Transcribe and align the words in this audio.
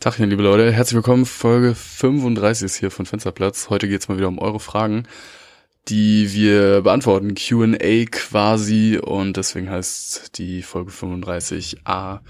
Tachchen, 0.00 0.30
liebe 0.30 0.44
Leute, 0.44 0.70
herzlich 0.70 0.94
willkommen. 0.94 1.26
Folge 1.26 1.74
35 1.74 2.66
ist 2.66 2.76
hier 2.76 2.92
von 2.92 3.04
Fensterplatz. 3.04 3.68
Heute 3.68 3.88
geht's 3.88 4.06
mal 4.06 4.16
wieder 4.16 4.28
um 4.28 4.38
eure 4.38 4.60
Fragen, 4.60 5.08
die 5.88 6.32
wir 6.32 6.82
beantworten. 6.82 7.34
Q&A 7.34 8.04
quasi 8.04 8.96
und 9.02 9.36
deswegen 9.36 9.68
heißt 9.68 10.38
die 10.38 10.62
Folge 10.62 10.92
35a 10.92 12.20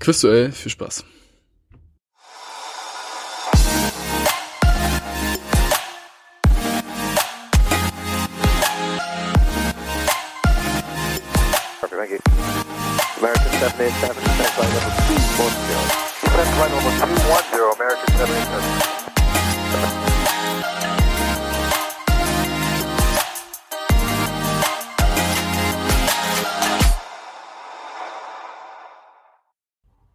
Quizduell. 0.00 0.52
Viel 0.52 0.70
Spaß. 0.70 1.06
American 13.16 13.50
787, 13.50 13.94
stand 14.36 14.56
by 14.56 14.64
number 14.64 14.92
210. 15.06 16.13
Stand 16.34 16.50
by 16.58 16.66
number 16.68 16.90
210, 16.98 17.60
American 17.76 18.08
787. 18.18 18.94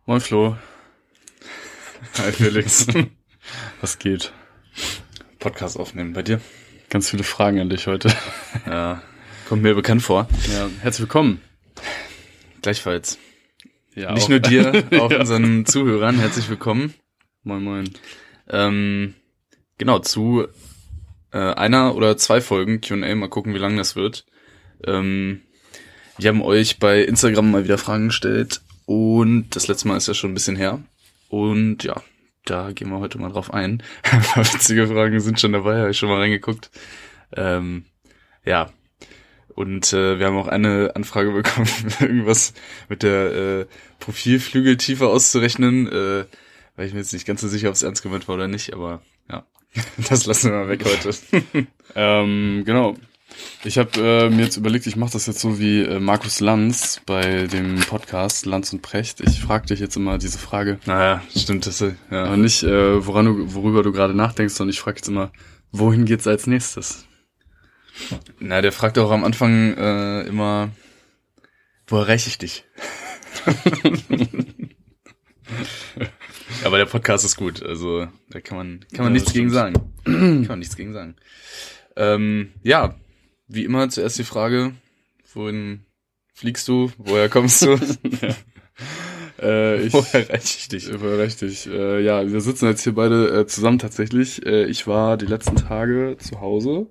Moin 0.06 0.20
Flo. 0.20 0.58
Hi 2.18 2.32
Felix. 2.34 2.86
Was 3.82 3.98
geht? 3.98 4.34
Podcast 5.40 5.80
aufnehmen 5.80 6.12
bei 6.12 6.22
dir. 6.22 6.42
Ganz 6.90 7.10
viele 7.12 7.24
Fragen 7.24 7.62
an 7.62 7.70
dich 7.70 7.88
heute. 7.88 8.14
Ja, 8.66 9.02
kommt 9.48 9.62
mir 9.64 9.74
bekannt 9.74 10.02
vor. 10.02 10.28
Ja, 10.52 10.70
herzlich 10.82 11.04
willkommen. 11.04 11.42
Gleichfalls. 12.62 13.18
Ja, 14.00 14.14
Nicht 14.14 14.24
auch- 14.26 14.30
nur 14.30 14.40
dir, 14.40 14.84
auch 15.02 15.12
Ja. 15.12 15.20
unseren 15.20 15.66
Zuhörern 15.66 16.20
herzlich 16.20 16.50
willkommen. 16.50 16.94
Moin 17.44 17.62
moin. 17.64 17.90
Ähm, 18.50 19.14
genau, 19.78 20.00
zu 20.00 20.48
äh, 21.34 21.38
einer 21.38 21.96
oder 21.96 22.16
zwei 22.18 22.40
Folgen 22.40 22.80
Q&A, 22.80 23.14
mal 23.16 23.28
gucken, 23.28 23.54
wie 23.54 23.58
lang 23.60 23.76
das 23.76 23.98
wird. 23.98 24.26
Ähm, 24.86 25.42
wir 26.18 26.30
haben 26.30 26.42
euch 26.42 26.80
bei 26.80 27.02
Instagram 27.04 27.52
mal 27.52 27.66
wieder 27.66 27.78
Fragen 27.78 28.08
gestellt 28.08 28.62
und 28.86 29.50
das 29.56 29.68
letzte 29.68 29.90
Mal 29.90 29.98
ist 29.98 30.08
ja 30.08 30.14
schon 30.14 30.32
ein 30.32 30.36
bisschen 30.36 30.56
her. 30.56 30.82
Und 31.28 31.84
ja, 31.84 32.02
da 32.46 32.72
gehen 32.72 32.90
wir 32.90 33.00
heute 33.00 33.18
mal 33.20 33.30
drauf 33.32 33.54
ein. 33.54 33.84
Ein 34.04 34.22
paar 34.22 34.46
witzige 34.54 34.88
Fragen 34.88 35.20
sind 35.20 35.40
schon 35.42 35.52
dabei, 35.52 35.80
habe 35.82 35.92
ich 35.92 35.98
schon 35.98 36.08
mal 36.10 36.20
reingeguckt. 36.20 36.72
Ähm, 37.36 37.84
ja, 38.46 38.72
und 39.60 39.92
äh, 39.92 40.20
wir 40.20 40.26
haben 40.26 40.38
auch 40.38 40.48
eine 40.48 40.92
Anfrage 40.96 41.32
bekommen, 41.34 41.68
irgendwas 42.00 42.54
mit 42.88 43.04
der 43.04 43.36
äh, 43.36 43.66
Profilflügeltiefe 44.00 45.06
auszurechnen. 45.06 45.88
Äh, 45.88 46.26
weil 46.78 46.88
ich 46.88 46.94
mir 46.94 47.00
jetzt 47.00 47.12
nicht 47.12 47.28
ganz 47.28 47.42
so 47.42 47.50
sicher, 47.50 47.68
ob 47.68 47.76
es 47.76 47.84
ernst 47.84 48.04
gemeint 48.04 48.30
war 48.30 48.36
oder 48.36 48.48
nicht, 48.48 48.74
aber 48.74 49.02
ja, 49.30 49.44
das 50.10 50.26
lassen 50.26 50.52
wir 50.52 50.60
mal 50.60 50.70
weg 50.70 50.86
heute. 50.86 51.12
Ähm, 51.96 52.62
genau. 52.66 52.96
Ich 53.64 53.80
habe 53.80 53.90
äh, 54.00 54.30
mir 54.30 54.44
jetzt 54.44 54.58
überlegt, 54.58 54.86
ich 54.86 54.96
mache 54.96 55.14
das 55.14 55.26
jetzt 55.26 55.40
so 55.40 55.60
wie 55.60 55.82
äh, 55.82 56.00
Markus 56.00 56.40
Lanz 56.40 57.02
bei 57.04 57.48
dem 57.48 57.80
Podcast 57.80 58.46
Lanz 58.46 58.72
und 58.72 58.84
Precht. 58.84 59.22
Ich 59.22 59.42
frage 59.42 59.66
dich 59.66 59.80
jetzt 59.80 59.98
immer 59.98 60.20
diese 60.20 60.38
Frage, 60.38 60.78
naja, 60.86 61.24
stimmt, 61.36 61.66
das 61.66 61.80
ja. 61.80 61.96
aber 62.12 62.38
nicht, 62.38 62.62
äh, 62.62 63.06
woran 63.06 63.26
du, 63.26 63.54
worüber 63.56 63.82
du 63.82 63.92
gerade 63.92 64.14
nachdenkst, 64.14 64.54
sondern 64.54 64.72
ich 64.72 64.80
frage 64.80 64.98
jetzt 64.98 65.08
immer, 65.10 65.32
wohin 65.72 66.06
geht's 66.06 66.28
als 66.28 66.46
nächstes? 66.46 67.09
Na, 68.40 68.62
der 68.62 68.72
fragt 68.72 68.98
auch 68.98 69.12
am 69.12 69.24
Anfang 69.24 69.76
äh, 69.78 70.22
immer, 70.22 70.72
wo 71.88 71.98
erreiche 71.98 72.30
ich 72.30 72.38
dich? 72.38 72.64
aber 76.64 76.78
der 76.78 76.86
Podcast 76.86 77.26
ist 77.26 77.36
gut, 77.38 77.64
also 77.64 78.08
da 78.30 78.42
kann 78.42 78.58
man 78.58 78.86
kann 78.94 79.06
man 79.06 79.14
Ja, 79.14 79.20
nichts 79.20 79.34
gegen 79.34 79.50
sagen. 79.50 79.74
kann 80.04 80.48
man 80.48 80.60
nichts 80.60 80.76
gegen 80.76 80.94
sagen. 80.94 81.16
Ähm, 81.96 82.52
ja, 82.64 82.96
wie 83.48 83.66
immer 83.66 83.90
zuerst 83.90 84.20
die 84.20 84.24
Frage, 84.24 84.74
wohin 85.34 85.86
fliegst 86.34 86.68
du? 86.68 86.92
Woher 86.98 87.30
kommst 87.30 87.62
du? 87.64 87.80
Äh, 89.42 89.84
ich, 89.84 89.94
Wo 89.94 90.00
erreiche 90.12 90.58
ich 90.60 90.68
dich? 90.68 90.90
Äh, 90.90 90.96
Richtig. 90.96 91.68
Äh, 91.68 92.02
ja, 92.02 92.30
wir 92.30 92.42
sitzen 92.42 92.66
jetzt 92.68 92.84
hier 92.84 92.94
beide 92.94 93.40
äh, 93.40 93.48
zusammen 93.48 93.80
tatsächlich. 93.80 94.46
Äh, 94.46 94.66
ich 94.66 94.86
war 94.88 95.18
die 95.18 95.28
letzten 95.28 95.56
Tage 95.56 96.18
zu 96.20 96.42
Hause 96.42 96.88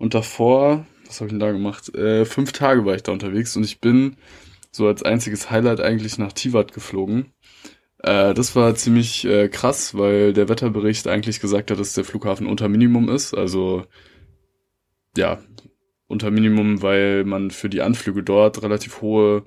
und 0.00 0.14
davor, 0.14 0.86
was 1.06 1.20
habe 1.20 1.26
ich 1.26 1.32
denn 1.32 1.40
da 1.40 1.52
gemacht? 1.52 1.94
Äh, 1.94 2.24
fünf 2.24 2.52
Tage 2.52 2.86
war 2.86 2.94
ich 2.94 3.02
da 3.02 3.12
unterwegs 3.12 3.54
und 3.54 3.64
ich 3.64 3.80
bin 3.80 4.16
so 4.72 4.86
als 4.86 5.02
einziges 5.02 5.50
Highlight 5.50 5.80
eigentlich 5.80 6.16
nach 6.16 6.32
Tivat 6.32 6.72
geflogen. 6.72 7.34
Äh, 7.98 8.32
das 8.32 8.56
war 8.56 8.74
ziemlich 8.74 9.26
äh, 9.26 9.48
krass, 9.48 9.94
weil 9.96 10.32
der 10.32 10.48
Wetterbericht 10.48 11.06
eigentlich 11.06 11.40
gesagt 11.40 11.70
hat, 11.70 11.78
dass 11.78 11.92
der 11.92 12.04
Flughafen 12.04 12.46
unter 12.46 12.68
Minimum 12.70 13.10
ist. 13.10 13.34
Also 13.34 13.84
ja, 15.18 15.38
unter 16.06 16.30
Minimum, 16.30 16.80
weil 16.80 17.24
man 17.24 17.50
für 17.50 17.68
die 17.68 17.82
Anflüge 17.82 18.22
dort 18.22 18.62
relativ 18.62 19.02
hohe 19.02 19.44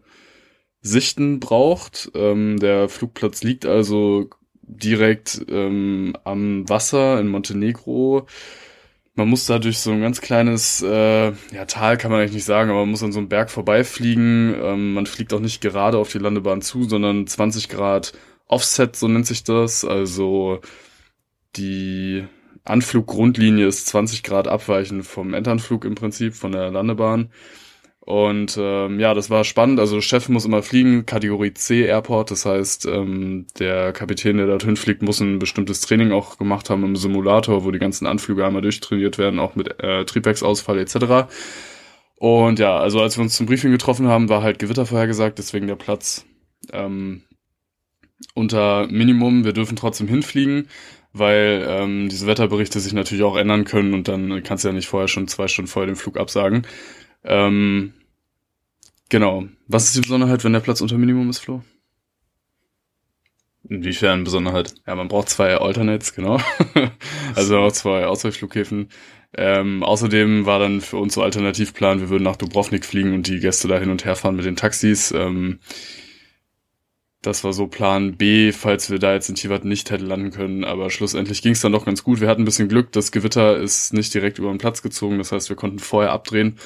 Sichten 0.81 1.40
braucht. 1.40 2.12
Ähm, 2.13 2.59
der 2.59 2.90
Flugplatz 2.90 3.42
liegt 3.42 3.66
also 3.66 4.30
direkt 4.62 5.46
ähm, 5.50 6.16
am 6.25 6.69
Wasser 6.69 7.19
in 7.19 7.28
Montenegro. 7.28 8.28
Man 9.16 9.29
muss 9.29 9.46
da 9.46 9.59
durch 9.59 9.78
so 9.78 9.91
ein 9.91 10.01
ganz 10.01 10.22
kleines 10.22 10.81
äh, 10.81 11.28
ja, 11.51 11.66
Tal, 11.68 11.97
kann 11.97 12.09
man 12.09 12.19
eigentlich 12.19 12.34
nicht 12.34 12.46
sagen, 12.46 12.72
aber 12.72 12.79
man 12.79 12.90
muss 12.90 13.03
an 13.03 13.12
so 13.12 13.19
einem 13.19 13.29
Berg 13.29 13.51
vorbeifliegen. 13.51 14.56
Ähm, 14.59 14.94
man 14.94 15.06
fliegt 15.06 15.34
auch 15.34 15.40
nicht 15.40 15.62
gerade 15.62 16.00
auf 16.00 16.12
die 16.12 16.18
Landebahn 16.18 16.62
zu, 16.63 16.84
sondern 16.85 17.28
20 17.28 17.69
Grad 17.69 18.13
Offset, 18.47 18.96
so 18.96 19.07
nennt 19.07 19.28
sich 19.28 19.44
das. 19.44 19.85
Also 19.85 20.62
die 21.56 22.25
Anfluggrundlinie 22.66 23.68
ist 23.68 23.88
20 23.88 24.24
Grad 24.24 24.47
abweichend 24.47 25.06
vom 25.06 25.34
Endanflug 25.34 25.85
im 25.85 25.95
Prinzip, 25.95 26.34
von 26.35 26.51
der 26.51 26.72
Landebahn. 26.72 27.30
Und 28.06 28.58
ähm, 28.59 29.00
ja, 29.00 29.14
das 29.14 29.30
war 29.30 29.46
spannend. 29.46 29.80
Also 29.80 30.02
Chef 30.02 30.28
muss 30.28 30.44
immer 30.44 30.62
fliegen, 30.62 31.06
Kategorie 31.06 31.53
C 31.53 31.86
Airport. 31.86 32.31
Das 32.31 32.46
heißt, 32.46 32.86
ähm, 32.86 33.47
der 33.59 33.94
Kapitän, 33.94 34.36
der 34.36 34.47
dorthin 34.47 34.75
fliegt, 34.75 35.02
muss 35.02 35.22
ein 35.22 35.40
bestimmtes 35.40 35.80
Training 35.80 36.12
auch 36.12 36.38
gemacht 36.38 36.69
haben 36.69 36.84
im 36.84 36.97
Simulator, 36.97 37.63
wo 37.63 37.72
die 37.72 37.80
ganzen 37.80 38.06
Anflüge 38.06 38.46
einmal 38.46 38.62
durchtrainiert 38.62 39.18
werden, 39.18 39.40
auch 39.40 39.56
mit 39.56 39.80
äh, 39.81 40.03
Triebwerksausfall 40.03 40.80
etc. 40.80 41.31
Und 42.16 42.59
ja, 42.59 42.78
also 42.78 43.02
als 43.02 43.18
wir 43.18 43.22
uns 43.22 43.38
zum 43.38 43.46
Briefing 43.46 43.72
getroffen 43.72 44.08
haben, 44.08 44.28
war 44.28 44.44
halt 44.44 44.59
Gewitter 44.59 44.86
vorhergesagt, 44.86 45.40
deswegen 45.40 45.68
der 45.68 45.75
Platz 45.75 46.25
ähm, 46.74 47.24
unter 48.34 48.86
Minimum. 48.88 49.46
Wir 49.46 49.53
dürfen 49.53 49.78
trotzdem 49.78 50.09
hinfliegen, 50.09 50.68
weil 51.13 51.66
ähm, 51.69 52.09
diese 52.09 52.28
Wetterberichte 52.28 52.81
sich 52.81 52.92
natürlich 52.92 53.24
auch 53.24 53.38
ändern 53.38 53.63
können 53.63 53.94
und 53.94 54.09
dann 54.09 54.44
kannst 54.44 54.66
du 54.66 54.68
ja 54.68 54.74
nicht 54.74 54.88
vorher 54.88 55.08
schon 55.08 55.30
zwei 55.30 55.47
Stunden 55.47 55.72
vorher 55.72 55.88
den 55.88 55.96
Flug 55.96 56.18
absagen. 56.18 56.68
Ähm, 57.24 57.94
genau. 59.10 59.48
Was 59.68 59.86
ist 59.86 59.96
die 59.96 60.02
Besonderheit, 60.02 60.44
wenn 60.44 60.54
der 60.54 60.60
Platz 60.60 60.82
unter 60.82 60.98
Minimum 60.98 61.30
ist, 61.30 61.40
Flo? 61.40 61.62
Inwiefern 63.70 64.26
Besonderheit? 64.26 64.76
Ja, 64.86 64.96
man 64.96 65.08
braucht 65.08 65.30
zwei 65.30 65.56
Alternates, 65.56 66.14
genau. 66.14 66.40
also 67.36 67.60
auch 67.60 67.72
zwei 67.72 68.06
Ausweichflughäfen. 68.06 68.90
Ähm, 69.36 69.84
außerdem 69.84 70.46
war 70.46 70.60
dann 70.60 70.82
für 70.82 70.98
uns 70.98 71.14
so 71.14 71.24
Alternativplan, 71.24 72.02
wir 72.02 72.10
würden 72.10 72.24
nach 72.24 72.36
Dubrovnik 72.36 72.86
fliegen 72.86 73.14
und 73.14 73.28
die 73.28 73.40
Gäste 73.40 73.68
da 73.68 73.80
hin 73.80 73.90
und 73.90 74.06
her 74.06 74.16
fahren 74.16 74.36
mit 74.36 74.46
den 74.46 74.58
Taxis. 74.58 75.12
Ähm, 75.12 75.60
das 77.22 77.46
war 77.46 77.54
so 77.54 77.68
Plan 77.68 78.18
B, 78.18 78.52
falls 78.52 78.90
wir 78.92 79.00
da 79.00 79.14
jetzt 79.14 79.30
in 79.30 79.36
Tivat 79.36 79.64
nicht 79.64 79.90
hätten 79.90 80.06
landen 80.06 80.32
können. 80.32 80.66
Aber 80.66 80.90
schlussendlich 80.90 81.42
ging 81.42 81.54
es 81.54 81.62
dann 81.62 81.72
doch 81.72 81.86
ganz 81.86 82.04
gut. 82.04 82.20
Wir 82.20 82.28
hatten 82.28 82.42
ein 82.42 82.46
bisschen 82.46 82.68
Glück, 82.68 82.92
das 82.92 83.14
Gewitter 83.14 83.58
ist 83.58 83.94
nicht 83.94 84.14
direkt 84.14 84.40
über 84.40 84.50
den 84.50 84.58
Platz 84.58 84.82
gezogen. 84.82 85.20
Das 85.20 85.32
heißt, 85.32 85.48
wir 85.48 85.56
konnten 85.56 85.80
vorher 85.80 86.12
abdrehen 86.12 86.58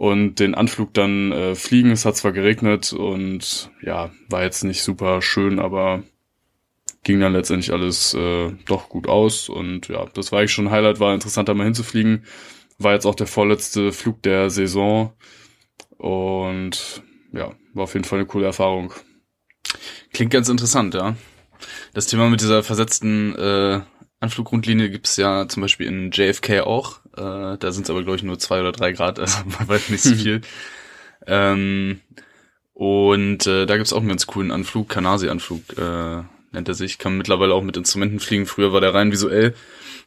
und 0.00 0.36
den 0.36 0.54
Anflug 0.54 0.94
dann 0.94 1.30
äh, 1.30 1.54
fliegen. 1.54 1.90
Es 1.90 2.06
hat 2.06 2.16
zwar 2.16 2.32
geregnet 2.32 2.94
und 2.94 3.70
ja, 3.82 4.10
war 4.30 4.42
jetzt 4.42 4.64
nicht 4.64 4.82
super 4.82 5.20
schön, 5.20 5.58
aber 5.58 6.02
ging 7.02 7.20
dann 7.20 7.34
letztendlich 7.34 7.70
alles 7.70 8.14
äh, 8.14 8.50
doch 8.64 8.88
gut 8.88 9.10
aus. 9.10 9.50
Und 9.50 9.88
ja, 9.88 10.06
das 10.14 10.32
war 10.32 10.38
eigentlich 10.38 10.52
schon 10.52 10.68
ein 10.68 10.70
Highlight, 10.70 11.00
war 11.00 11.12
interessant, 11.12 11.50
da 11.50 11.54
mal 11.54 11.64
hinzufliegen. 11.64 12.24
War 12.78 12.94
jetzt 12.94 13.04
auch 13.04 13.14
der 13.14 13.26
vorletzte 13.26 13.92
Flug 13.92 14.22
der 14.22 14.48
Saison. 14.48 15.12
Und 15.98 17.02
ja, 17.34 17.52
war 17.74 17.84
auf 17.84 17.92
jeden 17.92 18.06
Fall 18.06 18.20
eine 18.20 18.26
coole 18.26 18.46
Erfahrung. 18.46 18.94
Klingt 20.14 20.32
ganz 20.32 20.48
interessant, 20.48 20.94
ja. 20.94 21.14
Das 21.92 22.06
Thema 22.06 22.30
mit 22.30 22.40
dieser 22.40 22.62
versetzten 22.62 23.34
äh, 23.34 23.82
Anfluggrundlinie 24.18 24.88
gibt's 24.88 25.18
ja 25.18 25.46
zum 25.46 25.60
Beispiel 25.60 25.88
in 25.88 26.10
JFK 26.10 26.60
auch. 26.60 26.99
Äh, 27.16 27.56
da 27.58 27.72
sind 27.72 27.84
es 27.84 27.90
aber, 27.90 28.02
glaube 28.02 28.16
ich, 28.16 28.22
nur 28.22 28.38
zwei 28.38 28.60
oder 28.60 28.72
drei 28.72 28.92
Grad, 28.92 29.18
also 29.18 29.38
man 29.58 29.68
weiß 29.68 29.88
nicht 29.90 30.02
so 30.02 30.14
viel. 30.14 30.40
ähm, 31.26 32.00
und 32.72 33.46
äh, 33.46 33.66
da 33.66 33.76
gibt's 33.76 33.92
auch 33.92 33.98
einen 34.00 34.08
ganz 34.08 34.26
coolen 34.26 34.50
Anflug, 34.50 34.88
Kanasi-Anflug 34.88 35.76
äh, 35.76 36.22
nennt 36.52 36.68
er 36.68 36.74
sich. 36.74 36.98
Kann 36.98 37.18
mittlerweile 37.18 37.54
auch 37.54 37.62
mit 37.62 37.76
Instrumenten 37.76 38.20
fliegen. 38.20 38.46
Früher 38.46 38.72
war 38.72 38.80
der 38.80 38.94
rein 38.94 39.12
visuell. 39.12 39.54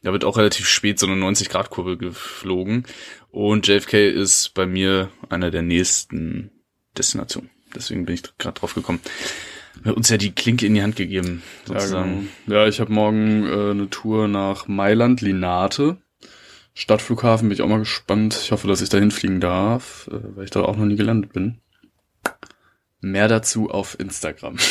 Da 0.01 0.11
wird 0.11 0.25
auch 0.25 0.37
relativ 0.37 0.67
spät 0.67 0.97
so 0.99 1.07
eine 1.07 1.15
90-Grad-Kurve 1.23 1.97
geflogen. 1.97 2.85
Und 3.29 3.67
JFK 3.67 4.09
ist 4.09 4.53
bei 4.53 4.65
mir 4.65 5.09
einer 5.29 5.51
der 5.51 5.61
nächsten 5.61 6.49
Destinationen. 6.97 7.49
Deswegen 7.75 8.05
bin 8.05 8.15
ich 8.15 8.23
gerade 8.37 8.59
drauf 8.59 8.73
gekommen. 8.73 8.99
uns 9.85 10.09
ja 10.09 10.17
die 10.17 10.31
Klinke 10.33 10.65
in 10.65 10.73
die 10.73 10.81
Hand 10.83 10.95
gegeben, 10.95 11.41
Ja, 11.67 11.79
sozusagen. 11.79 12.29
genau. 12.45 12.59
ja 12.59 12.67
ich 12.67 12.79
habe 12.79 12.91
morgen 12.91 13.45
äh, 13.47 13.71
eine 13.71 13.89
Tour 13.89 14.27
nach 14.27 14.67
Mailand, 14.67 15.21
Linate. 15.21 15.97
Stadtflughafen 16.73 17.49
bin 17.49 17.55
ich 17.55 17.61
auch 17.61 17.67
mal 17.67 17.79
gespannt. 17.79 18.39
Ich 18.41 18.51
hoffe, 18.51 18.67
dass 18.67 18.81
ich 18.81 18.89
dahin 18.89 19.11
fliegen 19.11 19.39
darf, 19.39 20.09
äh, 20.11 20.35
weil 20.35 20.45
ich 20.45 20.51
da 20.51 20.61
auch 20.61 20.75
noch 20.75 20.85
nie 20.85 20.95
gelandet 20.95 21.33
bin. 21.33 21.59
Mehr 23.01 23.27
dazu 23.27 23.69
auf 23.69 23.99
Instagram. 23.99 24.57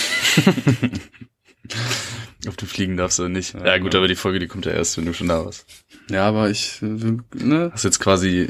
Auf 2.49 2.57
dem 2.57 2.67
Fliegen 2.67 2.97
darfst 2.97 3.19
du 3.21 3.29
nicht. 3.29 3.55
Ja, 3.55 3.65
Ja, 3.65 3.79
gut, 3.79 3.93
genau. 3.93 3.99
aber 4.01 4.09
die 4.09 4.17
Folge, 4.17 4.41
die 4.41 4.49
kommt 4.49 4.67
ja 4.67 4.73
erst, 4.73 4.97
wenn 4.99 5.07
du 5.07 5.15
schon 5.15 5.29
da 5.29 5.45
warst. 5.45 5.65
Ja, 6.11 6.27
aber 6.27 6.51
ich, 6.51 6.83
äh, 6.83 7.19
ne? 7.35 7.71
Hast 7.73 7.85
jetzt 7.85 8.01
quasi 8.01 8.49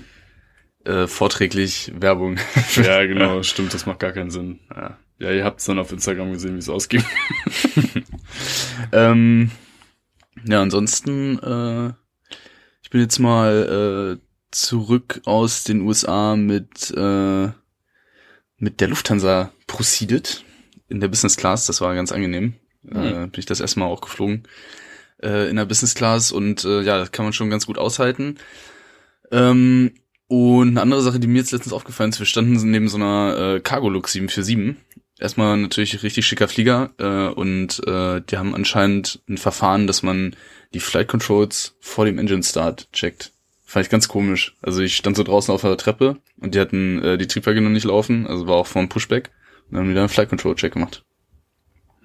äh, 0.85 1.07
vorträglich 1.07 1.93
Werbung. 1.95 2.39
Ja, 2.77 3.05
genau, 3.05 3.43
stimmt, 3.43 3.75
das 3.75 3.85
macht 3.87 3.99
gar 4.01 4.13
keinen 4.13 4.31
Sinn. 4.31 4.61
Ja, 4.75 4.97
ja 5.19 5.31
ihr 5.33 5.45
habt 5.45 5.67
dann 5.69 5.79
auf 5.79 5.93
Instagram 5.93 6.33
gesehen, 6.33 6.55
wie 6.55 6.61
es 6.61 6.71
ausging. 6.71 7.05
ähm, 8.93 9.51
ja, 10.45 10.63
ansonsten, 10.63 11.39
äh, 11.39 11.93
bin 12.93 13.01
jetzt 13.01 13.19
mal 13.19 14.19
äh, 14.21 14.27
zurück 14.51 15.23
aus 15.25 15.65
den 15.65 15.81
USA 15.81 16.37
mit, 16.37 16.93
äh, 16.95 17.49
mit 18.59 18.81
der 18.81 18.89
Lufthansa 18.89 19.51
proceeded 19.67 20.45
in 20.89 21.01
der 21.01 21.09
Business 21.09 21.39
Class. 21.39 21.67
Das 21.67 21.81
war 21.81 21.95
ganz 21.95 22.13
angenehm. 22.13 22.55
Äh, 22.87 23.29
bin 23.29 23.39
ich 23.39 23.47
das 23.47 23.61
erste 23.61 23.81
Mal 23.81 23.87
auch 23.87 24.03
geflogen 24.03 24.43
äh, 25.23 25.49
in 25.49 25.57
der 25.57 25.65
Business 25.65 25.95
Class 25.95 26.33
und 26.33 26.65
äh, 26.65 26.83
ja, 26.83 26.99
das 26.99 27.13
kann 27.13 27.25
man 27.25 27.33
schon 27.33 27.49
ganz 27.49 27.65
gut 27.65 27.79
aushalten. 27.79 28.37
Ähm, 29.31 29.95
und 30.29 30.69
eine 30.69 30.83
andere 30.83 31.01
Sache, 31.01 31.19
die 31.19 31.29
mir 31.29 31.39
jetzt 31.39 31.53
letztens 31.53 31.73
aufgefallen 31.73 32.11
ist, 32.11 32.19
wir 32.19 32.27
standen 32.27 32.53
neben 32.71 32.89
so 32.89 32.99
einer 32.99 33.57
äh, 33.57 33.61
Cargolux 33.61 34.13
747. 34.13 34.77
Erstmal 35.23 35.57
natürlich 35.57 36.03
richtig 36.03 36.27
schicker 36.27 36.49
Flieger 36.49 36.91
äh, 36.99 37.33
und 37.33 37.81
äh, 37.87 38.21
die 38.23 38.37
haben 38.39 38.57
anscheinend 38.57 39.23
ein 39.29 39.39
Verfahren, 39.39 39.87
dass 39.87 40.03
man 40.03 40.35
die 40.75 40.81
Flight 40.81 41.07
Controls 41.07 41.77
vor 41.79 42.07
dem 42.07 42.19
Engine 42.19 42.43
Start 42.43 42.93
checkt. 42.93 43.31
Fand 43.65 43.87
ich 43.87 43.91
ganz 43.91 44.09
komisch. 44.09 44.57
Also 44.63 44.81
ich 44.83 44.97
stand 44.97 45.17
so 45.17 45.23
draußen 45.23 45.55
auf 45.55 45.61
der 45.61 45.77
Treppe 45.77 46.17
und 46.41 46.57
die 46.57 46.61
hatten 46.61 47.01
äh, 47.05 47.19
die 47.19 47.29
Triebwerke 47.29 47.61
noch 47.61 47.71
nicht 47.71 47.85
laufen, 47.85 48.27
also 48.27 48.49
war 48.49 48.57
auch 48.57 48.67
vor 48.67 48.83
dem 48.83 48.89
Pushback. 48.89 49.31
Und 49.67 49.75
dann 49.75 49.83
haben 49.83 49.89
die 49.91 49.95
da 49.95 50.01
einen 50.01 50.09
Flight 50.09 50.29
Control 50.29 50.57
Check 50.57 50.73
gemacht. 50.73 51.05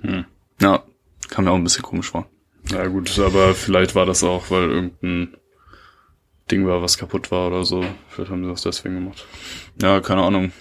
Hm. 0.01 0.25
Ja, 0.61 0.83
kam 1.27 1.45
mir 1.45 1.51
auch 1.51 1.55
ein 1.55 1.63
bisschen 1.63 1.81
komisch 1.81 2.11
vor. 2.11 2.29
Ja 2.69 2.85
gut, 2.85 3.17
aber 3.17 3.55
vielleicht 3.55 3.95
war 3.95 4.05
das 4.05 4.23
auch, 4.23 4.51
weil 4.51 4.69
irgendein 4.69 5.37
Ding 6.51 6.67
war, 6.67 6.83
was 6.83 6.99
kaputt 6.99 7.31
war 7.31 7.47
oder 7.47 7.65
so. 7.65 7.83
Vielleicht 8.09 8.29
haben 8.29 8.43
sie 8.43 8.51
das 8.51 8.61
deswegen 8.61 8.93
gemacht. 8.93 9.25
Ja, 9.81 10.01
keine 10.01 10.21
Ahnung. 10.21 10.51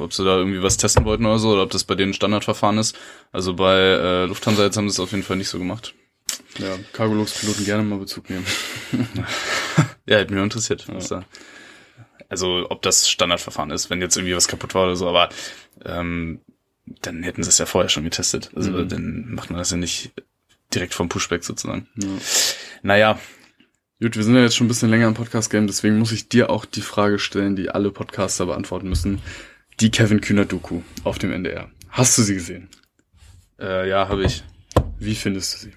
Ob 0.00 0.12
sie 0.12 0.24
da 0.24 0.36
irgendwie 0.38 0.62
was 0.62 0.76
testen 0.76 1.04
wollten 1.04 1.26
oder 1.26 1.38
so, 1.38 1.50
oder 1.52 1.62
ob 1.62 1.70
das 1.70 1.84
bei 1.84 1.94
denen 1.94 2.14
Standardverfahren 2.14 2.78
ist. 2.78 2.96
Also 3.32 3.54
bei 3.54 3.76
äh, 3.78 4.24
Lufthansa 4.26 4.64
jetzt 4.64 4.76
haben 4.76 4.88
sie 4.88 4.94
es 4.94 5.00
auf 5.00 5.10
jeden 5.12 5.22
Fall 5.22 5.36
nicht 5.36 5.48
so 5.48 5.58
gemacht. 5.58 5.94
Ja, 6.58 6.76
Cargolux-Piloten 6.92 7.64
gerne 7.64 7.82
mal 7.82 7.98
Bezug 7.98 8.30
nehmen. 8.30 8.46
Ja, 10.06 10.18
hätte 10.18 10.32
mich 10.32 10.40
auch 10.40 10.44
interessiert. 10.44 10.84
was 10.88 11.08
da- 11.08 11.24
Also, 12.28 12.66
ob 12.68 12.82
das 12.82 13.08
Standardverfahren 13.08 13.70
ist, 13.70 13.88
wenn 13.90 14.00
jetzt 14.02 14.16
irgendwie 14.16 14.36
was 14.36 14.48
kaputt 14.48 14.74
war 14.74 14.84
oder 14.84 14.96
so, 14.96 15.08
aber 15.08 15.30
ähm, 15.84 16.40
dann 17.00 17.22
hätten 17.22 17.42
sie 17.42 17.48
es 17.48 17.56
ja 17.58 17.64
vorher 17.66 17.88
schon 17.88 18.04
getestet. 18.04 18.50
Also 18.54 18.70
Mhm. 18.70 18.88
dann 18.88 19.34
macht 19.34 19.50
man 19.50 19.58
das 19.58 19.70
ja 19.70 19.76
nicht 19.78 20.12
direkt 20.74 20.92
vom 20.94 21.08
Pushback 21.08 21.42
sozusagen. 21.44 21.88
Ja. 21.96 22.08
Naja, 22.82 23.18
Gut, 24.02 24.16
wir 24.16 24.24
sind 24.24 24.34
ja 24.34 24.42
jetzt 24.42 24.56
schon 24.56 24.66
ein 24.66 24.68
bisschen 24.68 24.90
länger 24.90 25.06
im 25.06 25.14
Podcast-Game, 25.14 25.66
deswegen 25.68 25.98
muss 25.98 26.10
ich 26.12 26.28
dir 26.28 26.50
auch 26.50 26.64
die 26.66 26.82
Frage 26.82 27.18
stellen, 27.20 27.54
die 27.56 27.70
alle 27.70 27.90
Podcaster 27.92 28.44
beantworten 28.44 28.88
müssen. 28.88 29.22
Die 29.80 29.90
Kevin 29.90 30.20
Kühner-Doku 30.20 30.82
auf 31.02 31.18
dem 31.18 31.32
NDR. 31.32 31.70
Hast 31.90 32.16
du 32.18 32.22
sie 32.22 32.34
gesehen? 32.34 32.68
äh, 33.60 33.88
ja, 33.88 34.08
habe 34.08 34.24
ich. 34.24 34.44
Wie 34.98 35.14
findest 35.14 35.54
du 35.54 35.58
sie? 35.58 35.72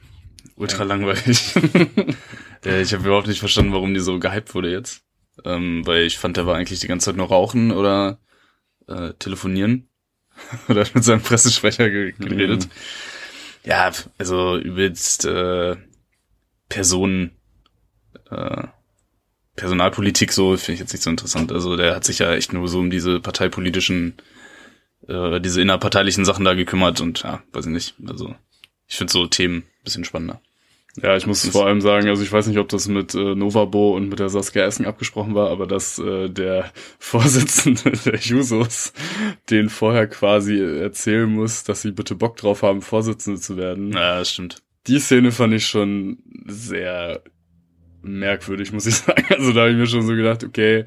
Ultra 0.56 0.84
langweilig. 0.84 1.56
äh, 2.66 2.82
ich 2.82 2.94
habe 2.94 3.06
überhaupt 3.06 3.28
nicht 3.28 3.40
verstanden, 3.40 3.74
warum 3.74 3.94
die 3.94 4.00
so 4.00 4.20
gehypt 4.20 4.56
wurde 4.56 4.72
jetzt. 4.72 5.04
Ähm, 5.46 5.86
weil 5.86 6.04
ich 6.04 6.18
fand, 6.18 6.38
der 6.38 6.48
war 6.48 6.56
eigentlich 6.56 6.80
die 6.80 6.88
ganze 6.88 7.06
Zeit 7.06 7.16
nur 7.16 7.28
rauchen 7.28 7.72
oder 7.72 8.20
äh, 8.88 9.14
telefonieren. 9.20 9.90
oder 10.68 10.82
hat 10.82 10.96
mit 10.96 11.04
seinem 11.04 11.22
Pressesprecher 11.22 11.90
ge 11.90 12.14
geredet. 12.18 12.66
Mhm. 12.66 12.72
Ja, 13.64 13.92
also 14.18 14.58
übelst 14.58 15.26
äh, 15.26 15.76
Personen, 16.70 17.32
äh, 18.32 18.68
Personalpolitik 19.57 20.31
so 20.31 20.56
finde 20.56 20.74
ich 20.75 20.80
jetzt 20.80 20.94
nicht 20.94 21.04
so 21.04 21.09
interessant. 21.09 21.51
Also 21.51 21.75
der 21.75 21.95
hat 21.95 22.06
sich 22.06 22.19
ja 22.19 22.33
echt 22.33 22.54
nur 22.54 22.68
so 22.68 22.80
um 22.80 22.89
diese 22.89 23.19
parteipolitischen, 23.19 24.13
äh, 25.07 25.42
diese 25.42 25.62
innerparteilichen 25.62 26.24
Sachen 26.24 26.45
da 26.45 26.54
gekümmert 26.54 27.01
und 27.01 27.24
ja, 27.24 27.42
weiß 27.51 27.65
ich 27.65 27.71
nicht. 27.71 27.95
Also 28.07 28.36
ich 28.88 28.95
finde 28.95 29.12
so 29.12 29.27
Themen 29.27 29.63
bisschen 29.83 30.06
spannender. 30.06 30.42
Ja, 31.01 31.15
ich 31.15 31.27
muss 31.27 31.48
vor 31.48 31.68
allem 31.68 31.81
sagen, 31.81 32.07
also 32.07 32.24
ich 32.24 32.31
weiß 32.31 32.48
nicht, 32.48 32.57
ob 32.57 32.69
das 32.69 32.88
mit 32.88 33.13
äh, 33.13 33.36
Novabo 33.36 33.95
und 33.95 34.09
mit 34.09 34.19
der 34.19 34.30
Saskia 34.30 34.63
Essen 34.63 34.86
abgesprochen 34.86 35.36
war, 35.36 35.50
aber 35.50 35.68
dass 35.68 36.00
äh, 36.00 36.30
der 36.30 36.71
Vorsitzende 37.00 37.92
der 38.06 38.15
Jusos 38.15 38.94
den 39.50 39.69
vorher 39.69 40.07
quasi 40.07 40.59
erzählen 40.59 41.30
muss, 41.30 41.63
dass 41.63 41.81
sie 41.81 41.92
bitte 41.92 42.15
Bock 42.15 42.38
drauf 42.38 42.63
haben, 42.63 42.81
Vorsitzende 42.81 43.39
zu 43.39 43.57
werden. 43.57 43.92
Ja, 43.92 44.19
das 44.19 44.31
stimmt. 44.31 44.62
Die 44.88 45.00
Szene 45.00 45.31
fand 45.31 45.54
ich 45.54 45.68
schon 45.68 46.19
sehr 46.45 47.21
merkwürdig, 48.02 48.72
muss 48.74 48.86
ich 48.86 48.96
sagen. 48.98 49.26
Also 49.30 49.54
da 49.54 49.62
habe 49.62 49.72
ich 49.72 49.78
mir 49.78 49.88
schon 49.88 50.06
so 50.06 50.14
gedacht, 50.16 50.44
okay, 50.44 50.86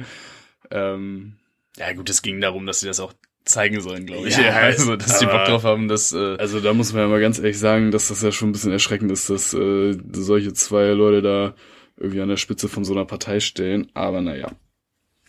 ähm, 0.70 1.34
Ja, 1.76 1.92
gut, 1.92 2.10
es 2.10 2.22
ging 2.22 2.40
darum, 2.40 2.66
dass 2.66 2.80
sie 2.80 2.86
das 2.86 3.00
auch 3.00 3.12
zeigen 3.44 3.80
sollen, 3.80 4.06
glaube 4.06 4.28
ich. 4.28 4.36
Ja, 4.36 4.50
also, 4.56 4.96
dass 4.96 5.18
die 5.18 5.24
Bock 5.24 5.34
aber- 5.34 5.44
drauf 5.44 5.64
haben, 5.64 5.88
dass 5.88 6.12
äh, 6.12 6.36
Also 6.38 6.60
da 6.60 6.72
muss 6.74 6.92
man 6.92 7.02
ja 7.02 7.08
mal 7.08 7.20
ganz 7.20 7.38
ehrlich 7.38 7.58
sagen, 7.58 7.90
dass 7.90 8.08
das 8.08 8.22
ja 8.22 8.32
schon 8.32 8.50
ein 8.50 8.52
bisschen 8.52 8.72
erschreckend 8.72 9.10
ist, 9.10 9.30
dass 9.30 9.54
äh, 9.54 9.96
solche 10.12 10.52
zwei 10.52 10.88
Leute 10.88 11.22
da 11.22 11.54
irgendwie 11.96 12.20
an 12.20 12.28
der 12.28 12.36
Spitze 12.36 12.68
von 12.68 12.84
so 12.84 12.92
einer 12.92 13.04
Partei 13.06 13.40
stehen. 13.40 13.90
Aber 13.94 14.20
naja. 14.20 14.52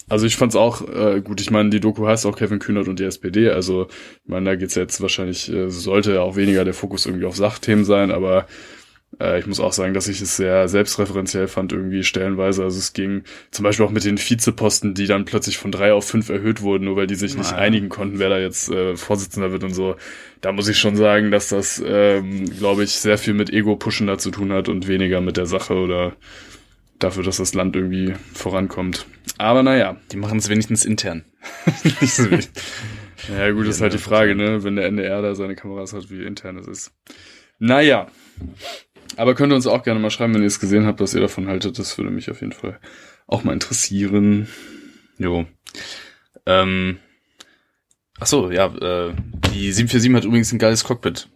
Also 0.10 0.26
ich 0.26 0.36
fand's 0.36 0.56
auch 0.58 0.82
äh, 0.90 1.22
gut. 1.22 1.40
Ich 1.40 1.52
meine, 1.52 1.70
die 1.70 1.80
Doku 1.80 2.06
heißt 2.06 2.26
auch 2.26 2.36
Kevin 2.38 2.60
Kühnert 2.60 2.88
und 2.90 3.00
die 3.00 3.06
SPD. 3.06 3.50
Also 3.50 3.88
ich 4.24 4.30
meine, 4.30 4.46
da 4.50 4.56
geht's 4.56 4.76
jetzt 4.76 5.00
wahrscheinlich, 5.02 5.52
äh, 5.52 5.70
sollte 5.70 6.14
ja 6.14 6.22
auch 6.22 6.36
weniger 6.36 6.66
der 6.66 6.74
Fokus 6.74 7.06
irgendwie 7.06 7.26
auf 7.26 7.38
Sachthemen 7.38 7.86
sein. 7.86 8.12
Aber 8.12 8.46
ich 9.20 9.46
muss 9.46 9.60
auch 9.60 9.74
sagen, 9.74 9.94
dass 9.94 10.08
ich 10.08 10.22
es 10.22 10.38
sehr 10.38 10.68
selbstreferenziell 10.68 11.48
fand 11.48 11.74
irgendwie 11.74 12.04
stellenweise. 12.04 12.64
Also 12.64 12.78
es 12.80 12.94
ging 12.94 13.24
zum 13.52 13.64
Beispiel 13.64 13.86
auch 13.86 13.92
mit 13.92 14.06
den 14.06 14.18
Vizeposten, 14.18 14.94
die 14.94 15.06
dann 15.06 15.26
plötzlich 15.26 15.58
von 15.58 15.72
drei 15.72 15.94
auf 15.94 16.08
fünf 16.08 16.30
erhöht 16.30 16.62
wurden, 16.62 16.86
nur 16.86 16.96
weil 16.96 17.08
die 17.08 17.16
sich 17.16 17.36
nicht 17.38 17.54
einigen 17.54 17.90
konnten, 17.90 18.20
wer 18.20 18.30
da 18.30 18.40
jetzt 18.40 18.70
äh, 18.70 18.96
Vorsitzender 18.96 19.52
wird 19.52 19.64
und 19.64 19.74
so. 19.74 19.96
Da 20.40 20.52
muss 20.54 20.68
ich 20.70 20.80
schon 20.80 20.96
sagen, 20.96 21.30
dass 21.30 21.50
das, 21.50 21.84
ähm, 21.86 22.46
glaube 22.58 22.84
ich, 22.84 22.92
sehr 22.94 23.18
viel 23.18 23.34
mit 23.34 23.52
Ego-Pushen 23.52 24.08
da 24.08 24.18
zu 24.18 24.32
tun 24.32 24.52
hat 24.54 24.70
und 24.70 24.88
weniger 24.88 25.20
mit 25.22 25.38
der 25.38 25.46
Sache 25.46 25.76
oder 25.76 26.14
dafür, 26.98 27.24
dass 27.24 27.38
das 27.38 27.54
Land 27.54 27.76
irgendwie 27.76 28.14
vorankommt. 28.34 29.06
Aber 29.38 29.62
naja, 29.62 29.98
die 30.12 30.18
machen 30.18 30.38
es 30.40 30.50
wenigstens 30.50 30.86
intern. 30.86 31.26
Nicht 31.84 32.14
so 32.14 32.32
wie- 32.32 32.40
ja 33.38 33.52
gut, 33.52 33.68
ist 33.68 33.82
halt 33.82 33.94
die 33.94 33.98
Frage, 34.00 34.36
ne, 34.36 34.64
wenn 34.64 34.78
der 34.78 34.86
NDR 34.88 35.22
da 35.22 35.36
seine 35.36 35.56
Kameras 35.56 35.94
hat, 35.94 36.10
wie 36.10 36.24
intern 36.24 36.58
es 36.58 36.68
ist. 36.68 36.92
Naja, 37.60 38.08
aber 39.18 39.36
könnt 39.36 39.52
ihr 39.52 39.56
uns 39.56 39.68
auch 39.68 39.84
gerne 39.84 40.00
mal 40.00 40.10
schreiben, 40.10 40.34
wenn 40.34 40.42
ihr 40.42 40.48
es 40.48 40.60
gesehen 40.60 40.86
habt, 40.86 41.00
was 41.00 41.14
ihr 41.14 41.22
davon 41.22 41.48
haltet. 41.48 41.80
Das 41.80 41.98
würde 41.98 42.12
mich 42.12 42.30
auf 42.30 42.42
jeden 42.42 42.54
Fall 42.54 42.80
auch 43.28 43.44
mal 43.44 43.54
interessieren. 43.54 44.48
jo. 45.18 45.46
Ähm, 46.46 46.98
ach 48.20 48.28
so, 48.28 48.52
ja, 48.52 48.66
äh, 48.66 49.14
die 49.54 49.72
747 49.72 50.14
hat 50.16 50.26
übrigens 50.26 50.52
ein 50.52 50.60
geiles 50.60 50.84
Cockpit. 50.84 51.30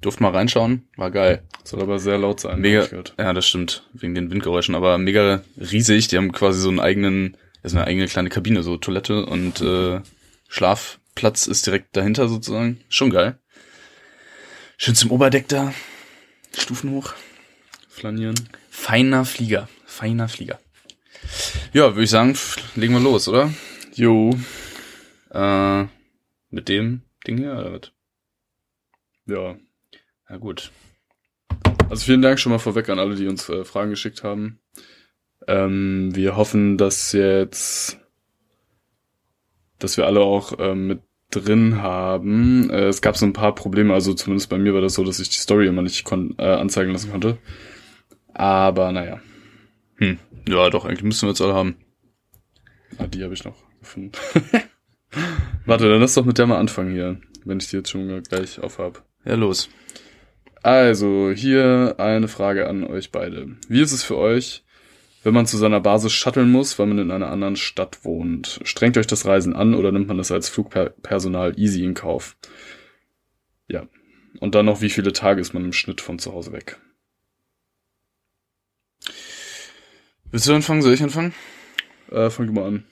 Durft 0.00 0.20
mal 0.20 0.32
reinschauen, 0.32 0.88
war 0.96 1.12
geil. 1.12 1.44
Soll 1.62 1.80
aber 1.80 2.00
sehr 2.00 2.18
laut 2.18 2.40
sein. 2.40 2.60
Mega, 2.60 2.86
ja, 3.18 3.32
das 3.32 3.46
stimmt, 3.46 3.88
wegen 3.92 4.16
den 4.16 4.30
Windgeräuschen, 4.30 4.74
aber 4.74 4.98
mega 4.98 5.42
riesig. 5.56 6.08
Die 6.08 6.16
haben 6.16 6.32
quasi 6.32 6.60
so 6.60 6.68
einen 6.68 6.80
eigenen, 6.80 7.36
also 7.62 7.76
eine 7.76 7.86
eigene 7.86 8.08
kleine 8.08 8.28
Kabine, 8.28 8.64
so 8.64 8.76
Toilette 8.76 9.24
und 9.24 9.60
äh, 9.60 10.00
Schlafplatz 10.48 11.46
ist 11.46 11.66
direkt 11.66 11.96
dahinter 11.96 12.28
sozusagen. 12.28 12.80
Schon 12.88 13.10
geil. 13.10 13.38
Schön 14.76 14.96
zum 14.96 15.12
Oberdeck 15.12 15.46
da, 15.46 15.72
Stufen 16.56 16.90
hoch. 16.90 17.14
Flanieren. 17.88 18.34
Feiner 18.70 19.24
Flieger, 19.24 19.68
feiner 19.84 20.28
Flieger. 20.28 20.58
Ja, 21.72 21.94
würde 21.94 22.04
ich 22.04 22.10
sagen, 22.10 22.36
legen 22.74 22.94
wir 22.94 23.00
los, 23.00 23.28
oder? 23.28 23.52
Jo. 23.94 24.36
Äh, 25.30 25.84
mit 26.50 26.68
dem 26.68 27.02
Ding 27.26 27.38
hier, 27.38 27.52
oder 27.52 27.72
was? 27.72 27.92
Ja. 29.26 29.56
Ja, 30.28 30.36
gut. 30.36 30.72
Also 31.88 32.04
vielen 32.04 32.22
Dank 32.22 32.40
schon 32.40 32.52
mal 32.52 32.58
vorweg 32.58 32.88
an 32.88 32.98
alle, 32.98 33.14
die 33.14 33.28
uns 33.28 33.48
äh, 33.48 33.64
Fragen 33.64 33.90
geschickt 33.90 34.24
haben. 34.24 34.60
Ähm, 35.46 36.14
wir 36.14 36.36
hoffen, 36.36 36.78
dass 36.78 37.12
jetzt, 37.12 37.98
dass 39.78 39.96
wir 39.96 40.06
alle 40.06 40.20
auch 40.20 40.54
ähm, 40.58 40.86
mit 40.86 41.02
drin 41.34 41.82
haben. 41.82 42.70
Äh, 42.70 42.86
es 42.88 43.02
gab 43.02 43.16
so 43.16 43.26
ein 43.26 43.32
paar 43.32 43.54
Probleme, 43.54 43.92
also 43.94 44.14
zumindest 44.14 44.48
bei 44.50 44.58
mir 44.58 44.74
war 44.74 44.80
das 44.80 44.94
so, 44.94 45.04
dass 45.04 45.18
ich 45.20 45.28
die 45.30 45.38
Story 45.38 45.66
immer 45.66 45.82
nicht 45.82 46.04
kon 46.04 46.34
äh, 46.38 46.44
anzeigen 46.44 46.92
lassen 46.92 47.10
konnte. 47.10 47.38
Aber 48.34 48.92
naja, 48.92 49.20
Hm. 49.96 50.18
Ja, 50.48 50.70
doch, 50.70 50.84
eigentlich 50.84 51.02
müssen 51.04 51.22
wir 51.26 51.30
jetzt 51.30 51.40
alle 51.40 51.54
haben. 51.54 51.76
ah, 52.98 53.06
die 53.06 53.22
habe 53.22 53.34
ich 53.34 53.44
noch 53.44 53.54
gefunden. 53.80 54.12
Warte, 55.66 55.88
dann 55.88 56.00
lass 56.00 56.14
doch 56.14 56.24
mit 56.24 56.38
der 56.38 56.46
mal 56.46 56.58
anfangen 56.58 56.92
hier. 56.92 57.20
wenn 57.44 57.58
ich 57.58 57.68
die 57.68 57.76
jetzt 57.76 57.90
schon 57.90 58.22
gleich 58.22 58.58
aufhab. 58.60 59.04
Ja, 59.24 59.34
los. 59.34 59.68
Also, 60.62 61.30
hier 61.34 61.96
eine 61.98 62.28
Frage 62.28 62.68
an 62.68 62.84
euch 62.84 63.10
beide. 63.12 63.56
Wie 63.68 63.80
ist 63.80 63.92
es 63.92 64.02
für 64.02 64.16
euch, 64.16 64.64
wenn 65.22 65.34
man 65.34 65.46
zu 65.46 65.56
seiner 65.56 65.80
Basis 65.80 66.12
shutteln 66.12 66.50
muss, 66.50 66.78
weil 66.78 66.86
man 66.86 66.98
in 66.98 67.10
einer 67.10 67.30
anderen 67.30 67.56
Stadt 67.56 68.04
wohnt? 68.04 68.60
Strengt 68.64 68.96
euch 68.96 69.06
das 69.06 69.26
Reisen 69.26 69.54
an 69.54 69.74
oder 69.74 69.92
nimmt 69.92 70.08
man 70.08 70.18
das 70.18 70.32
als 70.32 70.48
Flugpersonal 70.48 71.58
easy 71.58 71.84
in 71.84 71.94
Kauf? 71.94 72.36
Ja. 73.68 73.86
Und 74.40 74.54
dann 74.54 74.66
noch, 74.66 74.80
wie 74.80 74.90
viele 74.90 75.12
Tage 75.12 75.40
ist 75.40 75.54
man 75.54 75.64
im 75.64 75.72
Schnitt 75.72 76.00
von 76.00 76.18
zu 76.18 76.32
Hause 76.32 76.52
weg? 76.52 76.78
Willst 80.30 80.48
du 80.48 80.54
anfangen? 80.54 80.82
Soll 80.82 80.94
ich 80.94 81.02
anfangen? 81.02 81.34
Äh, 82.10 82.30
fang 82.30 82.46
du 82.46 82.52
mal 82.52 82.66
an. 82.66 82.84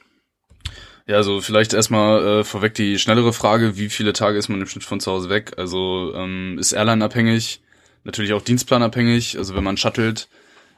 Ja, 1.06 1.16
also 1.16 1.40
vielleicht 1.40 1.72
erstmal 1.72 2.24
äh, 2.24 2.44
vorweg 2.44 2.74
die 2.74 2.98
schnellere 2.98 3.32
Frage, 3.32 3.76
wie 3.76 3.88
viele 3.88 4.12
Tage 4.12 4.38
ist 4.38 4.48
man 4.48 4.60
im 4.60 4.66
Schnitt 4.68 4.84
von 4.84 5.00
zu 5.00 5.10
Hause 5.10 5.28
weg? 5.28 5.54
Also 5.56 6.12
ähm, 6.14 6.56
ist 6.58 6.72
Airline 6.72 7.04
abhängig, 7.04 7.62
natürlich 8.04 8.32
auch 8.32 8.42
Dienstplan 8.42 8.82
abhängig, 8.82 9.36
also 9.36 9.56
wenn 9.56 9.64
man 9.64 9.76
shuttelt, 9.76 10.28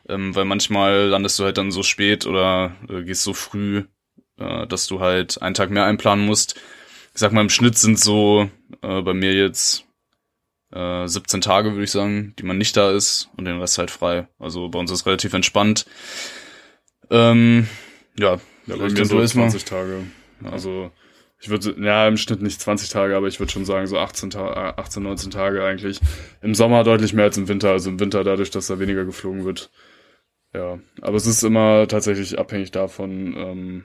ähm, 0.09 0.35
weil 0.35 0.45
manchmal 0.45 1.07
landest 1.07 1.39
du 1.39 1.45
halt 1.45 1.59
dann 1.59 1.71
so 1.71 1.83
spät 1.83 2.27
oder 2.27 2.75
äh, 2.89 3.03
gehst 3.03 3.23
so 3.23 3.35
früh, 3.35 3.85
äh, 4.39 4.67
dass 4.67 4.87
du 4.87 5.01
halt 5.01 5.41
einen 5.43 5.55
Tag 5.55 5.71
mehr 5.71 5.85
einplanen 5.85 6.27
musst. 6.27 6.57
Ich 7.15 7.21
sag 7.21 7.33
mal, 7.33 7.43
im 7.43 7.51
Schnitt 7.51 7.79
sind 7.79 7.99
so 7.99 8.51
äh, 8.83 9.03
bei 9.03 9.15
mir 9.15 9.35
jetzt 9.35 9.85
äh, 10.73 11.07
17 11.07 11.41
Tage, 11.41 11.73
würde 11.73 11.85
ich 11.85 11.91
sagen, 11.91 12.35
die 12.39 12.45
man 12.45 12.59
nicht 12.59 12.77
da 12.77 12.91
ist 12.91 13.29
und 13.37 13.45
den 13.45 13.61
Rest 13.61 13.79
halt 13.79 13.91
frei. 13.91 14.29
Also 14.39 14.69
bei 14.69 14.79
uns 14.79 14.91
ist 14.91 15.07
relativ 15.07 15.35
entspannt. 15.35 15.87
Ähm, 17.11 17.69
ja, 18.19 18.41
ja, 18.67 18.77
bei 18.77 18.89
mir 18.89 19.05
so 19.05 19.25
20 19.25 19.65
Tage. 19.65 20.05
Also 20.43 20.91
ich 21.43 21.49
würde, 21.49 21.75
ja, 21.81 22.07
im 22.07 22.17
Schnitt 22.17 22.41
nicht 22.41 22.61
20 22.61 22.89
Tage, 22.89 23.17
aber 23.17 23.27
ich 23.27 23.41
würde 23.41 23.51
schon 23.51 23.65
sagen 23.65 23.89
so 23.89 23.99
18, 23.99 24.31
Ta 24.31 24.75
18, 24.77 25.03
19 25.03 25.31
Tage 25.33 25.65
eigentlich. 25.65 26.01
Im 26.41 26.55
Sommer 26.55 26.85
deutlich 26.85 27.15
mehr 27.15 27.25
als 27.25 27.37
im 27.37 27.49
Winter. 27.49 27.71
Also 27.71 27.91
im 27.91 27.99
Winter 27.99 28.23
dadurch, 28.23 28.51
dass 28.51 28.69
da 28.69 28.79
weniger 28.79 29.05
geflogen 29.05 29.45
wird. 29.45 29.71
Ja, 30.55 30.79
aber 31.01 31.17
es 31.17 31.27
ist 31.27 31.43
immer 31.43 31.89
tatsächlich 31.89 32.39
abhängig 32.39 32.71
davon, 32.71 33.35
ähm, 33.37 33.85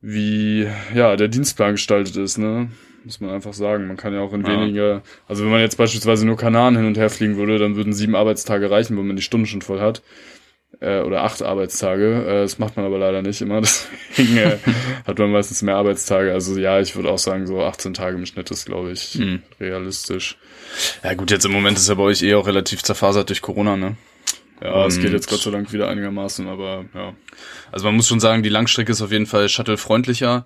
wie 0.00 0.68
ja 0.94 1.16
der 1.16 1.28
Dienstplan 1.28 1.72
gestaltet 1.72 2.16
ist, 2.16 2.38
ne? 2.38 2.70
Muss 3.04 3.20
man 3.20 3.30
einfach 3.30 3.54
sagen. 3.54 3.86
Man 3.86 3.96
kann 3.96 4.12
ja 4.12 4.20
auch 4.20 4.32
in 4.32 4.44
ja. 4.44 4.48
weniger, 4.48 5.02
also 5.26 5.44
wenn 5.44 5.50
man 5.50 5.60
jetzt 5.60 5.78
beispielsweise 5.78 6.26
nur 6.26 6.36
Kanaren 6.36 6.76
hin 6.76 6.86
und 6.86 6.98
her 6.98 7.08
fliegen 7.08 7.36
würde, 7.36 7.58
dann 7.58 7.76
würden 7.76 7.92
sieben 7.92 8.14
Arbeitstage 8.14 8.70
reichen, 8.70 8.98
wenn 8.98 9.06
man 9.06 9.16
die 9.16 9.22
Stunden 9.22 9.46
schon 9.46 9.62
voll 9.62 9.80
hat 9.80 10.02
äh, 10.80 11.00
oder 11.00 11.24
acht 11.24 11.42
Arbeitstage. 11.42 12.24
Äh, 12.26 12.42
das 12.42 12.58
macht 12.58 12.76
man 12.76 12.84
aber 12.84 12.98
leider 12.98 13.22
nicht 13.22 13.40
immer, 13.40 13.60
deswegen 13.62 14.36
äh, 14.36 14.58
hat 15.06 15.18
man 15.18 15.32
meistens 15.32 15.62
mehr 15.62 15.76
Arbeitstage. 15.76 16.32
Also 16.32 16.58
ja, 16.58 16.80
ich 16.80 16.96
würde 16.96 17.10
auch 17.10 17.18
sagen, 17.18 17.46
so 17.46 17.62
18 17.62 17.94
Tage 17.94 18.16
im 18.16 18.26
Schnitt 18.26 18.50
ist, 18.50 18.66
glaube 18.66 18.92
ich, 18.92 19.16
mhm. 19.16 19.42
realistisch. 19.60 20.36
Ja 21.02 21.14
gut, 21.14 21.30
jetzt 21.30 21.46
im 21.46 21.52
Moment 21.52 21.78
ist 21.78 21.88
ja 21.88 21.94
bei 21.94 22.02
euch 22.02 22.22
eh 22.22 22.34
auch 22.34 22.46
relativ 22.46 22.82
zerfasert 22.82 23.28
durch 23.30 23.40
Corona, 23.40 23.76
ne? 23.76 23.96
Ja, 24.60 24.86
es 24.86 24.98
geht 24.98 25.12
jetzt 25.12 25.28
Gott 25.28 25.40
sei 25.40 25.50
Dank 25.50 25.72
wieder 25.72 25.88
einigermaßen, 25.88 26.48
aber 26.48 26.84
ja. 26.94 27.14
Also 27.70 27.86
man 27.86 27.94
muss 27.94 28.08
schon 28.08 28.20
sagen, 28.20 28.42
die 28.42 28.48
Langstrecke 28.48 28.92
ist 28.92 29.02
auf 29.02 29.12
jeden 29.12 29.26
Fall 29.26 29.48
shuttle-freundlicher. 29.48 30.44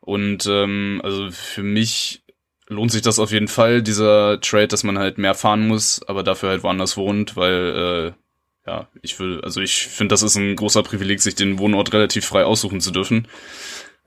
Und 0.00 0.46
ähm, 0.46 1.00
also 1.02 1.30
für 1.30 1.62
mich 1.62 2.24
lohnt 2.68 2.92
sich 2.92 3.02
das 3.02 3.18
auf 3.18 3.30
jeden 3.30 3.48
Fall, 3.48 3.82
dieser 3.82 4.40
Trade, 4.40 4.68
dass 4.68 4.84
man 4.84 4.98
halt 4.98 5.18
mehr 5.18 5.34
fahren 5.34 5.66
muss, 5.66 6.02
aber 6.06 6.22
dafür 6.22 6.50
halt 6.50 6.62
woanders 6.62 6.96
wohnt, 6.96 7.36
weil 7.36 8.14
äh, 8.14 8.68
ja, 8.70 8.88
ich 9.02 9.18
will, 9.18 9.40
also 9.42 9.60
ich 9.60 9.86
finde, 9.86 10.12
das 10.12 10.22
ist 10.22 10.36
ein 10.36 10.56
großer 10.56 10.82
Privileg, 10.82 11.20
sich 11.20 11.34
den 11.34 11.58
Wohnort 11.58 11.92
relativ 11.92 12.24
frei 12.24 12.44
aussuchen 12.44 12.80
zu 12.80 12.90
dürfen. 12.90 13.28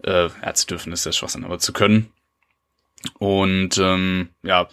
Äh, 0.04 0.30
ja, 0.44 0.54
zu 0.54 0.68
dürfen 0.68 0.94
ist 0.94 1.06
der 1.06 1.12
Schwachsinn, 1.12 1.46
aber 1.46 1.60
zu 1.60 1.74
können. 1.74 2.12
Und 3.20 3.78
ähm, 3.78 4.30
ja, 4.44 4.68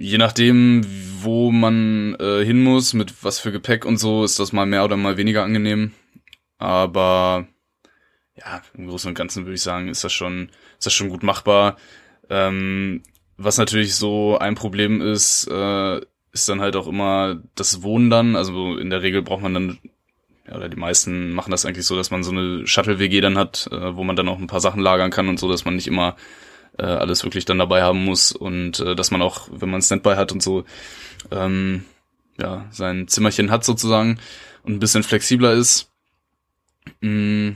je 0.00 0.16
nachdem, 0.16 0.82
wo 1.20 1.52
man 1.52 2.16
äh, 2.18 2.42
hin 2.42 2.64
muss, 2.64 2.94
mit 2.94 3.22
was 3.22 3.38
für 3.38 3.52
Gepäck 3.52 3.84
und 3.84 3.98
so, 3.98 4.24
ist 4.24 4.40
das 4.40 4.52
mal 4.52 4.64
mehr 4.64 4.84
oder 4.84 4.96
mal 4.96 5.18
weniger 5.18 5.44
angenehm. 5.44 5.92
Aber 6.56 7.46
ja, 8.34 8.62
im 8.74 8.88
Großen 8.88 9.08
und 9.08 9.14
Ganzen 9.14 9.44
würde 9.44 9.56
ich 9.56 9.62
sagen, 9.62 9.88
ist 9.88 10.02
das 10.02 10.12
schon, 10.12 10.48
ist 10.78 10.86
das 10.86 10.94
schon 10.94 11.10
gut 11.10 11.22
machbar. 11.22 11.76
Ähm, 12.30 13.02
was 13.36 13.58
natürlich 13.58 13.94
so 13.94 14.38
ein 14.38 14.54
Problem 14.54 15.02
ist, 15.02 15.46
äh, 15.50 16.00
ist 16.32 16.48
dann 16.48 16.62
halt 16.62 16.76
auch 16.76 16.86
immer 16.86 17.38
das 17.54 17.82
Wohnen 17.82 18.08
dann. 18.08 18.36
Also 18.36 18.78
in 18.78 18.88
der 18.88 19.02
Regel 19.02 19.20
braucht 19.20 19.42
man 19.42 19.52
dann, 19.52 19.78
ja, 20.46 20.56
oder 20.56 20.70
die 20.70 20.78
meisten 20.78 21.32
machen 21.32 21.50
das 21.50 21.66
eigentlich 21.66 21.86
so, 21.86 21.96
dass 21.96 22.10
man 22.10 22.24
so 22.24 22.30
eine 22.30 22.66
Shuttle-WG 22.66 23.20
dann 23.20 23.36
hat, 23.36 23.68
äh, 23.70 23.94
wo 23.96 24.02
man 24.02 24.16
dann 24.16 24.28
auch 24.28 24.38
ein 24.38 24.46
paar 24.46 24.60
Sachen 24.60 24.80
lagern 24.80 25.10
kann 25.10 25.28
und 25.28 25.38
so, 25.38 25.50
dass 25.50 25.66
man 25.66 25.74
nicht 25.74 25.88
immer 25.88 26.16
äh, 26.78 26.84
alles 26.84 27.24
wirklich 27.24 27.44
dann 27.44 27.58
dabei 27.58 27.82
haben 27.82 28.04
muss 28.04 28.32
und 28.32 28.80
äh, 28.80 28.94
dass 28.94 29.10
man 29.10 29.22
auch, 29.22 29.48
wenn 29.50 29.70
man 29.70 29.82
Standby 29.82 30.14
hat 30.14 30.32
und 30.32 30.42
so, 30.42 30.64
ähm, 31.30 31.84
ja, 32.38 32.66
sein 32.70 33.08
Zimmerchen 33.08 33.50
hat 33.50 33.64
sozusagen 33.64 34.18
und 34.62 34.74
ein 34.74 34.80
bisschen 34.80 35.02
flexibler 35.02 35.52
ist. 35.52 35.90
Mm, 37.00 37.50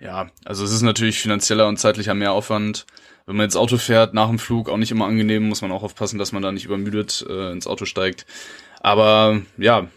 ja, 0.00 0.30
also 0.44 0.64
es 0.64 0.72
ist 0.72 0.82
natürlich 0.82 1.20
finanzieller 1.20 1.68
und 1.68 1.78
zeitlicher 1.78 2.14
Mehraufwand 2.14 2.86
wenn 3.28 3.36
man 3.36 3.44
jetzt 3.44 3.56
Auto 3.56 3.76
fährt, 3.76 4.14
nach 4.14 4.28
dem 4.28 4.38
Flug 4.38 4.70
auch 4.70 4.78
nicht 4.78 4.90
immer 4.90 5.04
angenehm, 5.04 5.46
muss 5.46 5.60
man 5.60 5.70
auch 5.70 5.82
aufpassen, 5.82 6.18
dass 6.18 6.32
man 6.32 6.42
da 6.42 6.50
nicht 6.50 6.64
übermüdet 6.64 7.26
äh, 7.28 7.52
ins 7.52 7.66
Auto 7.66 7.84
steigt. 7.84 8.24
Aber 8.80 9.42
ja, 9.58 9.90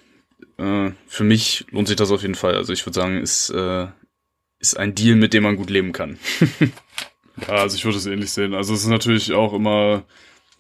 äh, 0.58 0.92
für 1.08 1.24
mich 1.24 1.66
lohnt 1.72 1.88
sich 1.88 1.96
das 1.96 2.12
auf 2.12 2.24
jeden 2.24 2.36
Fall. 2.36 2.56
Also 2.56 2.74
ich 2.74 2.86
würde 2.86 3.00
sagen, 3.00 3.18
ist, 3.18 3.50
äh, 3.52 3.88
ist 4.60 4.76
ein 4.76 4.96
Deal, 4.96 5.16
mit 5.16 5.34
dem 5.34 5.44
man 5.44 5.56
gut 5.56 5.70
leben 5.70 5.94
kann. 5.94 6.20
ja, 7.48 7.56
also 7.56 7.76
ich 7.76 7.86
würde 7.86 7.98
es 7.98 8.06
ähnlich 8.06 8.32
sehen. 8.32 8.54
Also 8.54 8.74
es 8.74 8.82
ist 8.82 8.90
natürlich 8.90 9.34
auch 9.34 9.54
immer, 9.54 10.04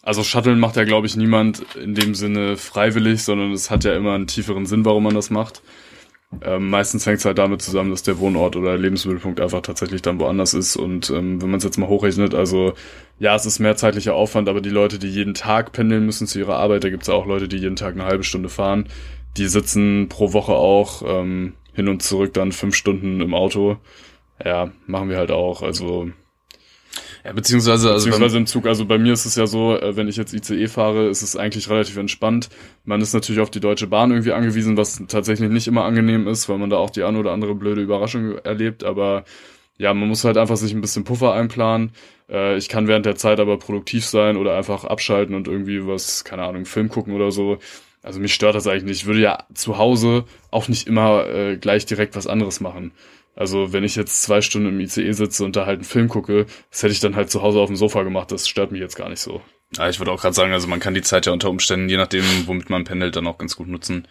also 0.02 0.24
Shuttle 0.24 0.56
macht 0.56 0.76
ja, 0.76 0.84
glaube 0.84 1.08
ich, 1.08 1.16
niemand 1.16 1.64
in 1.76 1.96
dem 1.96 2.16
Sinne 2.16 2.58
freiwillig, 2.58 3.24
sondern 3.24 3.52
es 3.52 3.70
hat 3.70 3.84
ja 3.84 3.96
immer 3.96 4.14
einen 4.14 4.28
tieferen 4.28 4.66
Sinn, 4.66 4.86
warum 4.86 5.04
man 5.04 5.16
das 5.16 5.30
macht. 5.30 5.62
Ähm, 6.44 6.70
meistens 6.70 7.06
hängt 7.06 7.20
es 7.20 7.26
halt 7.26 7.38
damit 7.38 7.62
zusammen, 7.62 7.92
dass 7.92 8.04
der 8.04 8.20
Wohnort 8.20 8.56
oder 8.56 8.78
Lebensmittelpunkt 8.78 9.42
einfach 9.42 9.62
tatsächlich 9.62 10.02
dann 10.02 10.20
woanders 10.20 10.54
ist. 10.54 10.78
Und 10.78 11.10
ähm, 11.10 11.42
wenn 11.42 11.50
man 11.50 11.58
es 11.58 11.66
jetzt 11.66 11.78
mal 11.78 11.90
hochrechnet, 11.90 12.34
also 12.34 12.74
ja, 13.20 13.36
es 13.36 13.46
ist 13.46 13.60
mehr 13.60 13.76
zeitlicher 13.76 14.16
Aufwand, 14.16 14.48
aber 14.48 14.62
die 14.62 14.70
Leute, 14.70 14.98
die 14.98 15.10
jeden 15.10 15.34
Tag 15.34 15.74
pendeln 15.74 16.06
müssen 16.06 16.28
zu 16.28 16.40
ihrer 16.40 16.56
Arbeit, 16.56 16.84
da 16.86 16.90
gibt 16.90 17.04
es 17.04 17.10
auch 17.10 17.26
Leute, 17.26 17.50
die 17.50 17.58
jeden 17.58 17.76
Tag 17.76 17.96
eine 17.96 18.06
halbe 18.06 18.24
Stunde 18.24 18.50
fahren, 18.50 18.88
die 19.38 19.48
sitzen 19.48 20.08
pro 20.08 20.32
Woche 20.32 20.54
auch 20.54 21.04
ähm, 21.06 21.54
hin 21.74 21.90
und 21.90 22.02
zurück 22.02 22.34
dann 22.34 22.54
fünf 22.54 22.76
Stunden 22.76 23.20
im 23.20 23.34
Auto. 23.34 23.78
Ja, 24.44 24.72
machen 24.88 25.10
wir 25.10 25.18
halt 25.18 25.32
auch. 25.32 25.62
Also 25.62 26.12
ja, 27.24 27.34
beziehungsweise, 27.34 27.92
also 27.92 28.06
beziehungsweise 28.06 28.38
im 28.38 28.46
Zug. 28.46 28.66
Also 28.66 28.86
bei 28.86 28.98
mir 28.98 29.13
ist 29.13 29.25
es 29.25 29.36
ja 29.36 29.46
so, 29.46 29.78
äh, 29.78 29.96
wenn 29.96 30.08
ich 30.08 30.18
jetzt 30.18 30.34
ICE 30.34 30.68
fahre, 30.68 31.08
ist 31.08 31.22
es 31.22 31.36
eigentlich 31.36 31.70
relativ 31.70 31.98
entspannt. 31.98 32.50
Man 32.84 33.01
ist 33.01 33.13
natürlich 33.13 33.42
auf 33.42 33.51
die 33.51 33.60
Deutsche 33.60 33.88
Bahn 33.88 34.12
irgendwie 34.12 34.32
angewiesen, 34.32 34.78
was 34.78 35.04
tatsächlich 35.08 35.50
nicht 35.50 35.68
immer 35.68 35.84
angenehm 35.84 36.28
ist, 36.28 36.50
weil 36.50 36.58
man 36.58 36.70
da 36.70 36.78
auch 36.78 36.90
die 36.90 37.04
eine 37.04 37.20
oder 37.20 37.32
andere 37.32 37.54
blöde 37.56 37.82
Überraschung 37.82 38.38
erlebt. 38.40 38.84
Aber 38.84 39.24
ja, 39.78 39.94
man 39.94 40.08
muss 40.08 40.24
halt 40.24 40.38
einfach 40.38 40.58
sich 40.58 40.74
ein 40.74 40.82
bisschen 40.82 41.04
Puffer 41.04 41.34
einplanen. 41.34 41.92
Äh, 42.30 42.58
ich 42.58 42.70
kann 42.70 42.88
während 42.88 43.06
der 43.06 43.16
Zeit 43.16 43.40
aber 43.40 43.58
produktiv 43.60 44.06
sein 44.06 44.38
oder 44.38 44.56
einfach 44.56 44.86
abschalten 44.86 45.36
und 45.36 45.48
irgendwie 45.48 45.86
was, 45.86 46.24
keine 46.24 46.44
Ahnung, 46.44 46.66
Film 46.66 46.90
gucken 46.90 47.13
oder 47.13 47.32
so. 47.32 47.60
Also 48.04 48.20
mich 48.20 48.34
stört 48.34 48.56
das 48.56 48.66
eigentlich 48.66 48.84
nicht. 48.84 49.01
Ich 49.01 49.06
würde 49.06 49.22
ja 49.22 49.46
zu 49.54 49.78
Hause 49.78 50.25
auch 50.50 50.68
nicht 50.68 50.88
immer 50.88 51.28
äh, 51.28 51.58
gleich 51.58 51.86
direkt 51.86 52.16
was 52.16 52.25
anderes 52.25 52.60
machen. 52.60 52.92
Also 53.36 53.74
wenn 53.74 53.84
ich 53.84 53.96
jetzt 53.96 54.24
zwei 54.24 54.42
Stunden 54.42 54.70
im 54.70 54.80
ICE 54.80 55.12
sitze 55.14 55.46
und 55.46 55.56
da 55.56 55.66
halt 55.66 55.80
einen 55.80 55.86
Film 55.86 56.10
gucke, 56.10 56.46
das 56.70 56.84
hätte 56.84 56.94
ich 56.94 57.00
dann 57.00 57.16
halt 57.16 57.32
zu 57.32 57.42
Hause 57.42 57.60
auf 57.60 57.68
dem 57.68 57.76
Sofa 57.76 58.04
gemacht. 58.04 58.32
Das 58.32 58.48
stört 58.48 58.72
mich 58.72 58.82
jetzt 58.82 58.96
gar 58.96 59.10
nicht 59.10 59.22
so. 59.22 59.42
Ja, 59.78 59.90
ich 59.90 60.00
würde 60.00 60.12
auch 60.12 60.22
gerade 60.22 60.36
sagen, 60.36 60.52
also 60.52 60.68
man 60.68 60.82
kann 60.82 60.94
die 60.94 61.02
Zeit 61.02 61.26
ja 61.26 61.32
unter 61.32 61.50
Umständen, 61.50 61.88
je 61.88 61.98
nachdem, 61.98 62.26
womit 62.46 62.70
man 62.70 62.84
pendelt, 62.84 63.16
dann 63.16 63.28
auch 63.28 63.38
ganz 63.38 63.56
gut 63.56 63.68
nutzen. 63.68 64.08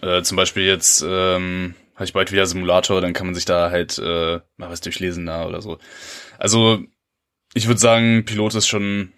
Äh, 0.00 0.22
zum 0.22 0.36
Beispiel 0.36 0.64
jetzt 0.64 1.04
ähm, 1.06 1.74
habe 1.94 2.04
ich 2.04 2.12
bald 2.12 2.32
wieder 2.32 2.46
Simulator, 2.46 3.00
dann 3.00 3.12
kann 3.12 3.26
man 3.26 3.34
sich 3.34 3.44
da 3.44 3.70
halt 3.70 3.98
äh, 3.98 4.40
mal 4.56 4.70
was 4.70 4.80
durchlesen 4.80 5.26
da 5.26 5.46
oder 5.46 5.60
so. 5.60 5.78
Also 6.38 6.82
ich 7.54 7.66
würde 7.66 7.80
sagen, 7.80 8.24
Pilot 8.24 8.54
ist 8.54 8.68
schon 8.68 9.12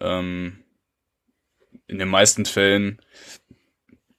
ähm, 0.00 0.58
in 1.86 1.98
den 1.98 2.08
meisten 2.08 2.44
Fällen, 2.44 3.00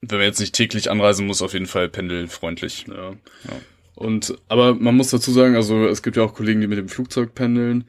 wenn 0.02 0.18
man 0.18 0.28
jetzt 0.28 0.40
nicht 0.40 0.56
täglich 0.56 0.90
anreisen 0.90 1.28
muss, 1.28 1.42
auf 1.42 1.54
jeden 1.54 1.68
Fall 1.68 1.88
pendelfreundlich. 1.88 2.86
Ja. 2.88 3.12
ja. 3.12 3.62
Und, 4.02 4.36
aber 4.48 4.74
man 4.76 4.96
muss 4.98 5.12
dazu 5.12 5.32
sagen, 5.32 5.56
also 5.56 5.86
es 5.86 6.02
gibt 6.02 6.18
ja 6.18 6.24
auch 6.24 6.34
Kollegen, 6.34 6.60
die 6.62 6.68
mit 6.68 6.80
dem 6.80 6.90
Flugzeug 6.90 7.36
pendeln. 7.36 7.86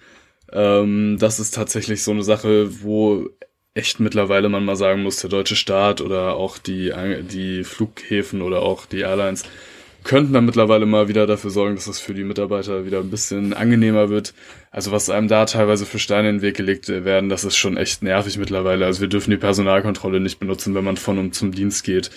Ähm, 0.52 1.16
das 1.18 1.40
ist 1.40 1.54
tatsächlich 1.54 2.02
so 2.02 2.10
eine 2.10 2.22
Sache, 2.22 2.82
wo 2.82 3.30
echt 3.74 4.00
mittlerweile 4.00 4.50
man 4.50 4.64
mal 4.64 4.76
sagen 4.76 5.02
muss, 5.02 5.20
der 5.20 5.30
deutsche 5.30 5.56
Staat 5.56 6.02
oder 6.02 6.34
auch 6.34 6.58
die, 6.58 6.92
die 7.30 7.64
Flughäfen 7.64 8.42
oder 8.42 8.60
auch 8.60 8.84
die 8.84 9.00
Airlines 9.00 9.44
könnten 10.04 10.32
dann 10.32 10.44
mittlerweile 10.44 10.84
mal 10.84 11.08
wieder 11.08 11.26
dafür 11.26 11.50
sorgen, 11.50 11.76
dass 11.76 11.86
es 11.86 12.00
für 12.00 12.12
die 12.12 12.24
Mitarbeiter 12.24 12.84
wieder 12.84 12.98
ein 12.98 13.10
bisschen 13.10 13.52
angenehmer 13.52 14.10
wird. 14.10 14.34
Also 14.70 14.90
was 14.90 15.08
einem 15.10 15.28
da 15.28 15.46
teilweise 15.46 15.86
für 15.86 15.98
Steine 15.98 16.28
in 16.28 16.36
den 16.36 16.42
Weg 16.42 16.56
gelegt 16.56 16.88
werden, 16.88 17.28
das 17.28 17.44
ist 17.44 17.56
schon 17.56 17.76
echt 17.76 18.02
nervig 18.02 18.36
mittlerweile. 18.36 18.84
Also 18.84 19.00
wir 19.00 19.08
dürfen 19.08 19.30
die 19.30 19.36
Personalkontrolle 19.36 20.20
nicht 20.20 20.40
benutzen, 20.40 20.74
wenn 20.74 20.84
man 20.84 20.96
von 20.96 21.18
und 21.18 21.34
zum 21.34 21.52
Dienst 21.52 21.84
geht 21.84 22.10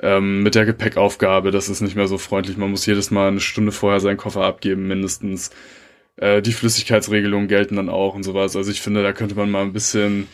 ähm, 0.00 0.42
mit 0.42 0.54
der 0.54 0.64
Gepäckaufgabe, 0.64 1.50
das 1.50 1.68
ist 1.68 1.80
nicht 1.80 1.96
mehr 1.96 2.08
so 2.08 2.18
freundlich. 2.18 2.56
Man 2.56 2.70
muss 2.70 2.86
jedes 2.86 3.10
Mal 3.10 3.28
eine 3.28 3.40
Stunde 3.40 3.72
vorher 3.72 4.00
seinen 4.00 4.16
Koffer 4.16 4.44
abgeben, 4.44 4.86
mindestens. 4.86 5.50
Äh, 6.16 6.42
die 6.42 6.52
Flüssigkeitsregelungen 6.52 7.48
gelten 7.48 7.76
dann 7.76 7.88
auch 7.88 8.14
und 8.14 8.22
sowas. 8.22 8.56
Also 8.56 8.70
ich 8.70 8.80
finde, 8.80 9.02
da 9.02 9.12
könnte 9.12 9.34
man 9.34 9.50
mal 9.50 9.62
ein 9.62 9.72
bisschen 9.72 10.28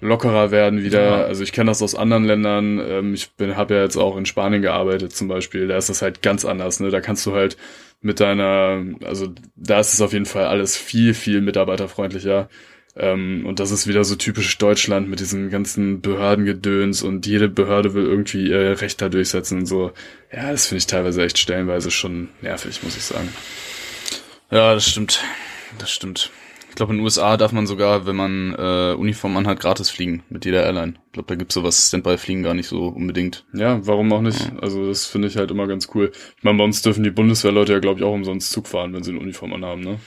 lockerer 0.00 0.50
werden 0.50 0.82
wieder. 0.82 1.02
Ja. 1.02 1.24
Also 1.24 1.42
ich 1.42 1.52
kenne 1.52 1.70
das 1.70 1.82
aus 1.82 1.94
anderen 1.94 2.24
Ländern. 2.24 2.78
Ähm, 2.78 3.14
ich 3.14 3.32
bin 3.32 3.56
habe 3.56 3.74
ja 3.74 3.82
jetzt 3.82 3.96
auch 3.96 4.16
in 4.16 4.26
Spanien 4.26 4.62
gearbeitet 4.62 5.12
zum 5.14 5.28
Beispiel. 5.28 5.66
Da 5.66 5.76
ist 5.76 5.88
das 5.88 6.02
halt 6.02 6.22
ganz 6.22 6.44
anders. 6.44 6.80
Ne? 6.80 6.90
Da 6.90 7.00
kannst 7.00 7.24
du 7.26 7.34
halt 7.34 7.56
mit 8.00 8.20
deiner, 8.20 8.84
also 9.04 9.28
da 9.56 9.80
ist 9.80 9.94
es 9.94 10.00
auf 10.02 10.12
jeden 10.12 10.26
Fall 10.26 10.44
alles 10.46 10.76
viel, 10.76 11.14
viel 11.14 11.40
mitarbeiterfreundlicher. 11.40 12.48
Ähm, 12.96 13.44
und 13.46 13.58
das 13.58 13.70
ist 13.72 13.86
wieder 13.88 14.04
so 14.04 14.14
typisch 14.14 14.56
Deutschland 14.58 15.08
mit 15.08 15.20
diesem 15.20 15.50
ganzen 15.50 16.00
Behördengedöns 16.00 17.02
und 17.02 17.26
jede 17.26 17.48
Behörde 17.48 17.94
will 17.94 18.04
irgendwie 18.04 18.48
ihr 18.48 18.80
Recht 18.80 19.00
da 19.02 19.08
durchsetzen 19.08 19.60
und 19.60 19.66
so. 19.66 19.92
Ja, 20.32 20.52
das 20.52 20.66
finde 20.66 20.78
ich 20.78 20.86
teilweise 20.86 21.24
echt 21.24 21.38
stellenweise 21.38 21.90
schon 21.90 22.28
nervig, 22.40 22.82
muss 22.82 22.96
ich 22.96 23.02
sagen. 23.02 23.28
Ja, 24.50 24.74
das 24.74 24.88
stimmt. 24.88 25.20
Das 25.78 25.90
stimmt. 25.90 26.30
Ich 26.74 26.76
glaube, 26.76 26.92
in 26.92 26.98
den 26.98 27.04
USA 27.04 27.36
darf 27.36 27.52
man 27.52 27.68
sogar, 27.68 28.04
wenn 28.04 28.16
man 28.16 28.52
äh, 28.58 28.94
Uniform 28.94 29.36
anhat, 29.36 29.60
gratis 29.60 29.90
fliegen 29.90 30.24
mit 30.28 30.44
jeder 30.44 30.64
Airline. 30.64 30.94
Ich 31.06 31.12
glaube, 31.12 31.28
da 31.28 31.36
gibt's 31.36 31.54
sowas 31.54 31.86
Standby-Fliegen 31.86 32.42
gar 32.42 32.54
nicht 32.54 32.66
so 32.66 32.88
unbedingt. 32.88 33.44
Ja, 33.52 33.86
warum 33.86 34.12
auch 34.12 34.20
nicht? 34.20 34.52
Also 34.60 34.88
das 34.88 35.06
finde 35.06 35.28
ich 35.28 35.36
halt 35.36 35.52
immer 35.52 35.68
ganz 35.68 35.88
cool. 35.94 36.10
Ich 36.36 36.42
meine, 36.42 36.58
bei 36.58 36.64
uns 36.64 36.82
dürfen 36.82 37.04
die 37.04 37.12
Bundeswehrleute 37.12 37.74
ja, 37.74 37.78
glaube 37.78 38.00
ich, 38.00 38.04
auch 38.04 38.12
umsonst 38.12 38.50
Zug 38.50 38.66
fahren, 38.66 38.92
wenn 38.92 39.04
sie 39.04 39.12
eine 39.12 39.20
Uniform 39.20 39.52
anhaben, 39.52 39.82
ne? 39.82 40.00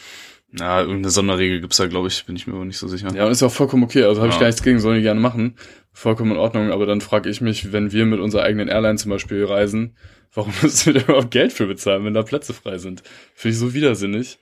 Ja, 0.53 0.79
irgendeine 0.81 1.09
Sonderregel 1.09 1.59
gibt's 1.61 1.77
da, 1.77 1.87
glaube 1.87 2.07
ich, 2.07 2.25
bin 2.25 2.35
ich 2.35 2.47
mir 2.47 2.53
aber 2.55 2.63
nicht 2.65 2.77
so 2.77 2.87
sicher. 2.87 3.13
Ja, 3.13 3.25
und 3.25 3.31
ist 3.31 3.41
ja 3.41 3.47
auch 3.47 3.51
vollkommen 3.53 3.83
okay. 3.83 4.03
Also 4.03 4.21
habe 4.21 4.29
ich 4.29 4.35
Ja. 4.35 4.39
gar 4.41 4.47
nichts 4.47 4.63
gegen, 4.63 4.79
sollen 4.79 4.95
die 4.97 5.01
gerne 5.01 5.19
machen. 5.19 5.55
Vollkommen 5.91 6.31
in 6.31 6.37
Ordnung. 6.37 6.71
Aber 6.71 6.85
dann 6.85 7.01
frage 7.01 7.29
ich 7.29 7.41
mich, 7.41 7.73
wenn 7.73 7.91
wir 7.91 8.05
mit 8.05 8.19
unserer 8.21 8.43
eigenen 8.43 8.69
Airline 8.69 8.97
zum 8.97 9.11
Beispiel 9.11 9.43
reisen, 9.43 9.97
warum 10.33 10.53
müssen 10.61 10.93
wir 10.93 11.01
da 11.01 11.07
überhaupt 11.07 11.31
Geld 11.31 11.51
für 11.51 11.67
bezahlen, 11.67 12.05
wenn 12.05 12.13
da 12.13 12.23
Plätze 12.23 12.53
frei 12.53 12.77
sind? 12.77 13.03
Finde 13.35 13.53
ich 13.53 13.59
so 13.59 13.73
widersinnig. 13.73 14.39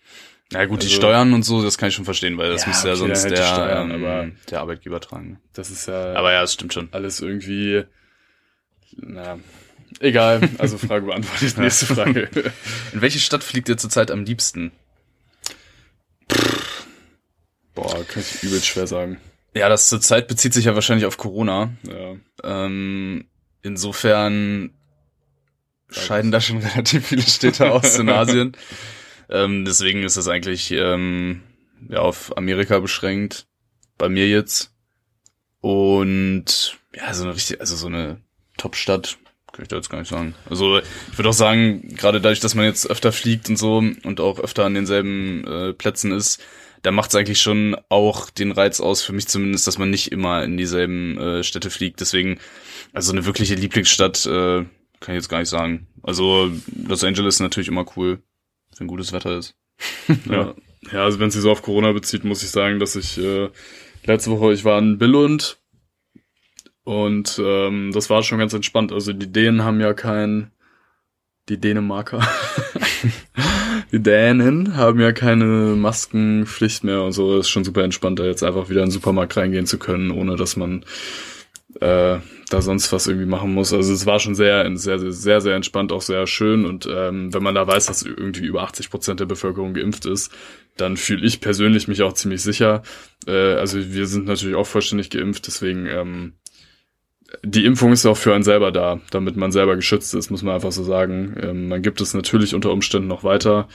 Ja 0.54 0.66
gut, 0.66 0.84
die 0.84 0.86
Also- 0.88 0.98
Steuern 0.98 1.34
und 1.34 1.42
so, 1.44 1.64
das 1.64 1.78
kann 1.80 1.90
ich 1.90 1.96
schon 1.96 2.06
verstehen, 2.06 2.38
weil 2.38 2.52
das 2.52 2.62
Ja, 2.62 2.68
muss 2.68 2.84
ja 2.84 2.92
okay, 2.92 3.00
sonst 3.00 3.24
dann 3.24 3.32
halt 3.32 3.32
die 3.32 3.42
der, 3.42 3.54
Steuern, 3.54 3.92
ähm, 3.92 4.04
aber- 4.06 4.32
der 4.52 4.60
Arbeitgeber 4.62 5.00
tragen. 5.00 5.40
Das 5.54 5.72
ist 5.72 5.88
ja 5.88 6.14
Aber 6.14 6.32
ja, 6.32 6.42
das 6.42 6.54
stimmt 6.54 6.72
schon. 6.74 6.90
alles 6.92 7.20
irgendwie, 7.20 7.84
na, 8.98 9.40
egal. 10.00 10.48
Also 10.60 10.78
Frage 10.78 11.08
beantwortet. 11.08 11.58
Nächste 11.58 11.88
Frage. 11.88 12.30
In 12.94 13.02
welche 13.02 13.18
Stadt 13.20 13.44
fliegt 13.44 13.70
ihr 13.70 13.78
zurzeit 13.78 14.12
am 14.12 14.24
liebsten? 14.24 14.72
Boah, 17.75 18.03
kann 18.05 18.24
ich 18.24 18.44
übelst 18.44 18.65
schwer 18.65 18.88
sagen. 18.88 19.20
Ja, 19.53 19.70
das 19.70 19.89
zurzeit 19.89 20.27
bezieht 20.27 20.53
sich 20.53 20.65
ja 20.65 20.75
wahrscheinlich 20.75 21.05
auf 21.05 21.17
Corona. 21.17 21.74
Ja. 21.88 22.15
Ähm, 22.44 23.27
insofern 23.62 24.74
scheiden 25.89 26.32
da 26.32 26.41
schon 26.41 26.58
relativ 26.65 27.08
viele 27.08 27.22
Städte 27.22 27.72
aus 27.72 27.98
in 27.98 28.10
Asien. 28.10 28.58
Ähm, 29.29 29.65
deswegen 29.65 30.03
ist 30.03 30.17
das 30.17 30.27
eigentlich 30.27 30.72
ähm, 30.72 31.41
ja, 31.89 32.00
auf 32.00 32.38
Amerika 32.38 32.79
beschränkt. 32.79 33.48
Bei 33.98 34.10
mir 34.10 34.27
jetzt. 34.27 34.72
Und 35.62 36.77
ja, 36.94 37.13
so 37.13 37.24
eine 37.24 37.36
richtig, 37.36 37.60
also 37.60 37.75
so 37.75 37.88
eine 37.88 38.22
Top-Stadt, 38.58 39.17
kann 39.51 39.63
ich 39.63 39.70
da 39.70 39.77
jetzt 39.77 39.89
gar 39.89 40.00
nicht 40.00 40.10
sagen. 40.10 40.36
Also 40.50 40.79
ich 40.79 41.17
würde 41.17 41.29
auch 41.29 41.34
sagen, 41.34 41.96
gerade 41.96 42.20
dadurch, 42.20 42.41
dass 42.41 42.55
man 42.55 42.65
jetzt 42.65 42.89
öfter 42.89 43.12
fliegt 43.12 43.50
und 43.50 43.58
so 43.58 43.77
und 43.77 44.20
auch 44.20 44.39
öfter 44.39 44.65
an 44.65 44.74
denselben 44.74 45.48
äh, 45.48 45.74
Plätzen 45.74 46.12
ist, 46.12 46.41
da 46.86 46.92
macht 46.92 47.10
es 47.10 47.15
eigentlich 47.15 47.42
schon 47.42 47.75
auch 47.89 48.30
den 48.30 48.51
Reiz 48.51 48.80
aus, 48.80 49.01
für 49.01 49.12
mich 49.12 49.27
zumindest, 49.27 49.65
dass 49.65 49.80
man 49.80 49.89
nicht 49.89 50.12
immer 50.12 50.44
in 50.44 50.56
dieselben 50.56 51.18
äh, 51.18 51.44
Städte 51.44 51.72
fliegt. 51.72 52.00
Deswegen, 52.00 52.38
also 52.94 53.12
eine 53.12 53.25
wirkliche 53.25 53.56
Lieblingsstadt 53.56 54.24
äh, 54.27 54.65
kann 55.00 55.15
ich 55.15 55.15
jetzt 55.15 55.30
gar 55.30 55.39
nicht 55.39 55.50
sagen. 55.50 55.88
Also 56.04 56.51
Los 56.88 57.04
Angeles 57.04 57.36
ist 57.36 57.39
natürlich 57.39 57.70
immer 57.70 57.86
cool, 57.98 58.20
wenn 58.77 58.88
gutes 58.88 59.12
Wetter 59.13 59.38
ist. 59.38 59.56
Ja. 60.30 60.54
ja, 60.92 61.04
also 61.04 61.20
wenn 61.20 61.30
es 61.30 61.34
sich 61.34 61.42
so 61.42 61.51
auf 61.51 61.63
Corona 61.63 61.92
bezieht, 61.92 62.24
muss 62.24 62.44
ich 62.44 62.51
sagen, 62.51 62.80
dass 62.80 62.96
ich 62.96 63.18
äh, 63.18 63.50
letzte 64.06 64.30
Woche, 64.30 64.54
ich 64.54 64.63
war 64.63 64.77
in 64.77 65.00
Billund 65.00 65.58
und 66.84 67.42
ähm, 67.44 67.92
das 67.94 68.12
war 68.12 68.22
schon 68.22 68.38
ganz 68.38 68.54
entspannt. 68.54 68.94
Also 68.94 69.12
die 69.12 69.32
Dänen 69.32 69.63
haben 69.63 69.82
ja 69.82 69.94
kein, 69.94 70.51
die 71.50 71.60
Dänemarker, 71.60 72.25
die 73.92 74.02
Dänen 74.02 74.76
haben 74.76 75.00
ja 75.00 75.12
keine 75.12 75.76
Maskenpflicht 75.76 76.84
mehr 76.84 77.04
und 77.04 77.12
so. 77.12 77.38
Das 77.38 77.48
ist 77.48 77.52
schon 77.52 77.64
super 77.64 77.84
entspannt, 77.84 78.20
da 78.20 78.26
jetzt 78.26 78.44
einfach 78.44 78.70
wieder 78.70 78.82
in 78.82 78.88
den 78.88 78.92
Supermarkt 78.92 79.38
reingehen 79.38 79.66
zu 79.66 79.78
können, 79.78 80.12
ohne 80.12 80.36
dass 80.36 80.56
man 80.56 80.84
äh, 81.82 82.20
da 82.50 82.62
sonst 82.62 82.92
was 82.92 83.08
irgendwie 83.08 83.26
machen 83.26 83.54
muss. 83.54 83.74
Also 83.74 83.94
es 83.94 84.06
war 84.06 84.20
schon 84.20 84.36
sehr, 84.36 84.66
sehr, 84.78 85.00
sehr, 85.00 85.12
sehr, 85.12 85.42
sehr 85.42 85.56
entspannt, 85.56 85.92
auch 85.92 86.02
sehr 86.02 86.28
schön. 86.28 86.66
Und 86.66 86.88
ähm, 86.92 87.34
wenn 87.34 87.44
man 87.44 87.56
da 87.56 87.68
weiß, 87.68 87.88
dass 87.88 88.04
irgendwie 88.04 88.46
über 88.46 88.64
80 88.64 88.90
Prozent 88.90 89.20
der 89.20 89.26
Bevölkerung 89.26 89.74
geimpft 89.74 90.06
ist, 90.06 90.32
dann 90.78 90.98
fühle 90.98 91.26
ich 91.26 91.42
persönlich 91.42 91.88
mich 91.88 92.04
auch 92.04 92.14
ziemlich 92.14 92.44
sicher. 92.44 92.84
Äh, 93.28 93.32
also 93.56 93.80
wir 93.80 94.08
sind 94.08 94.26
natürlich 94.26 94.56
auch 94.56 94.68
vollständig 94.68 95.10
geimpft, 95.10 95.48
deswegen 95.48 95.88
ähm, 95.88 96.34
die 97.44 97.66
Impfung 97.66 97.92
ist 97.92 98.06
ja 98.06 98.12
auch 98.12 98.18
für 98.18 98.34
einen 98.34 98.44
selber 98.44 98.72
da, 98.72 99.00
damit 99.12 99.36
man 99.36 99.52
selber 99.52 99.76
geschützt 99.76 100.14
ist, 100.14 100.30
muss 100.30 100.44
man 100.44 100.56
einfach 100.56 100.72
so 100.72 100.84
sagen. 100.84 101.36
Ähm, 101.42 101.68
man 101.68 101.82
gibt 101.82 102.02
es 102.02 102.14
natürlich 102.14 102.54
unter 102.56 102.72
Umständen 102.72 103.08
noch 103.08 103.24
weiter. 103.24 103.68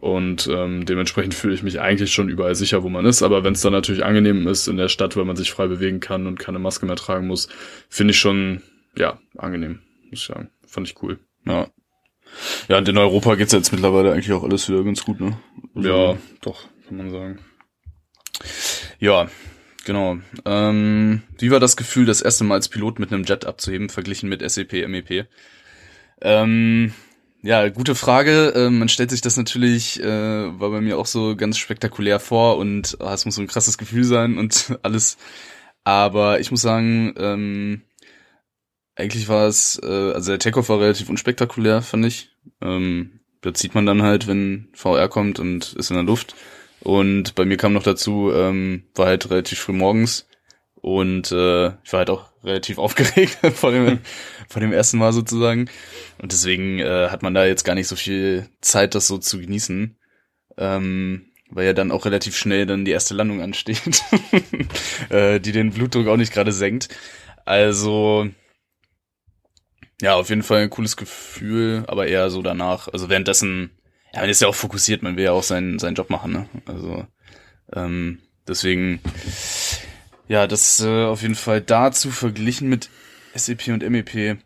Und 0.00 0.48
ähm, 0.52 0.86
dementsprechend 0.86 1.34
fühle 1.34 1.54
ich 1.54 1.64
mich 1.64 1.80
eigentlich 1.80 2.12
schon 2.12 2.28
überall 2.28 2.54
sicher, 2.54 2.84
wo 2.84 2.88
man 2.88 3.04
ist. 3.04 3.22
Aber 3.22 3.42
wenn 3.42 3.54
es 3.54 3.62
dann 3.62 3.72
natürlich 3.72 4.04
angenehm 4.04 4.46
ist 4.46 4.68
in 4.68 4.76
der 4.76 4.88
Stadt, 4.88 5.16
weil 5.16 5.24
man 5.24 5.34
sich 5.34 5.50
frei 5.50 5.66
bewegen 5.66 5.98
kann 5.98 6.26
und 6.26 6.38
keine 6.38 6.60
Maske 6.60 6.86
mehr 6.86 6.94
tragen 6.94 7.26
muss, 7.26 7.48
finde 7.88 8.12
ich 8.12 8.18
schon, 8.18 8.62
ja, 8.96 9.18
angenehm, 9.36 9.80
muss 10.10 10.20
ich 10.20 10.26
sagen. 10.26 10.50
Fand 10.66 10.88
ich 10.88 11.02
cool. 11.02 11.18
Ja. 11.46 11.66
Ja, 12.68 12.78
und 12.78 12.88
in 12.88 12.98
Europa 12.98 13.34
geht's 13.34 13.52
jetzt 13.52 13.72
mittlerweile 13.72 14.12
eigentlich 14.12 14.32
auch 14.32 14.44
alles 14.44 14.68
wieder 14.68 14.84
ganz 14.84 15.04
gut, 15.04 15.18
ne? 15.18 15.38
Also, 15.74 15.88
Ja, 15.88 16.16
doch, 16.42 16.68
kann 16.86 16.98
man 16.98 17.10
sagen. 17.10 17.38
Ja, 19.00 19.28
genau. 19.88 20.18
Ähm, 20.44 21.22
wie 21.38 21.50
war 21.50 21.60
das 21.60 21.76
Gefühl, 21.76 22.04
das 22.04 22.20
erste 22.20 22.44
Mal 22.44 22.56
als 22.56 22.68
Pilot 22.68 22.98
mit 22.98 23.10
einem 23.10 23.24
Jet 23.24 23.46
abzuheben, 23.46 23.88
verglichen 23.88 24.28
mit 24.28 24.48
SEP, 24.48 24.86
MEP? 24.86 25.26
Ähm, 26.20 26.92
ja, 27.42 27.68
gute 27.70 27.94
Frage. 27.94 28.52
Ähm, 28.54 28.78
man 28.78 28.90
stellt 28.90 29.10
sich 29.10 29.22
das 29.22 29.38
natürlich, 29.38 30.00
äh, 30.02 30.06
war 30.60 30.70
bei 30.70 30.82
mir 30.82 30.98
auch 30.98 31.06
so 31.06 31.34
ganz 31.36 31.56
spektakulär 31.56 32.20
vor 32.20 32.58
und 32.58 32.98
ah, 33.00 33.14
es 33.14 33.24
muss 33.24 33.36
so 33.36 33.40
ein 33.40 33.46
krasses 33.46 33.78
Gefühl 33.78 34.04
sein 34.04 34.36
und 34.36 34.78
alles. 34.82 35.16
Aber 35.84 36.38
ich 36.38 36.50
muss 36.50 36.60
sagen, 36.60 37.14
ähm, 37.16 37.82
eigentlich 38.94 39.28
war 39.28 39.46
es, 39.46 39.80
äh, 39.82 40.12
also 40.12 40.32
der 40.32 40.38
Takeoff 40.38 40.68
war 40.68 40.80
relativ 40.80 41.08
unspektakulär, 41.08 41.80
fand 41.80 42.04
ich. 42.04 42.30
Ähm, 42.60 43.20
das 43.40 43.58
sieht 43.58 43.74
man 43.74 43.86
dann 43.86 44.02
halt, 44.02 44.26
wenn 44.26 44.68
VR 44.74 45.08
kommt 45.08 45.40
und 45.40 45.72
ist 45.72 45.90
in 45.90 45.96
der 45.96 46.04
Luft. 46.04 46.34
Und 46.80 47.34
bei 47.34 47.44
mir 47.44 47.56
kam 47.56 47.72
noch 47.72 47.82
dazu, 47.82 48.30
ähm, 48.32 48.84
war 48.94 49.06
halt 49.06 49.30
relativ 49.30 49.58
früh 49.58 49.72
morgens 49.72 50.28
und 50.80 51.32
äh, 51.32 51.68
ich 51.82 51.92
war 51.92 51.98
halt 51.98 52.10
auch 52.10 52.30
relativ 52.44 52.78
aufgeregt 52.78 53.38
vor 53.54 53.72
dem, 53.72 53.98
vor 54.48 54.60
dem 54.60 54.72
ersten 54.72 54.98
Mal 54.98 55.12
sozusagen. 55.12 55.68
Und 56.18 56.32
deswegen 56.32 56.78
äh, 56.78 57.08
hat 57.10 57.22
man 57.22 57.34
da 57.34 57.44
jetzt 57.44 57.64
gar 57.64 57.74
nicht 57.74 57.88
so 57.88 57.96
viel 57.96 58.48
Zeit, 58.60 58.94
das 58.94 59.06
so 59.06 59.18
zu 59.18 59.40
genießen. 59.40 59.96
Ähm, 60.56 61.26
weil 61.50 61.66
ja 61.66 61.72
dann 61.72 61.90
auch 61.90 62.04
relativ 62.04 62.36
schnell 62.36 62.66
dann 62.66 62.84
die 62.84 62.90
erste 62.90 63.14
Landung 63.14 63.40
ansteht, 63.40 64.02
äh, 65.08 65.40
die 65.40 65.52
den 65.52 65.72
Blutdruck 65.72 66.06
auch 66.06 66.16
nicht 66.16 66.32
gerade 66.32 66.52
senkt. 66.52 66.88
Also 67.46 68.28
ja, 70.00 70.14
auf 70.14 70.28
jeden 70.28 70.42
Fall 70.42 70.62
ein 70.62 70.70
cooles 70.70 70.96
Gefühl, 70.96 71.84
aber 71.88 72.06
eher 72.06 72.30
so 72.30 72.42
danach. 72.42 72.88
Also 72.88 73.08
währenddessen, 73.08 73.70
ja, 74.14 74.20
man 74.20 74.30
ist 74.30 74.40
ja 74.40 74.48
auch 74.48 74.54
fokussiert, 74.54 75.02
man 75.02 75.16
will 75.16 75.24
ja 75.24 75.32
auch 75.32 75.42
seinen, 75.42 75.78
seinen 75.78 75.94
Job 75.94 76.10
machen, 76.10 76.32
ne? 76.32 76.48
Also 76.66 77.06
ähm, 77.72 78.20
deswegen, 78.46 79.00
ja, 80.28 80.46
das 80.46 80.80
äh, 80.80 81.04
auf 81.04 81.22
jeden 81.22 81.34
Fall 81.34 81.60
dazu 81.60 82.10
verglichen 82.10 82.68
mit 82.68 82.90
SEP 83.34 83.68
und 83.68 83.88
MEP. 83.88 84.38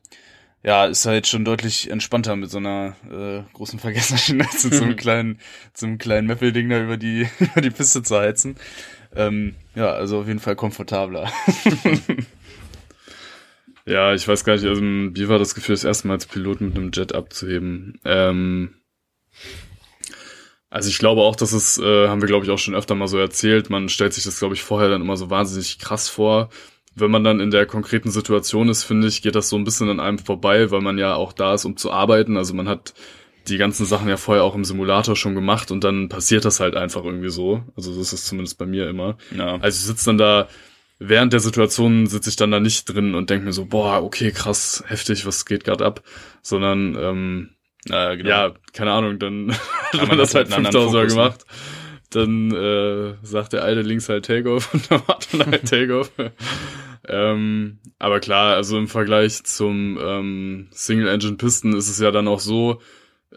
Ja, 0.64 0.86
ist 0.86 1.06
halt 1.06 1.26
schon 1.26 1.44
deutlich 1.44 1.90
entspannter 1.90 2.36
mit 2.36 2.50
so 2.50 2.58
einer 2.58 2.94
äh, 3.10 3.42
großen 3.52 3.80
Vergesserin 3.80 4.42
als 4.42 4.62
mit 4.64 4.74
so 4.74 4.84
einem 4.84 4.96
kleinen, 4.96 5.40
so 5.74 5.86
einem 5.86 5.98
kleinen 5.98 6.28
Meppel-Ding 6.28 6.68
da 6.68 6.80
über 6.80 6.96
die, 6.96 7.28
über 7.40 7.60
die 7.60 7.70
Piste 7.70 8.02
zu 8.02 8.16
heizen. 8.18 8.56
Ähm, 9.14 9.56
ja, 9.74 9.90
also 9.92 10.20
auf 10.20 10.28
jeden 10.28 10.40
Fall 10.40 10.56
komfortabler. 10.56 11.30
Ja, 13.84 14.14
ich 14.14 14.26
weiß 14.28 14.44
gar 14.44 14.54
nicht, 14.54 14.64
also 14.64 14.80
wie 14.80 15.28
war 15.28 15.38
das 15.38 15.54
Gefühl, 15.54 15.74
das 15.74 15.84
erste 15.84 16.06
Mal 16.06 16.14
als 16.14 16.26
Pilot 16.26 16.60
mit 16.60 16.76
einem 16.76 16.92
Jet 16.92 17.14
abzuheben? 17.14 17.98
Ähm, 18.04 18.74
also 20.70 20.88
ich 20.88 20.98
glaube 20.98 21.20
auch, 21.20 21.36
dass 21.36 21.52
es, 21.52 21.78
äh, 21.78 22.08
haben 22.08 22.22
wir 22.22 22.28
glaube 22.28 22.44
ich 22.44 22.50
auch 22.50 22.58
schon 22.58 22.74
öfter 22.74 22.94
mal 22.94 23.08
so 23.08 23.18
erzählt, 23.18 23.70
man 23.70 23.88
stellt 23.88 24.14
sich 24.14 24.24
das 24.24 24.38
glaube 24.38 24.54
ich 24.54 24.62
vorher 24.62 24.88
dann 24.88 25.02
immer 25.02 25.16
so 25.16 25.30
wahnsinnig 25.30 25.78
krass 25.78 26.08
vor. 26.08 26.48
Wenn 26.94 27.10
man 27.10 27.24
dann 27.24 27.40
in 27.40 27.50
der 27.50 27.66
konkreten 27.66 28.10
Situation 28.10 28.68
ist, 28.68 28.84
finde 28.84 29.08
ich, 29.08 29.22
geht 29.22 29.34
das 29.34 29.48
so 29.48 29.56
ein 29.56 29.64
bisschen 29.64 29.88
an 29.88 30.00
einem 30.00 30.18
vorbei, 30.18 30.70
weil 30.70 30.82
man 30.82 30.98
ja 30.98 31.14
auch 31.14 31.32
da 31.32 31.54
ist, 31.54 31.64
um 31.64 31.76
zu 31.76 31.90
arbeiten. 31.90 32.36
Also 32.36 32.52
man 32.52 32.68
hat 32.68 32.92
die 33.48 33.56
ganzen 33.56 33.86
Sachen 33.86 34.08
ja 34.08 34.16
vorher 34.16 34.44
auch 34.44 34.54
im 34.54 34.64
Simulator 34.64 35.16
schon 35.16 35.34
gemacht 35.34 35.70
und 35.70 35.84
dann 35.84 36.08
passiert 36.08 36.44
das 36.44 36.60
halt 36.60 36.76
einfach 36.76 37.04
irgendwie 37.04 37.30
so. 37.30 37.62
Also 37.76 37.96
das 37.96 38.12
ist 38.12 38.26
zumindest 38.26 38.58
bei 38.58 38.66
mir 38.66 38.88
immer. 38.88 39.16
Ja. 39.36 39.56
Also 39.56 39.76
ich 39.76 39.86
sitze 39.86 40.06
dann 40.06 40.18
da, 40.18 40.48
während 40.98 41.32
der 41.32 41.40
Situation 41.40 42.06
sitze 42.06 42.30
ich 42.30 42.36
dann 42.36 42.50
da 42.50 42.60
nicht 42.60 42.84
drin 42.84 43.14
und 43.14 43.30
denke 43.30 43.44
mir 43.44 43.52
so, 43.52 43.64
boah, 43.66 44.02
okay, 44.02 44.30
krass, 44.30 44.84
heftig, 44.86 45.26
was 45.26 45.44
geht 45.44 45.64
gerade 45.64 45.84
ab, 45.84 46.02
sondern 46.42 46.96
ähm, 46.98 47.50
Äh, 47.90 48.16
genau. 48.16 48.28
Ja, 48.30 48.54
keine 48.72 48.92
Ahnung, 48.92 49.18
dann 49.18 49.52
hat 49.92 50.08
man 50.08 50.18
das 50.18 50.34
halt 50.34 50.52
einen 50.52 50.66
anderen 50.66 50.90
5000 50.90 50.94
Mal 50.94 51.06
gemacht. 51.08 51.46
Dann 52.10 52.52
äh, 52.52 53.14
sagt 53.22 53.54
der 53.54 53.64
eine 53.64 53.82
links 53.82 54.08
halt 54.08 54.26
Takeoff 54.26 54.72
und 54.74 54.90
dann 54.90 55.02
macht 55.06 55.32
man 55.34 55.50
halt 55.50 55.68
Takeoff. 55.68 56.12
ähm, 57.08 57.78
aber 57.98 58.20
klar, 58.20 58.54
also 58.54 58.78
im 58.78 58.88
Vergleich 58.88 59.42
zum 59.44 59.98
ähm, 60.00 60.68
Single-Engine-Pisten 60.72 61.74
ist 61.74 61.88
es 61.88 61.98
ja 61.98 62.10
dann 62.10 62.28
auch 62.28 62.40
so, 62.40 62.80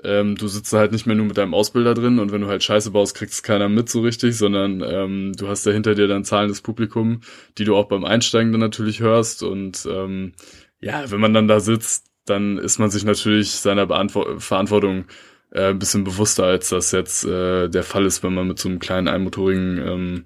ähm, 0.04 0.36
du 0.36 0.48
sitzt 0.48 0.74
da 0.74 0.80
halt 0.80 0.92
nicht 0.92 1.06
mehr 1.06 1.16
nur 1.16 1.26
mit 1.26 1.38
deinem 1.38 1.54
Ausbilder 1.54 1.94
drin 1.94 2.20
und 2.20 2.32
wenn 2.34 2.42
du 2.42 2.48
halt 2.48 2.64
Scheiße 2.64 2.92
baust, 2.92 3.16
kriegt 3.16 3.32
es 3.32 3.44
keiner 3.44 3.70
mit 3.70 3.90
so 3.90 4.02
richtig, 4.02 4.38
sondern 4.38 4.84
ähm, 4.86 5.34
du 5.38 5.48
hast 5.48 5.66
ja 5.66 5.72
hinter 5.72 5.96
dir 5.96 6.08
dann 6.08 6.26
zahlendes 6.26 6.62
Publikum, 6.62 7.22
die 7.58 7.64
du 7.64 7.76
auch 7.76 7.88
beim 7.88 8.04
Einsteigen 8.04 8.52
dann 8.52 8.62
natürlich 8.62 9.00
hörst 9.00 9.42
und 9.42 9.88
ähm, 9.90 10.34
ja, 10.82 11.10
wenn 11.10 11.22
man 11.22 11.34
dann 11.34 11.48
da 11.48 11.62
sitzt, 11.62 12.08
dann 12.26 12.58
ist 12.58 12.80
man 12.80 12.90
sich 12.90 13.04
natürlich 13.04 13.52
seiner 13.52 13.86
Beantwo 13.86 14.40
Verantwortung 14.40 15.06
äh, 15.52 15.70
ein 15.70 15.80
bisschen 15.80 16.04
bewusster, 16.04 16.44
als 16.46 16.70
das 16.70 16.92
jetzt 16.92 17.24
äh, 17.26 17.68
der 17.70 17.84
Fall 17.84 18.06
ist, 18.06 18.24
wenn 18.24 18.34
man 18.34 18.48
mit 18.48 18.60
so 18.60 18.68
einem 18.70 18.80
kleinen 18.80 19.08
einmotorigen 19.08 19.78
ähm, 19.88 20.26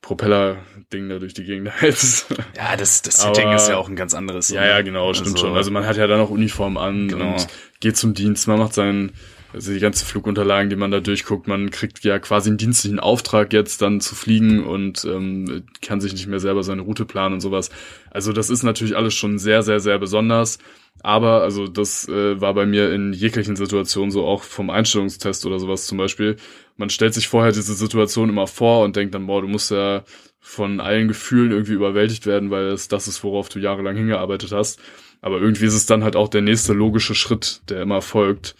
Propeller-Ding 0.00 1.08
da 1.08 1.18
durch 1.18 1.32
die 1.34 1.44
Gegend 1.44 1.70
heizt. 1.80 2.26
Ja, 2.56 2.76
das, 2.76 3.00
das 3.02 3.22
Setting 3.22 3.52
ist 3.52 3.68
ja 3.68 3.76
auch 3.76 3.88
ein 3.88 3.96
ganz 3.96 4.12
anderes. 4.14 4.50
ja, 4.50 4.64
ja, 4.66 4.82
genau, 4.82 5.12
stimmt 5.14 5.36
Also- 5.36 5.46
schon. 5.46 5.56
Also 5.56 5.70
man 5.70 5.86
hat 5.86 5.96
ja 5.96 6.06
dann 6.06 6.20
auch 6.20 6.30
Uniform 6.30 6.76
an 6.76 7.08
Genau. 7.08 7.32
und 7.32 7.46
geht 7.80 7.96
zum 7.96 8.12
Dienst, 8.14 8.46
man 8.46 8.58
macht 8.58 8.74
seinen, 8.74 9.12
also 9.54 9.72
die 9.72 9.78
ganzen 9.78 10.04
Flugunterlagen, 10.04 10.68
die 10.68 10.76
man 10.76 10.90
da 10.90 11.00
durchguckt, 11.00 11.46
man 11.46 11.70
kriegt 11.70 12.02
ja 12.04 12.18
quasi 12.18 12.50
einen 12.50 12.58
dienstlichen 12.58 12.98
Auftrag 12.98 13.52
jetzt 13.52 13.80
dann 13.82 14.00
zu 14.00 14.14
fliegen 14.14 14.64
und 14.64 15.04
ähm, 15.04 15.64
kann 15.80 16.00
sich 16.00 16.12
nicht 16.12 16.26
mehr 16.26 16.40
selber 16.40 16.64
seine 16.64 16.82
Route 16.82 17.04
planen 17.04 17.34
und 17.34 17.40
sowas. 17.40 17.70
Also 18.10 18.32
das 18.32 18.50
ist 18.50 18.64
natürlich 18.64 18.96
alles 18.96 19.14
schon 19.14 19.38
sehr, 19.38 19.62
sehr, 19.62 19.78
sehr 19.78 19.98
besonders. 19.98 20.58
Aber 21.02 21.42
also 21.42 21.68
das 21.68 22.08
äh, 22.08 22.40
war 22.40 22.54
bei 22.54 22.66
mir 22.66 22.92
in 22.92 23.12
jeglichen 23.12 23.56
Situationen 23.56 24.10
so, 24.10 24.24
auch 24.26 24.42
vom 24.42 24.70
Einstellungstest 24.70 25.46
oder 25.46 25.58
sowas 25.58 25.86
zum 25.86 25.98
Beispiel. 25.98 26.36
Man 26.76 26.90
stellt 26.90 27.14
sich 27.14 27.28
vorher 27.28 27.52
diese 27.52 27.74
Situation 27.74 28.30
immer 28.30 28.46
vor 28.46 28.84
und 28.84 28.96
denkt 28.96 29.14
dann, 29.14 29.26
boah, 29.26 29.40
du 29.40 29.48
musst 29.48 29.70
ja 29.70 30.04
von 30.40 30.80
allen 30.80 31.08
Gefühlen 31.08 31.52
irgendwie 31.52 31.72
überwältigt 31.72 32.26
werden, 32.26 32.50
weil 32.50 32.66
es 32.66 32.88
das 32.88 33.08
ist, 33.08 33.22
worauf 33.22 33.48
du 33.48 33.60
jahrelang 33.60 33.96
hingearbeitet 33.96 34.52
hast. 34.52 34.80
Aber 35.20 35.40
irgendwie 35.40 35.66
ist 35.66 35.74
es 35.74 35.86
dann 35.86 36.04
halt 36.04 36.16
auch 36.16 36.28
der 36.28 36.42
nächste 36.42 36.72
logische 36.72 37.14
Schritt, 37.14 37.62
der 37.68 37.82
immer 37.82 38.02
folgt. 38.02 38.56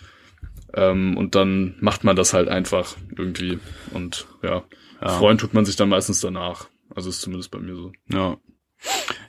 Ähm, 0.75 1.17
und 1.17 1.35
dann 1.35 1.77
macht 1.81 2.05
man 2.05 2.17
das 2.17 2.33
halt 2.33 2.49
einfach 2.49 2.97
irgendwie. 3.17 3.59
Und 3.93 4.27
ja, 4.43 4.65
Ja. 5.01 5.09
freuen 5.09 5.39
tut 5.39 5.55
man 5.55 5.65
sich 5.65 5.77
dann 5.77 5.89
meistens 5.89 6.21
danach. 6.21 6.67
Also 6.95 7.11
ist 7.11 7.21
zumindest 7.21 7.51
bei 7.51 7.59
mir 7.59 7.75
so. 7.77 7.93
Ja. 8.13 8.37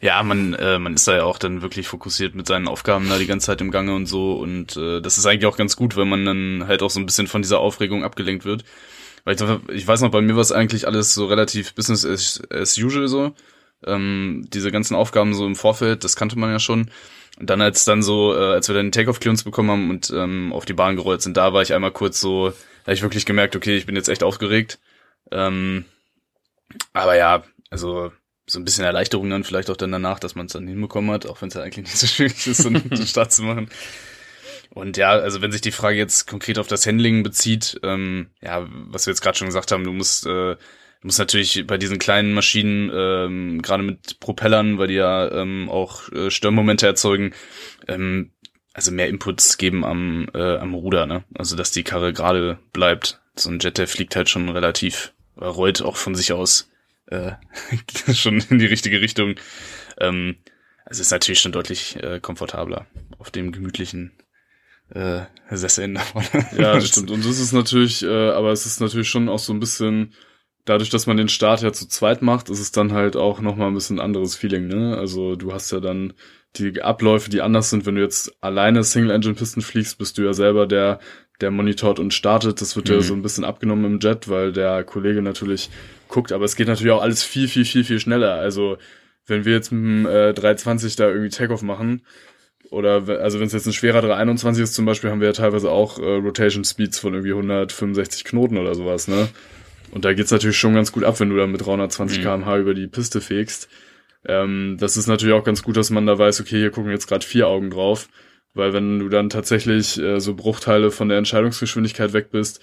Ja, 0.02 0.22
man, 0.24 0.54
äh, 0.56 0.80
man 0.80 0.96
ist 0.96 1.08
da 1.08 1.16
ja 1.16 1.24
auch 1.24 1.38
dann 1.38 1.62
wirklich 1.62 1.88
fokussiert 1.88 2.36
mit 2.36 2.46
seinen 2.46 2.68
Aufgaben 2.68 3.08
da 3.08 3.18
die 3.18 3.26
ganze 3.28 3.46
Zeit 3.48 3.62
im 3.62 3.72
Gange 3.72 3.96
und 3.96 4.06
so. 4.06 4.34
Und 4.34 4.76
äh, 4.76 5.02
das 5.02 5.18
ist 5.18 5.26
eigentlich 5.26 5.46
auch 5.46 5.56
ganz 5.58 5.76
gut, 5.78 5.96
wenn 5.96 6.10
man 6.10 6.26
dann 6.26 6.68
halt 6.68 6.82
auch 6.84 6.90
so 6.90 7.00
ein 7.00 7.06
bisschen 7.06 7.28
von 7.28 7.42
dieser 7.42 7.60
Aufregung 7.60 8.04
abgelenkt 8.04 8.44
wird. 8.44 8.66
Weil 9.24 9.36
ich, 9.36 9.42
ich 9.74 9.88
weiß 9.88 10.02
noch, 10.02 10.12
bei 10.12 10.22
mir 10.22 10.36
war 10.36 10.42
es 10.42 10.52
eigentlich 10.52 10.88
alles 10.88 11.14
so 11.14 11.26
relativ 11.26 11.74
Business 11.74 12.06
as, 12.06 12.42
as 12.52 12.78
usual 12.78 13.08
so. 13.08 13.34
Ähm, 13.86 14.48
diese 14.54 14.72
ganzen 14.72 14.96
Aufgaben 14.96 15.34
so 15.34 15.46
im 15.46 15.56
Vorfeld, 15.56 16.04
das 16.04 16.16
kannte 16.16 16.38
man 16.38 16.50
ja 16.52 16.60
schon. 16.60 16.92
Und 17.38 17.50
dann 17.50 17.62
als 17.62 17.84
dann 17.86 18.02
so, 18.02 18.34
äh, 18.34 18.54
als 18.54 18.68
wir 18.68 18.76
dann 18.76 18.88
den 18.88 18.92
Takeoff-Clearance 18.92 19.44
bekommen 19.44 19.72
haben 19.72 19.90
und 19.90 20.10
ähm, 20.12 20.54
auf 20.54 20.66
die 20.66 20.74
Bahn 20.74 20.96
gerollt 20.96 21.22
sind, 21.22 21.36
da 21.38 21.54
war 21.54 21.62
ich 21.62 21.74
einmal 21.74 21.92
kurz 21.92 22.22
so, 22.22 22.50
da 22.50 22.86
habe 22.86 22.94
ich 22.94 23.02
wirklich 23.02 23.26
gemerkt, 23.26 23.56
okay, 23.56 23.76
ich 23.76 23.86
bin 23.86 23.96
jetzt 23.96 24.10
echt 24.10 24.24
aufgeregt. 24.24 24.80
Ähm, 25.32 25.86
aber 26.94 27.16
ja, 27.18 27.44
also 27.70 28.12
so 28.48 28.60
ein 28.60 28.66
bisschen 28.66 28.86
Erleichterung 28.86 29.30
dann 29.30 29.44
vielleicht 29.44 29.70
auch 29.70 29.78
dann 29.78 29.92
danach, 29.92 30.20
dass 30.20 30.36
man 30.36 30.46
es 30.46 30.54
dann 30.54 30.68
hinbekommen 30.68 31.12
hat, 31.12 31.26
auch 31.26 31.42
wenn 31.42 31.50
es 31.50 31.56
ja 31.56 31.62
eigentlich 31.62 31.86
nicht 31.86 31.98
so 31.98 32.08
schwierig 32.08 32.48
ist, 32.48 32.64
so 32.64 32.70
einen 32.70 32.96
Start 33.08 33.34
zu 33.34 33.44
machen. 33.44 33.70
Und 34.70 34.98
ja, 34.98 35.12
also 35.12 35.42
wenn 35.42 35.52
sich 35.52 35.62
die 35.62 35.72
Frage 35.72 35.98
jetzt 35.98 36.28
konkret 36.28 36.60
auf 36.60 36.68
das 36.68 36.86
Handling 36.86 37.24
bezieht, 37.24 37.80
ähm, 37.84 38.28
ja, 38.42 38.68
was 38.70 39.06
wir 39.06 39.12
jetzt 39.12 39.22
gerade 39.22 39.38
schon 39.38 39.48
gesagt 39.48 39.72
haben, 39.72 39.84
du 39.84 39.94
musst, 39.94 40.26
äh, 40.26 40.56
du 41.06 41.10
musst 41.10 41.20
natürlich 41.20 41.68
bei 41.68 41.78
diesen 41.78 42.00
kleinen 42.00 42.34
Maschinen, 42.34 42.90
ähm, 42.92 43.62
gerade 43.62 43.84
mit 43.84 44.20
Propellern, 44.20 44.80
weil 44.80 44.88
die 44.88 44.96
ja 44.96 45.32
ähm, 45.32 45.70
auch 45.70 46.12
äh, 46.12 46.32
Störmomente 46.32 46.88
erzeugen, 46.88 47.36
ähm, 47.88 48.32
also 48.74 48.92
mehr 48.92 49.08
Inputs 49.08 49.60
geben 49.60 49.86
am, 49.86 50.28
äh, 50.34 50.58
am 50.58 50.74
Ruder, 50.74 51.06
ne? 51.06 51.24
Also 51.36 51.56
dass 51.56 51.70
die 51.70 51.84
Karre 51.84 52.12
gerade 52.12 52.58
bleibt. 52.74 53.22
So 53.36 53.52
ein 53.52 53.60
Jet, 53.60 53.78
der 53.78 53.88
fliegt 53.88 54.16
halt 54.16 54.30
schon 54.30 54.50
relativ, 54.50 55.14
oder 55.38 55.50
rollt 55.50 55.84
auch 55.84 55.96
von 55.96 56.16
sich 56.16 56.34
aus 56.34 56.72
äh, 57.06 57.34
schon 58.12 58.44
in 58.50 58.58
die 58.58 58.66
richtige 58.66 59.00
Richtung. 59.00 59.36
Ähm, 60.00 60.38
also 60.86 61.02
ist 61.02 61.12
natürlich 61.12 61.40
schon 61.40 61.52
deutlich 61.52 62.02
äh, 62.02 62.20
komfortabler 62.20 62.88
auf 63.20 63.30
dem 63.30 63.52
gemütlichen 63.52 64.12
äh, 64.90 65.22
Sessel 65.52 65.94
da 65.94 66.00
vorne. 66.00 66.28
Ja, 66.58 66.74
das 66.74 66.88
stimmt. 66.90 67.12
Und 67.12 67.24
das 67.24 67.38
ist 67.38 67.52
natürlich, 67.52 68.02
äh, 68.02 68.30
aber 68.32 68.52
es 68.52 68.66
ist 68.66 68.82
natürlich 68.82 69.10
schon 69.10 69.30
auch 69.30 69.38
so 69.38 69.54
ein 69.54 69.60
bisschen, 69.60 70.12
dadurch, 70.66 70.90
dass 70.90 71.08
man 71.08 71.18
den 71.18 71.30
Start 71.30 71.62
ja 71.62 71.72
zu 71.72 71.88
zweit 71.88 72.22
macht, 72.22 72.50
ist 72.50 72.60
es 72.60 72.72
dann 72.72 72.92
halt 72.92 73.16
auch 73.16 73.40
nochmal 73.42 73.68
ein 73.70 73.74
bisschen 73.76 74.00
anderes 74.00 74.36
Feeling, 74.36 74.68
ne? 74.68 74.98
Also 74.98 75.36
du 75.36 75.54
hast 75.54 75.72
ja 75.72 75.80
dann 75.80 76.14
die 76.58 76.82
Abläufe, 76.82 77.30
die 77.30 77.42
anders 77.42 77.70
sind, 77.70 77.86
wenn 77.86 77.96
du 77.96 78.02
jetzt 78.02 78.34
alleine 78.42 78.84
Single-Engine-Pisten 78.84 79.62
fliegst, 79.62 79.98
bist 79.98 80.18
du 80.18 80.24
ja 80.24 80.34
selber 80.34 80.68
der, 80.68 81.00
der 81.42 81.52
monitort 81.52 82.00
und 82.00 82.14
startet. 82.14 82.62
Das 82.62 82.76
wird 82.76 82.88
ja 82.90 82.96
Mhm. 82.96 83.02
so 83.02 83.14
ein 83.14 83.22
bisschen 83.22 83.44
abgenommen 83.44 83.86
im 83.86 84.00
Jet, 84.00 84.30
weil 84.30 84.54
der 84.54 84.84
Kollege 84.86 85.22
natürlich 85.22 85.70
guckt, 86.08 86.32
aber 86.32 86.46
es 86.46 86.56
geht 86.56 86.68
natürlich 86.68 86.94
auch 86.94 87.02
alles 87.02 87.24
viel, 87.24 87.48
viel, 87.50 87.66
viel, 87.66 87.84
viel 87.84 88.00
schneller. 88.00 88.36
Also 88.36 88.78
wenn 89.28 89.44
wir 89.44 89.54
jetzt 89.54 89.72
mit 89.72 89.82
dem 89.84 90.06
äh, 90.06 90.34
320 90.34 90.96
da 90.96 91.10
irgendwie 91.10 91.30
Takeoff 91.30 91.62
machen, 91.62 92.02
oder 92.72 93.08
also 93.22 93.40
wenn 93.40 93.48
es 93.48 93.54
jetzt 93.54 93.68
ein 93.68 93.74
schwerer 93.74 94.02
321 94.02 94.64
ist 94.64 94.74
zum 94.74 94.86
Beispiel, 94.86 95.10
haben 95.12 95.20
wir 95.20 95.28
ja 95.28 95.34
teilweise 95.34 95.70
auch 95.70 96.00
äh, 96.00 96.02
Rotation 96.16 96.64
Speeds 96.64 97.00
von 97.00 97.14
irgendwie 97.14 97.32
165 97.32 98.24
Knoten 98.24 98.58
oder 98.58 98.74
sowas, 98.76 99.08
ne? 99.08 99.28
Und 99.92 100.06
da 100.06 100.14
geht's 100.14 100.32
natürlich 100.32 100.58
schon 100.58 100.74
ganz 100.74 100.92
gut 100.92 101.04
ab, 101.04 101.20
wenn 101.20 101.30
du 101.30 101.38
da 101.38 101.48
mit 101.48 101.66
320 101.66 102.20
Mhm. 102.20 102.24
km/h 102.24 102.58
über 102.58 102.74
die 102.74 102.88
Piste 102.88 103.22
fegst. 103.22 103.70
Ähm, 104.28 104.78
das 104.80 104.98
ist 104.98 105.08
natürlich 105.08 105.36
auch 105.36 105.44
ganz 105.44 105.62
gut, 105.64 105.78
dass 105.78 105.90
man 105.90 106.06
da 106.06 106.18
weiß, 106.18 106.42
okay, 106.42 106.58
hier 106.58 106.72
gucken 106.72 106.92
jetzt 106.92 107.08
gerade 107.08 107.26
vier 107.26 107.48
Augen 107.48 107.70
drauf. 107.70 108.08
Weil 108.54 108.74
wenn 108.74 109.00
du 109.00 109.10
dann 109.10 109.30
tatsächlich 109.30 110.00
äh, 110.00 110.20
so 110.20 110.34
Bruchteile 110.34 110.90
von 110.92 111.10
der 111.10 111.18
Entscheidungsgeschwindigkeit 111.18 112.14
weg 112.14 112.32
bist, 112.32 112.62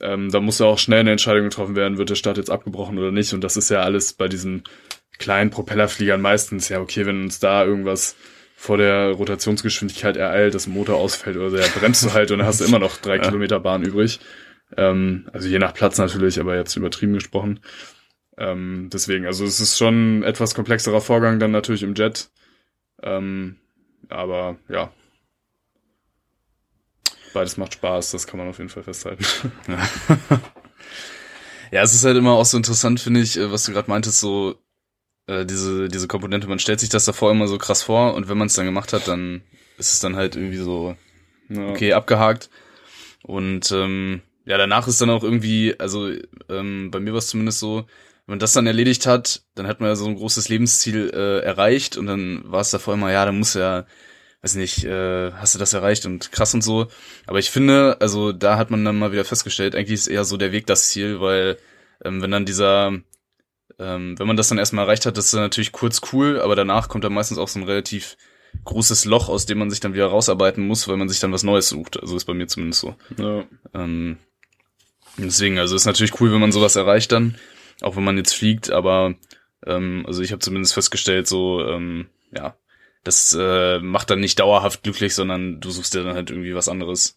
ähm, 0.00 0.30
da 0.30 0.40
muss 0.40 0.58
ja 0.58 0.66
auch 0.66 0.78
schnell 0.78 1.00
eine 1.00 1.12
Entscheidung 1.12 1.44
getroffen 1.44 1.76
werden, 1.76 1.98
wird 1.98 2.10
der 2.10 2.14
Start 2.16 2.38
jetzt 2.38 2.50
abgebrochen 2.50 2.98
oder 2.98 3.12
nicht. 3.12 3.32
Und 3.34 3.42
das 3.42 3.56
ist 3.56 3.68
ja 3.70 3.82
alles 3.82 4.14
bei 4.14 4.28
diesen 4.28 4.64
kleinen 5.18 5.50
Propellerfliegern 5.50 6.20
meistens 6.20 6.68
ja 6.68 6.80
okay, 6.80 7.06
wenn 7.06 7.22
uns 7.24 7.38
da 7.38 7.64
irgendwas 7.64 8.16
vor 8.58 8.78
der 8.78 9.10
Rotationsgeschwindigkeit 9.12 10.16
ereilt, 10.16 10.54
dass 10.54 10.66
ein 10.66 10.72
Motor 10.72 10.96
ausfällt 10.96 11.36
oder 11.36 11.50
der 11.50 11.66
bremst 11.78 12.04
du 12.04 12.12
halt 12.14 12.30
und 12.30 12.38
dann 12.38 12.46
hast 12.46 12.60
du 12.60 12.64
immer 12.64 12.78
noch 12.78 12.96
drei 12.96 13.16
Ja. 13.16 13.22
Kilometer 13.22 13.60
Bahn 13.60 13.82
übrig. 13.82 14.18
Ähm, 14.76 15.28
also 15.32 15.48
je 15.48 15.58
nach 15.58 15.74
Platz 15.74 15.98
natürlich, 15.98 16.40
aber 16.40 16.56
jetzt 16.56 16.76
übertrieben 16.76 17.12
gesprochen. 17.14 17.60
Ähm, 18.38 18.88
deswegen, 18.92 19.26
also 19.26 19.44
es 19.44 19.60
ist 19.60 19.78
schon 19.78 20.18
ein 20.18 20.22
etwas 20.22 20.54
komplexerer 20.54 21.00
Vorgang 21.00 21.38
dann 21.38 21.50
natürlich 21.52 21.82
im 21.82 21.94
Jet. 21.94 22.30
Ähm, 23.02 23.56
aber 24.08 24.56
ja. 24.68 24.92
Beides 27.32 27.56
macht 27.56 27.74
Spaß, 27.74 28.12
das 28.12 28.26
kann 28.26 28.38
man 28.38 28.48
auf 28.48 28.58
jeden 28.58 28.70
Fall 28.70 28.82
festhalten. 28.82 29.24
Ja, 31.72 31.82
es 31.82 31.94
ist 31.94 32.04
halt 32.04 32.16
immer 32.16 32.32
auch 32.32 32.44
so 32.44 32.56
interessant, 32.56 33.00
finde 33.00 33.20
ich, 33.20 33.36
äh, 33.36 33.50
was 33.50 33.64
du 33.64 33.72
gerade 33.72 33.90
meintest, 33.90 34.20
so 34.20 34.54
äh, 35.26 35.44
diese, 35.44 35.88
diese 35.88 36.06
Komponente, 36.08 36.46
man 36.46 36.58
stellt 36.58 36.80
sich 36.80 36.88
das 36.88 37.04
davor 37.04 37.30
immer 37.32 37.48
so 37.48 37.58
krass 37.58 37.82
vor 37.82 38.14
und 38.14 38.28
wenn 38.28 38.38
man 38.38 38.46
es 38.46 38.54
dann 38.54 38.66
gemacht 38.66 38.92
hat, 38.92 39.08
dann 39.08 39.42
ist 39.76 39.92
es 39.92 40.00
dann 40.00 40.16
halt 40.16 40.36
irgendwie 40.36 40.58
so, 40.58 40.96
Ja. 41.48 41.68
okay, 41.68 41.92
abgehakt. 41.92 42.50
Und 43.24 43.72
ähm, 43.72 44.22
ja, 44.46 44.56
danach 44.56 44.86
ist 44.88 45.00
dann 45.00 45.10
auch 45.10 45.24
irgendwie, 45.24 45.74
also 45.78 46.10
ähm, 46.48 46.90
bei 46.90 47.00
mir 47.00 47.12
war 47.12 47.18
es 47.18 47.28
zumindest 47.28 47.58
so, 47.58 47.86
wenn 48.26 48.34
man 48.34 48.38
das 48.38 48.52
dann 48.52 48.66
erledigt 48.66 49.06
hat, 49.06 49.42
dann 49.54 49.66
hat 49.66 49.80
man 49.80 49.88
ja 49.88 49.96
so 49.96 50.06
ein 50.06 50.16
großes 50.16 50.48
Lebensziel 50.48 51.10
äh, 51.12 51.40
erreicht 51.40 51.96
und 51.96 52.06
dann 52.06 52.42
war 52.44 52.60
es 52.60 52.70
davor 52.70 52.94
immer, 52.94 53.12
ja, 53.12 53.24
dann 53.24 53.38
muss 53.38 53.54
ja, 53.54 53.86
weiß 54.42 54.54
nicht, 54.54 54.84
äh, 54.84 55.32
hast 55.32 55.54
du 55.54 55.58
das 55.58 55.72
erreicht 55.72 56.06
und 56.06 56.30
krass 56.30 56.54
und 56.54 56.62
so. 56.62 56.86
Aber 57.26 57.40
ich 57.40 57.50
finde, 57.50 57.96
also 58.00 58.32
da 58.32 58.56
hat 58.56 58.70
man 58.70 58.84
dann 58.84 58.98
mal 58.98 59.12
wieder 59.12 59.24
festgestellt, 59.24 59.74
eigentlich 59.74 59.94
ist 59.94 60.06
eher 60.06 60.24
so 60.24 60.36
der 60.36 60.52
Weg 60.52 60.66
das 60.66 60.90
Ziel, 60.90 61.20
weil 61.20 61.58
ähm, 62.04 62.22
wenn 62.22 62.30
dann 62.30 62.46
dieser, 62.46 62.92
ähm, 63.78 64.18
wenn 64.18 64.26
man 64.26 64.36
das 64.36 64.48
dann 64.48 64.58
erstmal 64.58 64.84
erreicht 64.84 65.06
hat, 65.06 65.16
das 65.16 65.26
ist 65.26 65.34
dann 65.34 65.42
natürlich 65.42 65.72
kurz 65.72 66.00
cool, 66.12 66.40
aber 66.40 66.54
danach 66.54 66.88
kommt 66.88 67.04
dann 67.04 67.14
meistens 67.14 67.38
auch 67.38 67.48
so 67.48 67.58
ein 67.58 67.64
relativ 67.64 68.16
großes 68.64 69.04
Loch, 69.04 69.28
aus 69.28 69.46
dem 69.46 69.58
man 69.58 69.70
sich 69.70 69.80
dann 69.80 69.94
wieder 69.94 70.06
rausarbeiten 70.06 70.66
muss, 70.66 70.88
weil 70.88 70.96
man 70.96 71.08
sich 71.08 71.20
dann 71.20 71.32
was 71.32 71.42
Neues 71.42 71.68
sucht. 71.68 72.00
Also 72.00 72.16
ist 72.16 72.24
bei 72.24 72.34
mir 72.34 72.46
zumindest 72.46 72.80
so. 72.80 72.94
Ja. 73.18 73.44
Ähm, 73.74 74.18
deswegen, 75.18 75.58
also 75.58 75.76
ist 75.76 75.86
natürlich 75.86 76.20
cool, 76.20 76.32
wenn 76.32 76.40
man 76.40 76.52
sowas 76.52 76.76
erreicht 76.76 77.12
dann, 77.12 77.36
auch 77.82 77.96
wenn 77.96 78.04
man 78.04 78.16
jetzt 78.16 78.34
fliegt, 78.34 78.70
aber 78.70 79.14
ähm, 79.66 80.04
also 80.06 80.22
ich 80.22 80.32
habe 80.32 80.40
zumindest 80.40 80.74
festgestellt, 80.74 81.26
so, 81.26 81.66
ähm, 81.66 82.08
ja, 82.32 82.56
das 83.04 83.36
äh, 83.38 83.78
macht 83.78 84.10
dann 84.10 84.20
nicht 84.20 84.40
dauerhaft 84.40 84.82
glücklich, 84.82 85.14
sondern 85.14 85.60
du 85.60 85.70
suchst 85.70 85.94
dir 85.94 86.02
dann 86.02 86.14
halt 86.16 86.30
irgendwie 86.30 86.54
was 86.54 86.68
anderes. 86.68 87.16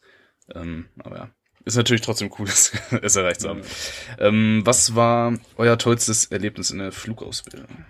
Ähm, 0.54 0.86
aber 1.04 1.16
ja, 1.18 1.30
ist 1.66 1.78
natürlich 1.78 2.02
trotzdem 2.02 2.32
cool, 2.38 2.48
es, 2.50 2.72
es 3.02 3.16
erreicht 3.16 3.42
zu 3.42 3.50
haben. 3.50 3.62
Ähm, 4.20 4.62
was 4.66 4.96
war 4.96 5.34
euer 5.58 5.78
tollstes 5.78 6.26
Erlebnis 6.26 6.72
in 6.72 6.80
der 6.80 6.92
Flugausbildung? 6.92 7.86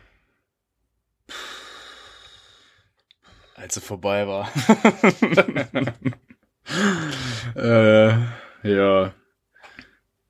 Als 3.55 3.73
sie 3.75 3.81
vorbei 3.81 4.27
war. 4.27 4.51
Äh, 7.55 8.09
ja. 8.63 9.13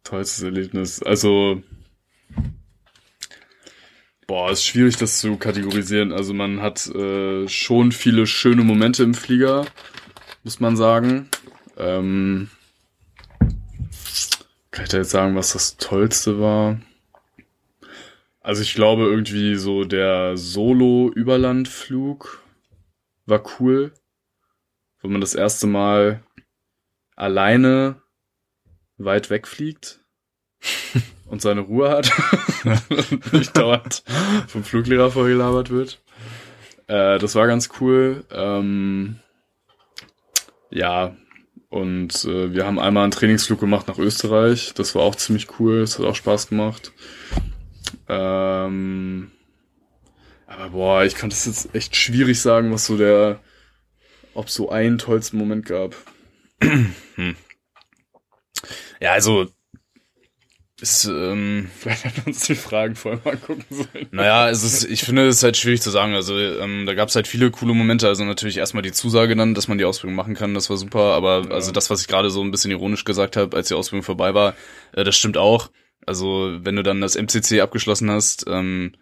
Tollstes 0.10 0.42
Erlebnis. 0.42 1.04
Also, 1.04 1.62
boah, 4.26 4.50
ist 4.50 4.66
schwierig, 4.66 4.98
das 4.98 5.20
zu 5.20 5.38
kategorisieren. 5.38 6.12
Also 6.12 6.34
man 6.34 6.64
hat 6.64 6.88
äh, 6.88 7.48
schon 7.48 7.92
viele 7.92 8.26
schöne 8.26 8.64
Momente 8.64 9.04
im 9.04 9.14
Flieger, 9.14 9.68
muss 10.44 10.60
man 10.60 10.76
sagen. 10.76 11.30
Ähm, 11.78 12.50
kann 14.72 14.86
ich 14.86 14.90
da 14.90 14.98
jetzt 14.98 15.12
sagen, 15.12 15.36
was 15.36 15.54
das 15.54 15.78
Tollste 15.78 16.40
war? 16.40 16.82
Also 18.42 18.64
ich 18.64 18.74
glaube 18.74 19.04
irgendwie 19.04 19.58
so 19.58 19.84
der 19.84 20.38
Solo-Überlandflug 20.38 22.44
war 23.28 23.44
cool, 23.60 23.94
wenn 25.04 25.12
man 25.12 25.22
das 25.22 25.36
erste 25.36 25.68
Mal 25.68 26.24
alleine 27.16 28.02
weit 28.98 29.30
wegfliegt 29.30 29.99
und 31.28 31.42
seine 31.42 31.62
Ruhe 31.62 31.90
hat 31.90 32.12
und 32.90 33.34
nicht 33.34 33.56
dauernd 33.56 34.04
vom 34.48 34.64
Fluglehrer 34.64 35.12
vorgelabert 35.12 35.70
wird. 35.70 36.02
Äh, 36.88 37.20
das 37.20 37.36
war 37.36 37.48
ganz 37.48 37.70
cool. 37.80 38.26
Ähm, 38.32 39.20
ja, 40.72 41.16
und 41.70 42.26
äh, 42.26 42.54
wir 42.54 42.66
haben 42.66 42.80
einmal 42.80 43.04
einen 43.04 43.12
Trainingsflug 43.12 43.60
gemacht 43.60 43.88
nach 43.88 44.00
Österreich. 44.00 44.74
Das 44.74 44.96
war 44.96 45.04
auch 45.04 45.16
ziemlich 45.16 45.60
cool. 45.60 45.82
Das 45.82 46.00
hat 46.00 46.06
auch 46.06 46.16
Spaß 46.16 46.48
gemacht. 46.48 46.92
Ähm, 48.08 49.32
aber 50.48 50.70
boah, 50.70 51.04
ich 51.04 51.14
kann 51.16 51.30
das 51.30 51.46
jetzt 51.46 51.76
echt 51.76 51.96
schwierig 51.96 52.42
sagen, 52.42 52.74
was 52.74 52.86
so 52.88 52.98
der, 52.98 53.40
ob 54.34 54.50
so 54.50 54.70
einen 54.72 54.98
tollsten 54.98 55.38
Moment 55.38 55.66
gab. 55.68 55.96
Ja, 59.00 59.14
also 59.14 59.48
ist, 60.82 61.06
ähm, 61.06 61.70
Vielleicht 61.80 62.06
wir 62.18 62.28
uns 62.28 62.42
die 62.42 62.56
Fragen 62.56 62.96
vorher 62.96 63.20
mal 63.24 63.38
gucken 63.38 63.66
sollen. 63.70 64.08
naja, 64.12 64.50
es 64.50 64.64
ist, 64.64 64.84
ich 64.86 65.04
finde 65.04 65.28
es 65.28 65.38
ist 65.38 65.44
halt 65.44 65.58
schwierig 65.58 65.82
zu 65.82 65.90
sagen. 65.90 66.14
Also 66.14 66.38
ähm, 66.38 66.86
da 66.86 66.94
gab 66.94 67.10
es 67.10 67.16
halt 67.16 67.28
viele 67.28 67.52
coole 67.52 67.74
Momente. 67.74 68.08
Also 68.08 68.24
natürlich 68.24 68.58
erstmal 68.58 68.84
die 68.84 68.92
Zusage 68.92 69.36
dann, 69.36 69.54
dass 69.56 69.68
man 69.68 69.78
die 69.78 69.86
Ausbildung 69.86 70.16
machen 70.16 70.36
kann, 70.36 70.54
das 70.54 70.70
war 70.70 70.78
super. 70.78 71.14
Aber 71.14 71.46
Ja. 71.46 71.52
also 71.52 71.72
das, 71.72 71.90
was 71.90 72.02
ich 72.02 72.08
gerade 72.08 72.30
so 72.30 72.42
ein 72.44 72.52
bisschen 72.52 72.72
ironisch 72.72 73.06
gesagt 73.06 73.36
habe, 73.38 73.56
als 73.56 73.68
die 73.68 73.74
Ausbildung 73.76 74.04
vorbei 74.04 74.34
war, 74.34 74.56
äh, 74.94 75.04
das 75.04 75.16
stimmt 75.18 75.38
auch. 75.38 75.70
Also 76.06 76.58
wenn 76.62 76.76
du 76.76 76.84
dann 76.84 77.02
das 77.02 77.16
MCC 77.16 77.62
abgeschlossen 77.62 78.10
hast, 78.10 78.46
ähm, 78.48 78.94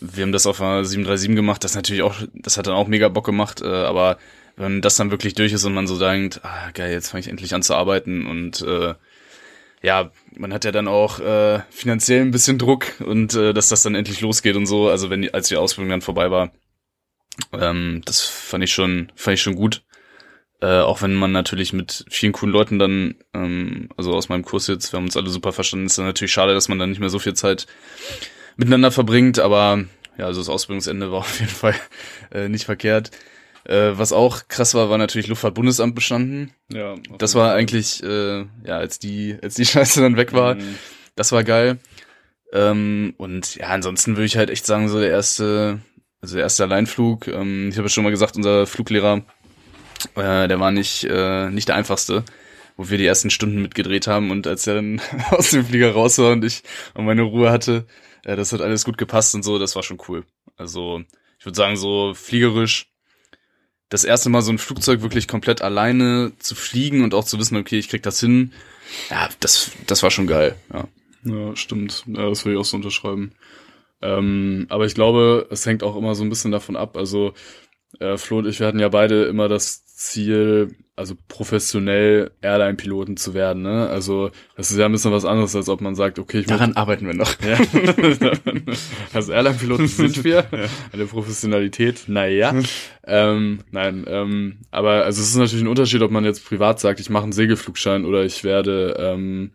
wir 0.00 0.22
haben 0.22 0.32
das 0.32 0.46
auf 0.46 0.60
einer 0.60 0.84
737 0.84 1.34
gemacht, 1.34 1.64
das 1.64 1.74
natürlich 1.74 2.02
auch, 2.02 2.14
das 2.34 2.56
hat 2.56 2.66
dann 2.68 2.74
auch 2.74 2.86
mega 2.86 3.08
Bock 3.08 3.26
gemacht, 3.26 3.60
äh, 3.60 3.66
aber 3.66 4.18
wenn 4.56 4.80
das 4.82 4.94
dann 4.96 5.10
wirklich 5.10 5.34
durch 5.34 5.52
ist 5.52 5.64
und 5.64 5.74
man 5.74 5.88
so 5.88 5.98
denkt, 5.98 6.40
ah 6.44 6.70
geil, 6.74 6.92
jetzt 6.92 7.08
fange 7.08 7.22
ich 7.22 7.28
endlich 7.28 7.54
an 7.54 7.62
zu 7.62 7.74
arbeiten 7.74 8.26
und 8.26 8.62
äh, 8.62 8.94
ja, 9.82 10.10
man 10.36 10.52
hat 10.52 10.64
ja 10.64 10.72
dann 10.72 10.88
auch 10.88 11.20
äh, 11.20 11.60
finanziell 11.70 12.20
ein 12.22 12.30
bisschen 12.30 12.58
Druck 12.58 13.00
und 13.00 13.34
äh, 13.34 13.54
dass 13.54 13.68
das 13.68 13.82
dann 13.82 13.94
endlich 13.94 14.20
losgeht 14.20 14.56
und 14.56 14.66
so, 14.66 14.88
also 14.88 15.10
wenn 15.10 15.22
die, 15.22 15.32
als 15.32 15.48
die 15.48 15.56
Ausbildung 15.56 15.90
dann 15.90 16.02
vorbei 16.02 16.30
war, 16.30 16.52
ähm, 17.52 18.02
das 18.04 18.22
fand 18.22 18.64
ich 18.64 18.72
schon, 18.72 19.10
fand 19.14 19.34
ich 19.34 19.42
schon 19.42 19.56
gut. 19.56 19.82
Äh, 20.60 20.80
auch 20.80 21.00
wenn 21.00 21.14
man 21.14 21.32
natürlich 21.32 21.72
mit 21.72 22.04
vielen 22.10 22.34
coolen 22.34 22.52
Leuten 22.52 22.78
dann, 22.78 23.14
ähm, 23.32 23.88
also 23.96 24.12
aus 24.12 24.28
meinem 24.28 24.44
Kurs 24.44 24.66
jetzt, 24.66 24.92
wir 24.92 24.98
haben 24.98 25.06
uns 25.06 25.16
alle 25.16 25.30
super 25.30 25.52
verstanden, 25.52 25.86
ist 25.86 25.96
dann 25.96 26.04
natürlich 26.04 26.32
schade, 26.32 26.52
dass 26.52 26.68
man 26.68 26.78
dann 26.78 26.90
nicht 26.90 27.00
mehr 27.00 27.08
so 27.08 27.18
viel 27.18 27.32
Zeit 27.32 27.66
miteinander 28.56 28.92
verbringt, 28.92 29.38
aber 29.38 29.84
ja, 30.18 30.26
also 30.26 30.40
das 30.40 30.50
Ausbildungsende 30.50 31.10
war 31.10 31.18
auf 31.20 31.40
jeden 31.40 31.52
Fall 31.52 31.74
äh, 32.30 32.48
nicht 32.48 32.66
verkehrt. 32.66 33.10
Äh, 33.64 33.92
was 33.98 34.12
auch 34.12 34.48
krass 34.48 34.74
war, 34.74 34.88
war 34.90 34.98
natürlich 34.98 35.28
Luftfahrtbundesamt 35.28 35.94
bestanden. 35.94 36.52
Ja. 36.72 36.94
Das 37.18 37.34
war 37.34 37.52
eigentlich, 37.54 38.02
äh, 38.02 38.40
ja, 38.64 38.78
als 38.78 38.98
die, 38.98 39.36
als 39.42 39.54
die 39.54 39.64
Scheiße 39.66 40.00
dann 40.00 40.16
weg 40.16 40.32
war, 40.32 40.54
Mhm. 40.54 40.76
das 41.16 41.32
war 41.32 41.44
geil. 41.44 41.78
Ähm, 42.52 43.14
und 43.18 43.56
ja, 43.56 43.68
ansonsten 43.68 44.16
würde 44.16 44.24
ich 44.24 44.36
halt 44.36 44.50
echt 44.50 44.66
sagen, 44.66 44.88
so 44.88 44.98
der 44.98 45.10
erste, 45.10 45.80
also 46.20 46.34
der 46.34 46.44
erste 46.44 46.64
Alleinflug. 46.64 47.28
Ähm, 47.28 47.68
ich 47.70 47.76
habe 47.76 47.86
ja 47.86 47.90
schon 47.90 48.02
mal 48.04 48.10
gesagt, 48.10 48.36
unser 48.36 48.66
Fluglehrer, 48.66 49.22
äh, 50.16 50.48
der 50.48 50.58
war 50.58 50.70
nicht, 50.72 51.04
äh, 51.04 51.50
nicht 51.50 51.68
der 51.68 51.76
einfachste, 51.76 52.24
wo 52.76 52.88
wir 52.88 52.98
die 52.98 53.06
ersten 53.06 53.30
Stunden 53.30 53.60
mitgedreht 53.62 54.06
haben 54.06 54.30
und 54.30 54.46
als 54.46 54.66
er 54.66 54.76
dann 54.76 55.00
aus 55.30 55.50
dem 55.50 55.64
Flieger 55.66 55.92
raus 55.92 56.18
war 56.18 56.32
und 56.32 56.44
ich 56.44 56.62
und 56.94 57.04
meine 57.04 57.22
Ruhe 57.22 57.50
hatte, 57.50 57.86
äh, 58.24 58.34
das 58.36 58.52
hat 58.52 58.62
alles 58.62 58.84
gut 58.84 58.98
gepasst 58.98 59.34
und 59.34 59.42
so, 59.44 59.58
das 59.58 59.76
war 59.76 59.82
schon 59.82 59.98
cool. 60.08 60.24
Also 60.56 61.02
ich 61.38 61.44
würde 61.46 61.56
sagen, 61.56 61.76
so 61.76 62.14
fliegerisch 62.14 62.89
das 63.90 64.04
erste 64.04 64.30
Mal 64.30 64.40
so 64.40 64.50
ein 64.50 64.58
Flugzeug 64.58 65.02
wirklich 65.02 65.28
komplett 65.28 65.62
alleine 65.62 66.32
zu 66.38 66.54
fliegen 66.54 67.02
und 67.04 67.12
auch 67.12 67.24
zu 67.24 67.38
wissen, 67.38 67.56
okay, 67.56 67.78
ich 67.78 67.88
krieg 67.88 68.02
das 68.02 68.18
hin, 68.20 68.52
ja, 69.10 69.28
das, 69.40 69.70
das 69.86 70.02
war 70.02 70.10
schon 70.10 70.26
geil, 70.26 70.56
ja. 70.72 70.88
Ja, 71.22 71.54
stimmt. 71.54 72.04
Ja, 72.06 72.28
das 72.28 72.44
will 72.44 72.54
ich 72.54 72.58
auch 72.58 72.64
so 72.64 72.76
unterschreiben. 72.76 73.32
Ähm, 74.00 74.66
aber 74.70 74.86
ich 74.86 74.94
glaube, 74.94 75.46
es 75.50 75.66
hängt 75.66 75.82
auch 75.82 75.96
immer 75.96 76.14
so 76.14 76.24
ein 76.24 76.30
bisschen 76.30 76.50
davon 76.50 76.76
ab. 76.76 76.96
Also 76.96 77.34
äh, 77.98 78.16
Flo 78.16 78.38
und 78.38 78.46
ich, 78.46 78.60
wir 78.60 78.66
hatten 78.66 78.78
ja 78.78 78.88
beide 78.88 79.24
immer 79.24 79.48
das 79.48 79.84
Ziel, 79.84 80.74
also 81.00 81.16
professionell 81.28 82.30
Airline-Piloten 82.42 83.16
zu 83.16 83.32
werden. 83.32 83.62
Ne? 83.62 83.88
Also 83.88 84.30
das 84.54 84.70
ist 84.70 84.76
ja 84.76 84.84
ein 84.84 84.92
bisschen 84.92 85.12
was 85.12 85.24
anderes, 85.24 85.56
als 85.56 85.70
ob 85.70 85.80
man 85.80 85.94
sagt, 85.94 86.18
okay, 86.18 86.40
ich 86.40 86.46
Daran 86.46 86.76
arbeiten 86.76 87.06
wir 87.06 87.14
noch. 87.14 87.34
Ja. 87.40 87.58
also 89.14 89.32
Airline-Piloten 89.32 89.88
sind 89.88 90.22
wir. 90.24 90.44
Eine 90.92 91.06
Professionalität, 91.06 92.04
naja. 92.06 92.54
ähm, 93.06 93.60
nein, 93.70 94.04
ähm, 94.06 94.58
aber 94.70 95.06
also 95.06 95.22
es 95.22 95.30
ist 95.30 95.36
natürlich 95.36 95.64
ein 95.64 95.68
Unterschied, 95.68 96.02
ob 96.02 96.10
man 96.10 96.24
jetzt 96.24 96.44
privat 96.44 96.78
sagt, 96.80 97.00
ich 97.00 97.08
mache 97.08 97.24
einen 97.24 97.32
Segelflugschein 97.32 98.04
oder 98.04 98.24
ich 98.24 98.44
werde, 98.44 98.94
ähm, 98.98 99.52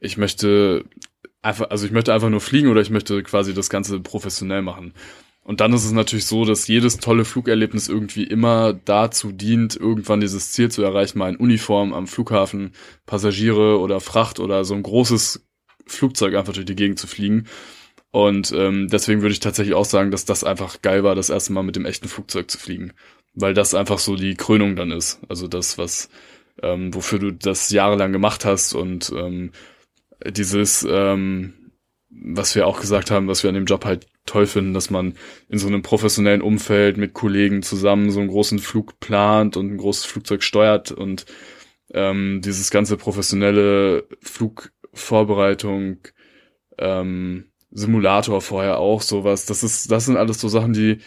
ich 0.00 0.16
möchte 0.16 0.84
einfach, 1.42 1.70
also 1.70 1.86
ich 1.86 1.92
möchte 1.92 2.12
einfach 2.12 2.28
nur 2.28 2.40
fliegen 2.40 2.68
oder 2.68 2.80
ich 2.80 2.90
möchte 2.90 3.22
quasi 3.22 3.54
das 3.54 3.70
Ganze 3.70 4.00
professionell 4.00 4.62
machen. 4.62 4.94
Und 5.46 5.60
dann 5.60 5.72
ist 5.72 5.84
es 5.84 5.92
natürlich 5.92 6.26
so, 6.26 6.44
dass 6.44 6.66
jedes 6.66 6.98
tolle 6.98 7.24
Flugerlebnis 7.24 7.86
irgendwie 7.86 8.24
immer 8.24 8.72
dazu 8.72 9.30
dient, 9.30 9.76
irgendwann 9.76 10.18
dieses 10.18 10.50
Ziel 10.50 10.72
zu 10.72 10.82
erreichen, 10.82 11.20
mal 11.20 11.28
in 11.28 11.36
Uniform 11.36 11.94
am 11.94 12.08
Flughafen 12.08 12.72
Passagiere 13.06 13.78
oder 13.78 14.00
Fracht 14.00 14.40
oder 14.40 14.64
so 14.64 14.74
ein 14.74 14.82
großes 14.82 15.46
Flugzeug 15.86 16.34
einfach 16.34 16.52
durch 16.52 16.66
die 16.66 16.74
Gegend 16.74 16.98
zu 16.98 17.06
fliegen. 17.06 17.46
Und 18.10 18.50
ähm, 18.50 18.88
deswegen 18.88 19.22
würde 19.22 19.34
ich 19.34 19.38
tatsächlich 19.38 19.76
auch 19.76 19.84
sagen, 19.84 20.10
dass 20.10 20.24
das 20.24 20.42
einfach 20.42 20.82
geil 20.82 21.04
war, 21.04 21.14
das 21.14 21.30
erste 21.30 21.52
Mal 21.52 21.62
mit 21.62 21.76
dem 21.76 21.86
echten 21.86 22.08
Flugzeug 22.08 22.50
zu 22.50 22.58
fliegen. 22.58 22.92
Weil 23.32 23.54
das 23.54 23.72
einfach 23.72 24.00
so 24.00 24.16
die 24.16 24.34
Krönung 24.34 24.74
dann 24.74 24.90
ist. 24.90 25.20
Also 25.28 25.46
das, 25.46 25.78
was, 25.78 26.08
ähm, 26.60 26.92
wofür 26.92 27.20
du 27.20 27.30
das 27.30 27.70
jahrelang 27.70 28.10
gemacht 28.10 28.44
hast 28.44 28.74
und 28.74 29.12
ähm, 29.16 29.52
dieses, 30.26 30.84
ähm, 30.90 31.70
was 32.10 32.56
wir 32.56 32.66
auch 32.66 32.80
gesagt 32.80 33.12
haben, 33.12 33.28
was 33.28 33.44
wir 33.44 33.48
an 33.48 33.54
dem 33.54 33.66
Job 33.66 33.84
halt 33.84 34.08
toll 34.26 34.46
finden, 34.46 34.74
dass 34.74 34.90
man 34.90 35.14
in 35.48 35.58
so 35.58 35.66
einem 35.66 35.82
professionellen 35.82 36.42
Umfeld 36.42 36.96
mit 36.96 37.14
Kollegen 37.14 37.62
zusammen 37.62 38.10
so 38.10 38.20
einen 38.20 38.28
großen 38.28 38.58
Flug 38.58 39.00
plant 39.00 39.56
und 39.56 39.72
ein 39.72 39.78
großes 39.78 40.04
Flugzeug 40.04 40.42
steuert 40.42 40.92
und 40.92 41.26
ähm, 41.92 42.40
dieses 42.44 42.70
ganze 42.70 42.96
professionelle 42.96 44.06
Flugvorbereitung, 44.20 45.98
ähm, 46.78 47.46
Simulator 47.70 48.40
vorher 48.40 48.78
auch 48.78 49.02
sowas. 49.02 49.46
Das 49.46 49.62
ist, 49.62 49.90
das 49.90 50.06
sind 50.06 50.16
alles 50.16 50.40
so 50.40 50.48
Sachen, 50.48 50.72
die, 50.72 50.98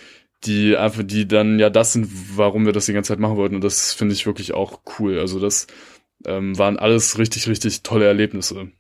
die 0.44 0.78
einfach, 0.78 1.04
die 1.04 1.28
dann 1.28 1.60
ja 1.60 1.70
das 1.70 1.94
sind, 1.94 2.38
warum 2.38 2.66
wir 2.66 2.74
das 2.74 2.86
die 2.86 2.94
ganze 2.94 3.10
Zeit 3.10 3.20
machen 3.20 3.38
wollten. 3.38 3.56
Und 3.56 3.64
das 3.64 3.94
finde 3.94 4.14
ich 4.14 4.26
wirklich 4.26 4.54
auch 4.54 4.82
cool. 5.00 5.20
Also 5.20 5.40
das 5.40 5.68
ähm, 6.26 6.58
waren 6.58 6.78
alles 6.78 7.18
richtig, 7.18 7.48
richtig 7.48 7.84
tolle 7.84 8.06
Erlebnisse. 8.06 8.72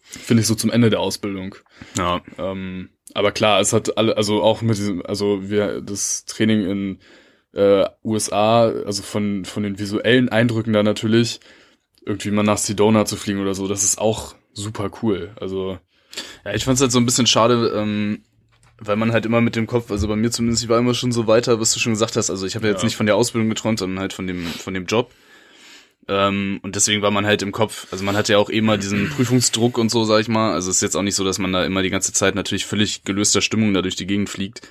Finde 0.00 0.40
ich 0.40 0.46
so 0.46 0.54
zum 0.54 0.70
Ende 0.70 0.88
der 0.90 1.00
Ausbildung. 1.00 1.56
Ja. 1.98 2.22
Ähm, 2.38 2.90
aber 3.16 3.32
klar, 3.32 3.60
es 3.60 3.72
hat 3.72 3.96
alle, 3.96 4.16
also 4.16 4.42
auch 4.42 4.60
mit 4.60 4.76
diesem, 4.76 5.04
also 5.04 5.48
wir 5.48 5.80
das 5.80 6.26
Training 6.26 6.68
in 6.68 6.98
äh, 7.54 7.86
USA, 8.04 8.68
also 8.68 9.02
von 9.02 9.46
von 9.46 9.62
den 9.62 9.78
visuellen 9.78 10.28
Eindrücken 10.28 10.74
da 10.74 10.82
natürlich 10.82 11.40
irgendwie 12.04 12.30
mal 12.30 12.42
nach 12.42 12.58
Sedona 12.58 13.06
zu 13.06 13.16
fliegen 13.16 13.40
oder 13.40 13.54
so, 13.54 13.68
das 13.68 13.82
ist 13.84 13.98
auch 13.98 14.34
super 14.52 14.90
cool. 15.02 15.30
Also 15.40 15.78
Ja, 16.44 16.54
ich 16.54 16.64
fand's 16.64 16.82
halt 16.82 16.92
so 16.92 16.98
ein 16.98 17.06
bisschen 17.06 17.26
schade, 17.26 17.72
ähm, 17.74 18.22
weil 18.78 18.96
man 18.96 19.12
halt 19.12 19.24
immer 19.24 19.40
mit 19.40 19.56
dem 19.56 19.66
Kopf, 19.66 19.90
also 19.90 20.08
bei 20.08 20.16
mir 20.16 20.30
zumindest, 20.30 20.62
ich 20.62 20.68
war 20.68 20.78
immer 20.78 20.92
schon 20.92 21.10
so 21.10 21.26
weiter, 21.26 21.58
was 21.58 21.72
du 21.72 21.80
schon 21.80 21.94
gesagt 21.94 22.16
hast. 22.16 22.28
Also 22.28 22.46
ich 22.46 22.54
habe 22.54 22.66
ja. 22.66 22.72
jetzt 22.72 22.84
nicht 22.84 22.96
von 22.96 23.06
der 23.06 23.16
Ausbildung 23.16 23.48
geträumt, 23.48 23.78
sondern 23.78 23.98
halt 23.98 24.12
von 24.12 24.26
dem, 24.26 24.44
von 24.44 24.74
dem 24.74 24.84
Job. 24.84 25.10
Ähm, 26.08 26.60
und 26.62 26.76
deswegen 26.76 27.02
war 27.02 27.10
man 27.10 27.26
halt 27.26 27.42
im 27.42 27.52
Kopf, 27.52 27.88
also 27.90 28.04
man 28.04 28.16
hat 28.16 28.28
ja 28.28 28.38
auch 28.38 28.48
immer 28.48 28.78
diesen 28.78 29.10
Prüfungsdruck 29.10 29.76
und 29.78 29.90
so, 29.90 30.04
sag 30.04 30.20
ich 30.20 30.28
mal. 30.28 30.52
Also 30.52 30.70
es 30.70 30.76
ist 30.76 30.82
jetzt 30.82 30.96
auch 30.96 31.02
nicht 31.02 31.16
so, 31.16 31.24
dass 31.24 31.38
man 31.38 31.52
da 31.52 31.64
immer 31.64 31.82
die 31.82 31.90
ganze 31.90 32.12
Zeit 32.12 32.34
natürlich 32.34 32.66
völlig 32.66 33.02
gelöster 33.02 33.40
Stimmung 33.40 33.74
da 33.74 33.82
durch 33.82 33.96
die 33.96 34.06
Gegend 34.06 34.30
fliegt. 34.30 34.62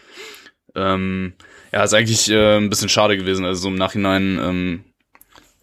Ähm, 0.76 1.34
ja, 1.72 1.84
ist 1.84 1.94
eigentlich 1.94 2.30
äh, 2.30 2.58
ein 2.58 2.70
bisschen 2.70 2.90
schade 2.90 3.18
gewesen. 3.18 3.46
Also 3.46 3.64
so 3.64 3.68
im 3.68 3.76
Nachhinein, 3.76 4.40
ähm, 4.42 4.84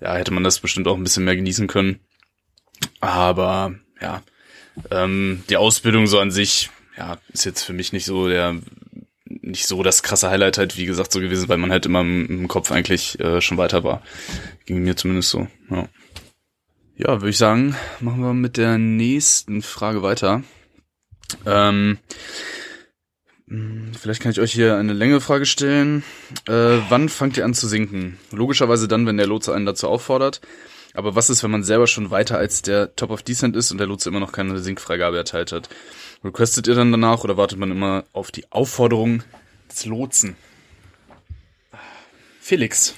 ja, 0.01 0.15
hätte 0.15 0.33
man 0.33 0.45
das 0.45 0.61
bestimmt 0.61 0.89
auch 0.89 0.97
ein 0.97 1.05
bisschen 1.05 1.25
mehr 1.25 1.37
genießen 1.37 1.69
können. 1.69 2.01
Aber 3.01 3.75
ja, 4.01 4.23
ähm, 4.91 5.45
die 5.49 5.57
Ausbildung 5.57 6.07
so 6.07 6.19
an 6.19 6.31
sich, 6.31 6.71
ja, 6.99 7.19
ist 7.33 7.45
jetzt 7.45 7.63
für 7.63 7.73
mich 7.73 7.93
nicht 7.93 8.05
so 8.05 8.29
der, 8.29 8.57
nicht 9.43 9.67
so 9.67 9.83
das 9.83 10.03
krasse 10.03 10.31
Highlight 10.31 10.57
halt, 10.57 10.79
wie 10.79 10.87
gesagt, 10.87 11.13
so 11.13 11.21
gewesen, 11.21 11.49
weil 11.49 11.59
man 11.59 11.71
halt 11.71 11.85
immer 11.85 12.01
im, 12.01 12.27
im 12.27 12.49
Kopf 12.49 12.73
eigentlich 12.73 13.19
äh, 13.21 13.41
schon 13.41 13.59
weiter 13.59 13.85
war. 13.85 14.03
Ging 14.65 14.83
mir 14.83 14.97
zumindest 14.97 15.31
so, 15.31 15.49
ja. 15.71 15.89
Ja, 16.97 17.21
würde 17.21 17.31
ich 17.31 17.39
sagen, 17.39 17.75
machen 18.01 18.23
wir 18.23 18.35
mit 18.35 18.57
der 18.57 18.79
nächsten 18.79 19.63
Frage 19.63 20.03
weiter. 20.03 20.43
Ähm, 21.47 21.99
hm, 23.49 23.93
vielleicht 23.99 24.23
kann 24.23 24.31
ich 24.31 24.41
euch 24.41 24.53
hier 24.53 24.77
eine 24.77 24.93
längere 24.93 25.21
Frage 25.21 25.47
stellen. 25.47 26.05
Äh, 26.47 26.79
wann 26.89 27.09
fangt 27.09 27.37
ihr 27.37 27.45
an 27.45 27.55
zu 27.55 27.67
sinken? 27.67 28.19
Logischerweise 28.31 28.89
dann, 28.89 29.07
wenn 29.07 29.17
der 29.17 29.27
Lotse 29.27 29.55
einen 29.55 29.67
dazu 29.67 29.89
auffordert. 29.89 30.41
Aber 30.95 31.15
was 31.15 31.31
ist, 31.31 31.43
wenn 31.43 31.51
man 31.51 31.65
selber 31.65 31.87
schon 31.87 32.11
weiter 32.11 32.39
als 32.39 32.63
der 32.63 32.95
Top 32.95 33.11
of 33.11 33.23
Descent 33.23 33.57
ist 33.57 33.73
und 33.73 33.79
der 33.79 33.87
Lotse 33.87 34.09
immer 34.09 34.21
noch 34.21 34.33
keine 34.33 34.59
Sinkfreigabe 34.59 35.17
erteilt 35.17 35.53
hat? 35.53 35.69
Requestet 36.25 36.69
ihr 36.69 36.75
dann 36.75 36.93
danach 36.93 37.25
oder 37.25 37.37
wartet 37.37 37.59
man 37.59 37.71
immer 37.71 38.05
auf 38.13 38.31
die 38.31 38.51
Aufforderung 38.53 39.25
des 39.71 39.87
Lotsen? 39.87 40.37
Felix. 42.41 42.95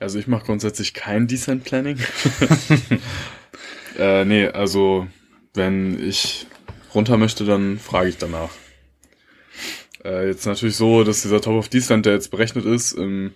Also 0.00 0.18
ich 0.18 0.26
mache 0.26 0.46
grundsätzlich 0.46 0.94
kein 0.94 1.28
Descent 1.28 1.64
Planning. 1.64 1.98
äh, 3.98 4.24
nee, 4.24 4.46
also 4.46 5.06
wenn 5.54 6.02
ich 6.02 6.46
runter 6.94 7.18
möchte, 7.18 7.44
dann 7.44 7.78
frage 7.78 8.08
ich 8.08 8.16
danach. 8.16 8.50
Äh, 10.04 10.28
jetzt 10.28 10.46
natürlich 10.46 10.76
so, 10.76 11.04
dass 11.04 11.22
dieser 11.22 11.40
Top 11.40 11.54
of 11.54 11.68
Descent, 11.68 12.06
der 12.06 12.14
jetzt 12.14 12.30
berechnet 12.30 12.64
ist 12.64 12.92
im 12.92 13.34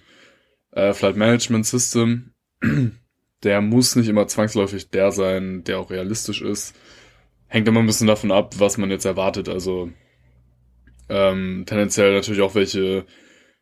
äh, 0.72 0.92
Flight 0.92 1.16
Management 1.16 1.66
System, 1.66 2.32
der 3.42 3.60
muss 3.60 3.94
nicht 3.96 4.08
immer 4.08 4.26
zwangsläufig 4.26 4.90
der 4.90 5.12
sein, 5.12 5.64
der 5.64 5.78
auch 5.78 5.90
realistisch 5.90 6.40
ist. 6.40 6.74
Hängt 7.54 7.68
immer 7.68 7.78
ein 7.78 7.86
bisschen 7.86 8.08
davon 8.08 8.32
ab, 8.32 8.56
was 8.58 8.78
man 8.78 8.90
jetzt 8.90 9.04
erwartet. 9.04 9.48
Also 9.48 9.88
ähm, 11.08 11.62
tendenziell 11.68 12.12
natürlich 12.12 12.42
auch 12.42 12.56
welche 12.56 13.06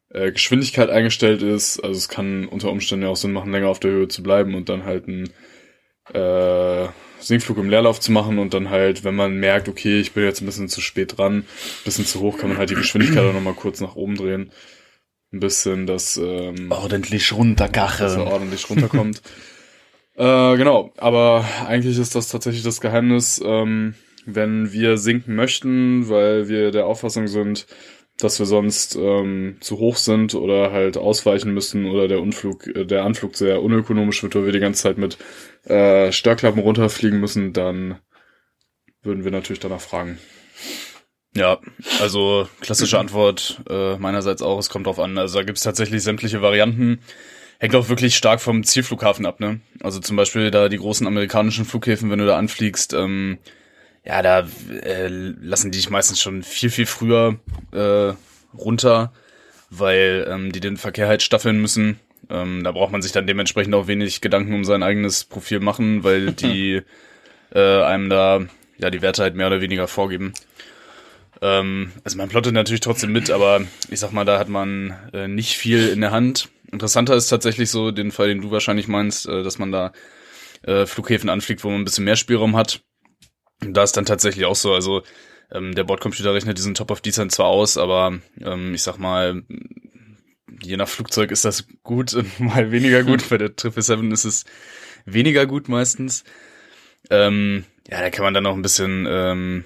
äh, 0.09 0.33
Geschwindigkeit 0.33 0.89
eingestellt 0.89 1.43
ist. 1.43 1.79
Also 1.79 1.99
es 1.99 2.09
kann 2.09 2.49
unter 2.49 2.71
Umständen 2.71 3.05
ja 3.05 3.11
auch 3.11 3.17
Sinn 3.17 3.33
machen, 3.33 3.53
länger 3.53 3.69
auf 3.69 3.81
der 3.81 3.91
Höhe 3.91 4.09
zu 4.09 4.23
bleiben 4.23 4.55
und 4.55 4.71
dann 4.71 4.87
halt 4.87 5.09
einen 5.09 5.29
äh, 6.15 6.89
Sinkflug 7.21 7.59
im 7.59 7.69
Leerlauf 7.69 8.01
zu 8.01 8.13
machen 8.13 8.39
und 8.39 8.55
dann 8.55 8.71
halt, 8.71 9.05
wenn 9.05 9.15
man 9.15 9.37
merkt, 9.37 9.69
okay, 9.69 10.01
ich 10.01 10.13
bin 10.13 10.25
jetzt 10.25 10.41
ein 10.41 10.47
bisschen 10.47 10.71
zu 10.71 10.81
spät 10.81 11.19
dran, 11.19 11.41
ein 11.41 11.47
bisschen 11.85 12.07
zu 12.07 12.21
hoch, 12.21 12.39
kann 12.39 12.49
man 12.49 12.57
halt 12.57 12.71
die 12.71 12.77
Geschwindigkeit 12.77 13.27
auch 13.27 13.35
nochmal 13.35 13.53
kurz 13.53 13.83
nach 13.83 13.95
oben 13.95 14.17
drehen. 14.17 14.53
Ein 15.35 15.41
bisschen, 15.41 15.87
dass 15.87 16.17
ähm, 16.17 16.73
ordentlich 16.73 17.31
runtergache. 17.35 18.05
Dass 18.05 18.17
er 18.17 18.27
ordentlich 18.27 18.71
runterkommt. 18.71 19.21
äh, 20.17 20.57
genau, 20.57 20.93
aber 20.97 21.45
eigentlich 21.67 21.99
ist 21.99 22.15
das 22.15 22.29
tatsächlich 22.29 22.63
das 22.63 22.81
Geheimnis, 22.81 23.41
ähm, 23.45 23.95
wenn 24.27 24.73
wir 24.73 24.99
sinken 24.99 25.35
möchten, 25.35 26.09
weil 26.09 26.49
wir 26.49 26.71
der 26.71 26.87
Auffassung 26.87 27.27
sind, 27.27 27.67
dass 28.19 28.39
wir 28.39 28.47
sonst 28.47 28.95
ähm, 28.95 29.57
zu 29.61 29.79
hoch 29.79 29.97
sind 29.97 30.35
oder 30.35 30.71
halt 30.71 30.97
ausweichen 30.97 31.53
müssen 31.53 31.87
oder 31.87 32.09
der 32.09 32.21
Unflug, 32.21 32.67
äh, 32.69 32.85
der 32.85 33.05
Anflug 33.05 33.37
sehr 33.37 33.63
unökonomisch 33.63 34.23
wird, 34.23 34.35
weil 34.35 34.45
wir 34.45 34.53
die 34.53 34.61
ganze 34.61 34.83
Zeit 34.83 34.99
mit 34.99 35.19
äh, 35.65 36.13
Störklappen 36.13 36.61
runterfliegen 36.61 37.19
müssen, 37.19 37.53
dann 37.53 37.99
würden 39.03 39.25
wir 39.25 39.33
natürlich 39.33 39.61
danach 39.61 39.81
fragen. 39.81 40.19
Ja, 41.35 41.59
also 42.01 42.47
klassische 42.61 42.99
Antwort 42.99 43.63
äh, 43.69 43.97
meinerseits 43.97 44.43
auch, 44.43 44.59
es 44.59 44.69
kommt 44.69 44.87
drauf 44.87 45.01
an. 45.01 45.17
Also 45.17 45.39
da 45.39 45.45
gibt's 45.45 45.63
tatsächlich 45.63 46.03
sämtliche 46.03 46.43
Varianten. 46.43 47.01
Hängt 47.63 47.77
auch 47.77 47.89
wirklich 47.89 48.17
stark 48.17 48.41
vom 48.41 48.65
Zielflughafen 48.65 49.25
ab, 49.25 49.39
ne? 49.39 49.61
Also 49.85 50.01
zum 50.01 50.17
Beispiel 50.17 50.51
da 50.51 50.69
die 50.69 50.79
großen 50.79 51.07
amerikanischen 51.07 51.65
Flughäfen, 51.65 52.11
wenn 52.11 52.19
du 52.19 52.27
da 52.27 52.37
anfliegst, 52.37 52.93
ähm, 52.93 53.39
ja, 54.05 54.21
da 54.21 54.49
äh, 54.83 55.07
lassen 55.07 55.71
die 55.71 55.79
dich 55.79 55.89
meistens 55.89 56.21
schon 56.21 56.43
viel, 56.43 56.71
viel 56.71 56.87
früher 56.87 57.39
äh, 57.71 58.15
runter, 58.59 59.13
weil 59.71 60.27
ähm, 60.29 60.51
die 60.51 60.59
den 60.59 60.77
Verkehr 60.77 61.07
halt 61.07 61.23
staffeln 61.23 61.61
müssen. 61.61 62.01
Ähm, 62.31 62.65
da 62.65 62.73
braucht 62.73 62.91
man 62.91 63.01
sich 63.01 63.13
dann 63.13 63.29
dementsprechend 63.29 63.77
auch 63.77 63.87
wenig 63.87 64.21
Gedanken 64.21 64.55
um 64.55 64.65
sein 64.65 64.83
eigenes 64.83 65.23
Profil 65.23 65.61
machen, 65.61 66.03
weil 66.03 66.33
die 66.33 66.83
äh, 67.55 67.83
einem 67.85 68.11
da 68.11 68.41
ja 68.79 68.91
die 68.91 69.03
Werte 69.03 69.23
halt 69.23 69.37
mehr 69.37 69.47
oder 69.47 69.61
weniger 69.61 69.87
vorgeben. 69.87 70.33
Ähm, 71.41 71.93
also 72.03 72.17
man 72.17 72.29
plottet 72.29 72.55
natürlich 72.55 72.81
trotzdem 72.81 73.13
mit, 73.13 73.31
aber 73.31 73.61
ich 73.89 74.01
sag 74.01 74.11
mal, 74.11 74.25
da 74.25 74.41
hat 74.41 74.49
man 74.49 74.97
äh, 75.13 75.29
nicht 75.29 75.57
viel 75.57 75.91
in 75.91 76.01
der 76.01 76.11
Hand. 76.11 76.49
Interessanter 76.73 77.15
ist 77.15 77.29
tatsächlich 77.29 77.71
so 77.71 77.91
den 77.91 78.11
Fall, 78.11 78.29
den 78.29 78.41
du 78.41 78.51
wahrscheinlich 78.51 78.89
meinst, 78.89 79.29
äh, 79.29 79.43
dass 79.43 79.59
man 79.59 79.71
da 79.71 79.93
äh, 80.63 80.87
Flughäfen 80.87 81.29
anfliegt, 81.29 81.63
wo 81.65 81.71
man 81.71 81.83
ein 81.83 81.85
bisschen 81.85 82.05
mehr 82.05 82.17
Spielraum 82.17 82.57
hat 82.57 82.83
da 83.71 83.83
ist 83.83 83.97
dann 83.97 84.05
tatsächlich 84.05 84.45
auch 84.45 84.57
so, 84.57 84.73
also 84.73 85.03
ähm, 85.51 85.75
der 85.75 85.85
Bordcomputer 85.85 86.35
rechnet 86.35 86.59
diesen 86.59 86.75
Top 86.75 86.91
of 86.91 87.01
Descent 87.01 87.33
zwar 87.33 87.47
aus, 87.47 87.79
aber 87.79 88.19
ähm, 88.41 88.75
ich 88.75 88.83
sag 88.83 88.99
mal, 88.99 89.43
je 90.63 90.77
nach 90.77 90.89
Flugzeug 90.89 91.31
ist 91.31 91.45
das 91.45 91.67
gut 91.83 92.15
und 92.15 92.41
mal 92.41 92.73
weniger 92.73 93.03
gut. 93.05 93.29
Bei 93.29 93.39
der 93.39 93.49
777 93.49 94.13
ist 94.13 94.25
es 94.25 94.45
weniger 95.05 95.47
gut 95.47 95.69
meistens. 95.69 96.25
Ähm, 97.11 97.65
ja, 97.89 98.01
da 98.01 98.11
kann 98.11 98.25
man 98.25 98.35
dann 98.35 98.45
noch 98.45 98.55
ein 98.55 98.63
bisschen 98.63 99.07
ähm, 99.09 99.65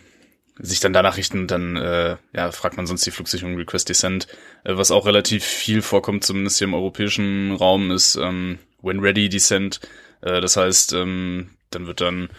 sich 0.58 0.80
dann 0.80 0.92
danach 0.92 1.16
richten 1.16 1.40
und 1.40 1.50
dann 1.50 1.76
äh, 1.76 2.16
ja, 2.34 2.50
fragt 2.50 2.76
man 2.76 2.86
sonst 2.86 3.04
die 3.04 3.10
Flugsicherung 3.10 3.56
Request 3.56 3.88
Descent. 3.88 4.26
Äh, 4.64 4.76
was 4.76 4.90
auch 4.90 5.06
relativ 5.06 5.44
viel 5.44 5.82
vorkommt, 5.82 6.24
zumindest 6.24 6.58
hier 6.58 6.66
im 6.66 6.74
europäischen 6.74 7.52
Raum, 7.52 7.90
ist 7.90 8.16
ähm, 8.16 8.58
When 8.82 9.00
Ready 9.00 9.28
Descent. 9.28 9.80
Äh, 10.22 10.40
das 10.40 10.56
heißt, 10.56 10.92
ähm, 10.94 11.50
dann 11.70 11.86
wird 11.86 12.00
dann 12.00 12.30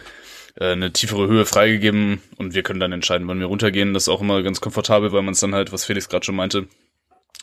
äh, 0.56 0.72
eine 0.72 0.92
tiefere 0.92 1.28
Höhe 1.28 1.46
freigegeben 1.46 2.20
und 2.36 2.54
wir 2.54 2.62
können 2.62 2.80
dann 2.80 2.92
entscheiden, 2.92 3.28
wann 3.28 3.40
wir 3.40 3.46
runtergehen. 3.46 3.94
Das 3.94 4.04
ist 4.04 4.08
auch 4.08 4.20
immer 4.20 4.42
ganz 4.42 4.60
komfortabel, 4.60 5.12
weil 5.12 5.22
man 5.22 5.34
es 5.34 5.40
dann 5.40 5.54
halt, 5.54 5.72
was 5.72 5.84
Felix 5.84 6.08
gerade 6.08 6.26
schon 6.26 6.36
meinte, 6.36 6.66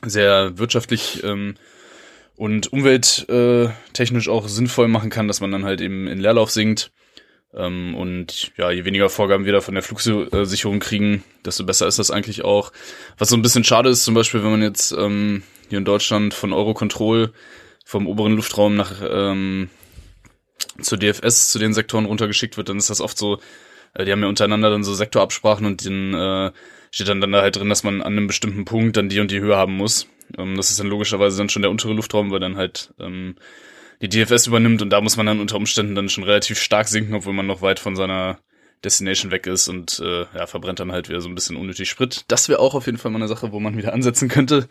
sehr 0.04 0.58
wirtschaftlich 0.58 1.24
ähm, 1.24 1.56
und 2.36 2.74
umwelttechnisch 2.74 4.28
auch 4.28 4.48
sinnvoll 4.50 4.90
machen 4.90 5.10
kann, 5.10 5.30
dass 5.30 5.40
man 5.40 5.52
dann 5.52 5.64
halt 5.64 5.80
eben 5.80 6.08
in 6.08 6.20
Leerlauf 6.20 6.52
sinkt. 6.52 6.92
Ähm, 7.54 7.96
und 7.96 8.52
ja, 8.58 8.72
je 8.72 8.86
weniger 8.86 9.10
Vorgaben 9.10 9.46
wir 9.46 9.54
da 9.54 9.62
von 9.62 9.76
der 9.76 9.84
Flugsicherung 9.84 10.80
kriegen, 10.80 11.24
desto 11.46 11.64
besser 11.64 11.88
ist 11.88 12.00
das 12.00 12.12
eigentlich 12.12 12.44
auch. 12.44 12.72
Was 13.18 13.30
so 13.30 13.36
ein 13.36 13.42
bisschen 13.42 13.64
schade 13.64 13.90
ist, 13.90 14.04
zum 14.04 14.14
Beispiel, 14.14 14.44
wenn 14.44 14.52
man 14.52 14.62
jetzt 14.62 14.92
ähm, 14.92 15.44
hier 15.70 15.78
in 15.78 15.86
Deutschland 15.86 16.34
von 16.34 16.54
Eurocontrol 16.54 17.32
vom 17.86 18.08
oberen 18.08 18.36
Luftraum 18.36 18.76
nach 18.76 19.02
ähm, 19.08 19.70
zur 20.82 20.98
DFS, 20.98 21.52
zu 21.52 21.60
den 21.60 21.74
Sektoren 21.74 22.06
runtergeschickt 22.06 22.58
wird, 22.58 22.70
dann 22.70 22.78
ist 22.78 22.90
das 22.90 23.02
oft 23.02 23.18
so, 23.18 23.40
äh, 23.94 24.06
die 24.06 24.12
haben 24.12 24.22
ja 24.22 24.28
untereinander 24.28 24.70
dann 24.70 24.84
so 24.84 24.94
Sektorabsprachen 24.94 25.66
und 25.66 25.86
dann 25.86 26.14
äh, 26.14 26.52
steht 26.92 27.08
dann, 27.08 27.22
dann 27.22 27.32
da 27.32 27.42
halt 27.42 27.56
drin, 27.56 27.70
dass 27.70 27.84
man 27.84 28.02
an 28.02 28.14
einem 28.14 28.28
bestimmten 28.28 28.66
Punkt 28.66 28.98
dann 28.98 29.10
die 29.10 29.20
und 29.20 29.32
die 29.32 29.40
Höhe 29.40 29.56
haben 29.56 29.78
muss. 29.78 30.08
Ähm, 30.38 30.58
das 30.58 30.72
ist 30.72 30.80
dann 30.80 30.88
logischerweise 30.88 31.38
dann 31.38 31.50
schon 31.50 31.62
der 31.62 31.72
untere 31.72 31.94
Luftraum, 31.94 32.32
weil 32.32 32.40
dann 32.40 32.58
halt 32.58 32.94
ähm, 33.00 33.36
die 34.02 34.10
DFS 34.10 34.48
übernimmt 34.48 34.82
und 34.82 34.90
da 34.90 35.02
muss 35.02 35.18
man 35.18 35.26
dann 35.26 35.40
unter 35.40 35.56
Umständen 35.56 35.96
dann 35.96 36.10
schon 36.10 36.24
relativ 36.24 36.60
stark 36.60 36.88
sinken, 36.88 37.14
obwohl 37.14 37.34
man 37.34 37.48
noch 37.48 37.62
weit 37.62 37.80
von 37.80 37.96
seiner 37.96 38.40
Destination 38.84 39.32
weg 39.32 39.48
ist 39.48 39.68
und 39.68 40.00
äh, 40.00 40.26
ja, 40.34 40.48
verbrennt 40.48 40.80
dann 40.80 40.92
halt 40.92 41.10
wieder 41.10 41.22
so 41.22 41.30
ein 41.30 41.36
bisschen 41.36 41.56
unnötig 41.56 41.90
Sprit. 41.90 42.26
Das 42.28 42.50
wäre 42.50 42.60
auch 42.60 42.76
auf 42.76 42.86
jeden 42.86 42.98
Fall 42.98 43.12
mal 43.12 43.20
eine 43.20 43.28
Sache, 43.28 43.52
wo 43.52 43.60
man 43.60 43.78
wieder 43.78 43.94
ansetzen 43.94 44.30
könnte, 44.30 44.68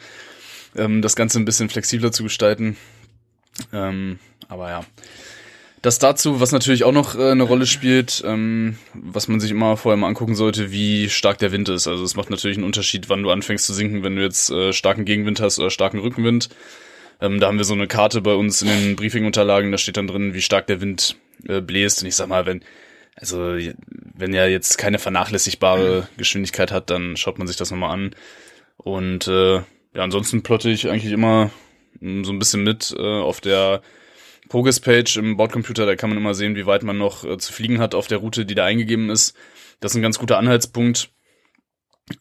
ähm, 0.77 1.03
das 1.03 1.17
Ganze 1.17 1.39
ein 1.39 1.45
bisschen 1.45 1.69
flexibler 1.69 2.13
zu 2.13 2.23
gestalten. 2.23 2.77
Ähm, 3.73 4.19
aber 4.49 4.71
ja. 4.71 4.85
Das 5.83 5.99
dazu, 5.99 6.41
was 6.41 6.53
natürlich 6.53 6.85
auch 6.85 6.93
noch 6.93 7.15
äh, 7.15 7.31
eine 7.31 7.43
Rolle 7.43 7.67
spielt, 7.67 8.23
ähm, 8.25 8.79
was 8.95 9.29
man 9.29 9.39
sich 9.39 9.51
immer 9.51 9.77
vorher 9.77 9.99
mal 9.99 10.09
angucken 10.09 10.35
sollte, 10.35 10.71
wie 10.71 11.11
stark 11.11 11.37
der 11.39 11.53
Wind 11.53 11.69
ist. 11.69 11.87
Also 11.87 12.05
es 12.05 12.17
macht 12.17 12.31
natürlich 12.31 12.57
einen 12.57 12.65
Unterschied, 12.65 13.11
wann 13.11 13.23
du 13.23 13.31
anfängst 13.31 13.67
zu 13.67 13.75
sinken, 13.75 14.03
wenn 14.03 14.17
du 14.17 14.23
jetzt 14.23 14.51
äh, 14.51 14.73
starken 14.73 15.05
Gegenwind 15.05 15.41
hast 15.41 15.59
oder 15.59 15.71
starken 15.71 15.99
Rückenwind. 15.99 16.49
Ähm, 17.21 17.41
da 17.41 17.49
haben 17.49 17.59
wir 17.59 17.65
so 17.65 17.75
eine 17.75 17.87
Karte 17.87 18.21
bei 18.21 18.35
uns 18.35 18.63
in 18.63 18.69
den 18.69 18.97
Briefingunterlagen, 18.97 19.73
da 19.73 19.79
steht 19.79 19.97
dann 19.97 20.07
drin, 20.07 20.35
wie 20.35 20.43
stark 20.43 20.67
der 20.67 20.81
Wind 20.81 21.17
äh, 21.47 21.61
bläst. 21.61 22.03
Und 22.03 22.09
ich 22.09 22.17
sag 22.17 22.29
mal, 22.29 22.47
wenn, 22.47 22.63
also 23.17 23.57
wenn 24.15 24.35
er 24.35 24.49
jetzt 24.49 24.79
keine 24.79 24.99
vernachlässigbare 24.99 26.09
Geschwindigkeit 26.17 26.73
hat, 26.73 26.91
dann 26.91 27.17
schaut 27.17 27.39
man 27.39 27.47
sich 27.47 27.57
das 27.57 27.71
nochmal 27.71 27.93
an. 27.93 28.15
Und 28.77 29.29
äh, 29.29 29.57
ja, 29.57 29.65
ansonsten 30.03 30.43
plotte 30.43 30.71
ich 30.71 30.89
eigentlich 30.89 31.13
immer 31.13 31.51
mm, 32.01 32.25
so 32.25 32.33
ein 32.33 32.39
bisschen 32.39 32.65
mit 32.65 32.95
äh, 32.99 33.03
auf 33.03 33.41
der 33.41 33.83
Progress-Page 34.49 35.17
im 35.17 35.37
Bordcomputer, 35.37 35.87
da 35.87 35.97
kann 35.97 36.11
man 36.11 36.19
immer 36.19 36.35
sehen, 36.35 36.57
wie 36.57 36.67
weit 36.67 36.83
man 36.83 36.99
noch 36.99 37.25
äh, 37.25 37.39
zu 37.39 37.53
fliegen 37.53 37.81
hat 37.81 37.95
auf 37.95 38.09
der 38.09 38.19
Route, 38.19 38.45
die 38.45 38.55
da 38.55 38.65
eingegeben 38.65 39.11
ist. 39.11 39.35
Das 39.81 39.93
ist 39.93 39.97
ein 39.97 40.03
ganz 40.03 40.19
guter 40.19 40.39
Anhaltspunkt. 40.39 41.11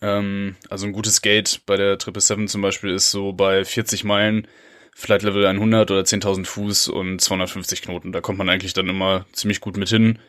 Ähm, 0.01 0.55
also 0.69 0.85
ein 0.85 0.93
gutes 0.93 1.21
Gate 1.21 1.61
bei 1.65 1.75
der 1.75 1.97
777 1.99 2.51
zum 2.51 2.61
Beispiel 2.61 2.91
ist 2.91 3.11
so 3.11 3.33
bei 3.33 3.65
40 3.65 4.03
Meilen, 4.03 4.47
Flight 4.95 5.23
Level 5.23 5.45
100 5.45 5.91
oder 5.91 6.01
10.000 6.01 6.45
Fuß 6.45 6.87
und 6.89 7.19
250 7.19 7.81
Knoten. 7.81 8.11
Da 8.11 8.21
kommt 8.21 8.37
man 8.37 8.49
eigentlich 8.49 8.73
dann 8.73 8.87
immer 8.87 9.25
ziemlich 9.33 9.59
gut 9.59 9.77
mit 9.77 9.89
hin. 9.89 10.19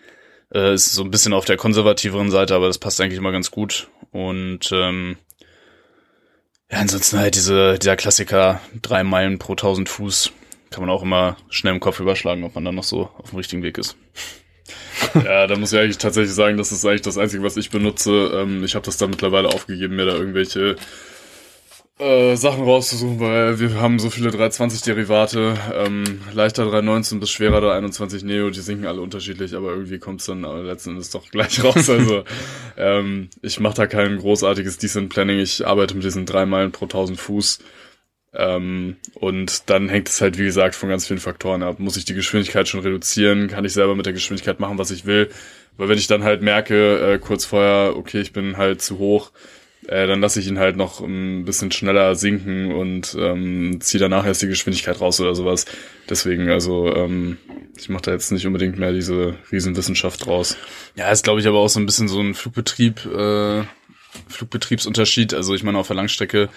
Äh, 0.53 0.75
ist 0.75 0.93
so 0.93 1.03
ein 1.03 1.11
bisschen 1.11 1.33
auf 1.33 1.45
der 1.45 1.57
konservativeren 1.57 2.31
Seite, 2.31 2.55
aber 2.55 2.67
das 2.67 2.79
passt 2.79 3.01
eigentlich 3.01 3.19
immer 3.19 3.33
ganz 3.33 3.51
gut. 3.51 3.89
Und 4.11 4.71
ähm, 4.73 5.17
ja, 6.71 6.79
ansonsten 6.79 7.19
halt 7.19 7.35
diese, 7.35 7.79
dieser 7.79 7.97
Klassiker, 7.97 8.61
drei 8.81 9.05
Meilen 9.05 9.39
pro 9.39 9.53
1000 9.53 9.89
Fuß, 9.89 10.33
kann 10.71 10.81
man 10.81 10.91
auch 10.91 11.03
immer 11.03 11.37
schnell 11.51 11.75
im 11.75 11.81
Kopf 11.81 12.01
überschlagen, 12.01 12.43
ob 12.43 12.55
man 12.55 12.65
dann 12.65 12.75
noch 12.75 12.85
so 12.85 13.11
auf 13.19 13.31
dem 13.31 13.37
richtigen 13.37 13.63
Weg 13.63 13.79
ist. 13.79 13.97
ja, 15.15 15.47
da 15.47 15.57
muss 15.57 15.73
ich 15.73 15.79
eigentlich 15.79 15.99
tatsächlich 15.99 16.35
sagen, 16.35 16.57
das 16.57 16.73
ist 16.73 16.85
eigentlich 16.85 17.03
das 17.03 17.19
Einzige, 17.19 17.43
was 17.43 17.57
ich 17.57 17.71
benutze. 17.71 18.31
Ähm, 18.35 18.65
ich 18.65 18.75
habe 18.75 18.85
das 18.85 18.97
da 18.97 19.07
mittlerweile 19.07 19.49
aufgegeben, 19.49 19.97
mir 19.97 20.07
da 20.07 20.15
irgendwelche 20.15 20.77
äh, 21.99 22.35
Sachen 22.37 22.65
rauszusuchen, 22.65 23.21
weil 23.21 23.61
wir 23.61 23.81
haben 23.81 23.99
so 23.99 24.11
viele 24.11 24.31
320-Derivate. 24.31 25.57
Ähm, 25.75 26.21
leichter 26.33 26.65
319 26.65 27.21
bis 27.21 27.31
schwerer 27.31 27.61
321 27.61 28.25
Neo, 28.25 28.51
die 28.51 28.61
sinken 28.61 28.87
alle 28.87 29.01
unterschiedlich, 29.01 29.55
aber 29.55 29.71
irgendwie 29.71 29.99
kommt 29.99 30.21
es 30.21 30.27
dann 30.27 30.43
letzten 30.43 30.91
Endes 30.91 31.11
doch 31.11 31.31
gleich 31.31 31.63
raus. 31.63 31.89
Also 31.95 32.25
ähm, 32.77 33.29
ich 33.43 33.61
mache 33.61 33.77
da 33.77 33.87
kein 33.87 34.19
großartiges 34.19 34.79
Decent 34.79 35.09
Planning. 35.09 35.39
Ich 35.39 35.65
arbeite 35.67 35.95
mit 35.95 36.03
diesen 36.03 36.27
drei 36.27 36.45
Meilen 36.47 36.73
pro 36.73 36.87
1000 36.87 37.21
Fuß. 37.21 37.61
Ähm, 38.33 38.97
und 39.15 39.71
dann 39.71 39.89
hängt 39.89 40.09
es 40.09 40.21
halt, 40.21 40.39
wie 40.39 40.45
gesagt, 40.45 40.75
von 40.75 40.89
ganz 40.89 41.07
vielen 41.07 41.21
Faktoren 41.21 41.63
ab. 41.63 41.79
Muss 41.79 41.97
ich 41.97 42.05
die 42.05 42.15
Geschwindigkeit 42.15 42.67
schon 42.67 42.81
reduzieren? 42.81 43.47
Kann 43.47 43.65
ich 43.65 43.73
selber 43.73 43.95
mit 43.95 44.07
der 44.07 44.13
Geschwindigkeit 44.13 44.59
machen, 44.59 44.79
was 44.79 44.91
ich 44.91 45.07
will? 45.07 45.31
Weil 45.77 45.89
wenn 45.89 45.99
ich 45.99 46.09
dann 46.09 46.25
halt 46.25 46.43
merke, 46.43 47.15
äh, 47.15 47.19
kurz 47.19 47.45
vorher, 47.45 47.97
okay, 47.97 48.21
ich 48.21 48.33
bin 48.33 48.57
halt 48.57 48.83
zu 48.83 48.99
hoch, 48.99 49.31
äh, 49.89 50.07
dann 50.07 50.21
lasse 50.21 50.41
ich 50.41 50.47
ihn 50.47 50.59
halt 50.59 50.77
noch 50.77 51.01
ein 51.01 51.45
bisschen 51.45 51.71
schneller 51.71 52.15
sinken 52.15 52.73
und 52.73 53.17
ähm, 53.19 53.81
ziehe 53.81 54.01
danach 54.01 54.27
erst 54.27 54.43
die 54.43 54.47
Geschwindigkeit 54.47 55.01
raus 55.01 55.21
oder 55.21 55.35
sowas. 55.35 55.67
Deswegen, 56.09 56.49
also 56.49 56.95
ähm, 56.95 57.39
ich 57.77 57.89
mache 57.89 58.03
da 58.03 58.13
jetzt 58.13 58.31
nicht 58.33 58.47
unbedingt 58.47 58.79
mehr 58.79 58.93
diese 58.93 59.37
Riesenwissenschaft 59.53 60.27
draus. 60.27 60.57
Ja, 60.95 61.11
ist 61.11 61.25
glaube 61.25 61.41
ich 61.41 61.47
aber 61.47 61.59
auch 61.59 61.69
so 61.69 61.81
ein 61.81 61.87
bisschen 61.87 62.09
so 62.09 62.21
ein 62.21 62.35
Flugbetrieb, 62.35 63.05
äh, 63.05 63.65
Flugbetriebsunterschied. 64.29 65.35
Also 65.35 65.55
ich 65.55 65.63
meine 65.63 65.79
auf 65.79 65.89
der 65.89 65.97
Langstrecke, 65.97 66.49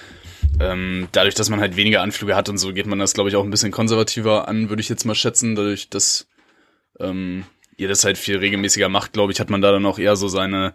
ähm, 0.59 1.07
dadurch, 1.11 1.35
dass 1.35 1.49
man 1.49 1.59
halt 1.59 1.75
weniger 1.75 2.01
Anflüge 2.01 2.35
hat 2.35 2.49
und 2.49 2.57
so, 2.57 2.71
geht 2.71 2.85
man 2.85 2.99
das 2.99 3.13
glaube 3.13 3.29
ich 3.29 3.35
auch 3.35 3.43
ein 3.43 3.51
bisschen 3.51 3.71
konservativer 3.71 4.47
an, 4.47 4.69
würde 4.69 4.81
ich 4.81 4.89
jetzt 4.89 5.05
mal 5.05 5.15
schätzen. 5.15 5.55
Dadurch, 5.55 5.89
dass 5.89 6.27
ähm, 6.99 7.43
ihr 7.75 7.89
das 7.89 8.05
halt 8.05 8.17
viel 8.17 8.37
regelmäßiger 8.37 8.89
macht, 8.89 9.13
glaube 9.13 9.33
ich, 9.33 9.39
hat 9.39 9.49
man 9.49 9.61
da 9.61 9.71
dann 9.71 9.85
auch 9.85 9.99
eher 9.99 10.15
so 10.15 10.27
seine 10.27 10.73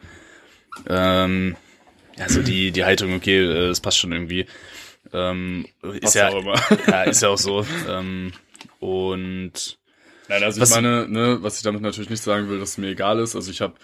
ähm, 0.88 1.57
ja, 2.18 2.28
so 2.28 2.42
die, 2.42 2.70
die 2.72 2.84
Haltung, 2.84 3.14
okay, 3.14 3.38
äh, 3.44 3.68
das 3.68 3.80
passt 3.80 3.98
schon 3.98 4.12
irgendwie. 4.12 4.46
Ähm, 5.12 5.66
ist 6.00 6.14
ja, 6.14 6.30
ja, 6.86 7.02
ist 7.04 7.22
ja 7.22 7.28
auch 7.28 7.38
so. 7.38 7.66
Ähm, 7.88 8.32
und 8.78 9.78
Nein, 10.28 10.42
also 10.42 10.60
Was- 10.60 10.70
ich 10.70 10.74
meine, 10.74 11.08
ne, 11.08 11.38
was 11.40 11.56
ich 11.56 11.62
damit 11.62 11.82
natürlich 11.82 12.10
nicht 12.10 12.22
sagen 12.22 12.48
will, 12.48 12.58
dass 12.60 12.70
es 12.70 12.78
mir 12.78 12.88
egal 12.88 13.18
ist. 13.18 13.34
Also 13.36 13.50
ich 13.50 13.60
habe 13.60 13.74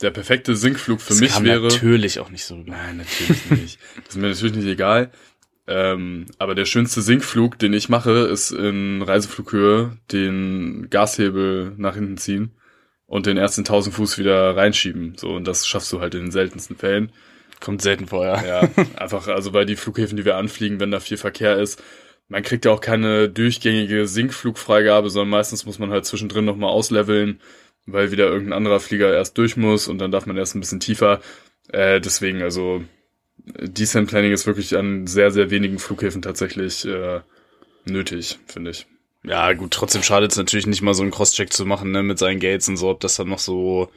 der 0.00 0.10
perfekte 0.10 0.56
Sinkflug 0.56 1.00
für 1.00 1.14
mich 1.14 1.40
wäre. 1.42 1.68
natürlich 1.68 2.18
auch 2.18 2.30
nicht 2.30 2.44
so. 2.44 2.56
Nein, 2.56 2.96
natürlich 2.98 3.50
nicht. 3.50 3.78
Das 3.96 4.08
ist 4.10 4.16
mir 4.16 4.28
natürlich 4.28 4.56
nicht 4.56 4.66
egal. 4.66 5.12
Ähm, 5.66 6.26
aber 6.38 6.54
der 6.54 6.66
schönste 6.66 7.00
Sinkflug, 7.00 7.58
den 7.58 7.72
ich 7.72 7.88
mache, 7.88 8.10
ist 8.10 8.50
in 8.50 9.00
Reiseflughöhe 9.02 9.96
den 10.12 10.88
Gashebel 10.90 11.72
nach 11.78 11.94
hinten 11.94 12.18
ziehen 12.18 12.50
und 13.06 13.26
den 13.26 13.36
ersten 13.38 13.62
1000 13.62 13.94
Fuß 13.94 14.18
wieder 14.18 14.56
reinschieben. 14.56 15.14
So, 15.16 15.30
und 15.30 15.46
das 15.46 15.66
schaffst 15.66 15.90
du 15.92 16.00
halt 16.00 16.14
in 16.14 16.22
den 16.24 16.30
seltensten 16.32 16.76
Fällen. 16.76 17.12
Kommt 17.64 17.80
selten 17.80 18.06
vor, 18.08 18.26
ja. 18.26 18.44
Ja, 18.44 18.68
einfach, 18.96 19.26
also 19.26 19.50
bei 19.50 19.64
die 19.64 19.76
Flughäfen, 19.76 20.18
die 20.18 20.26
wir 20.26 20.36
anfliegen, 20.36 20.80
wenn 20.80 20.90
da 20.90 21.00
viel 21.00 21.16
Verkehr 21.16 21.56
ist, 21.56 21.82
man 22.28 22.42
kriegt 22.42 22.66
ja 22.66 22.72
auch 22.72 22.82
keine 22.82 23.30
durchgängige 23.30 24.06
Sinkflugfreigabe, 24.06 25.08
sondern 25.08 25.30
meistens 25.30 25.64
muss 25.64 25.78
man 25.78 25.88
halt 25.88 26.04
zwischendrin 26.04 26.44
nochmal 26.44 26.68
ausleveln, 26.68 27.40
weil 27.86 28.12
wieder 28.12 28.26
irgendein 28.26 28.52
anderer 28.52 28.80
Flieger 28.80 29.14
erst 29.14 29.38
durch 29.38 29.56
muss 29.56 29.88
und 29.88 29.96
dann 29.96 30.10
darf 30.10 30.26
man 30.26 30.36
erst 30.36 30.54
ein 30.54 30.60
bisschen 30.60 30.78
tiefer. 30.78 31.22
Äh, 31.68 32.02
deswegen, 32.02 32.42
also 32.42 32.84
Descent 33.38 34.10
Planning 34.10 34.32
ist 34.32 34.46
wirklich 34.46 34.76
an 34.76 35.06
sehr, 35.06 35.30
sehr 35.30 35.48
wenigen 35.48 35.78
Flughäfen 35.78 36.20
tatsächlich 36.20 36.86
äh, 36.86 37.20
nötig, 37.86 38.40
finde 38.46 38.72
ich. 38.72 38.86
Ja, 39.22 39.54
gut, 39.54 39.70
trotzdem 39.70 40.02
schadet 40.02 40.32
es 40.32 40.36
natürlich 40.36 40.66
nicht 40.66 40.82
mal 40.82 40.92
so 40.92 41.02
einen 41.02 41.12
Crosscheck 41.12 41.50
zu 41.50 41.64
machen, 41.64 41.92
ne, 41.92 42.02
mit 42.02 42.18
seinen 42.18 42.40
Gates 42.40 42.68
und 42.68 42.76
so, 42.76 42.90
ob 42.90 43.00
das 43.00 43.16
dann 43.16 43.28
noch 43.28 43.38
so 43.38 43.88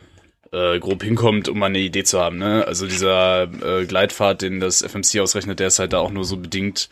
äh, 0.51 0.79
grob 0.79 1.03
hinkommt, 1.03 1.49
um 1.49 1.59
mal 1.59 1.67
eine 1.67 1.79
Idee 1.79 2.03
zu 2.03 2.19
haben, 2.19 2.37
ne? 2.37 2.65
Also 2.65 2.87
dieser 2.87 3.43
äh, 3.43 3.85
Gleitpfad, 3.85 4.41
den 4.41 4.59
das 4.59 4.81
FMC 4.81 5.19
ausrechnet, 5.19 5.59
der 5.59 5.67
ist 5.67 5.79
halt 5.79 5.93
da 5.93 5.99
auch 5.99 6.11
nur 6.11 6.23
so 6.23 6.37
bedingt 6.37 6.89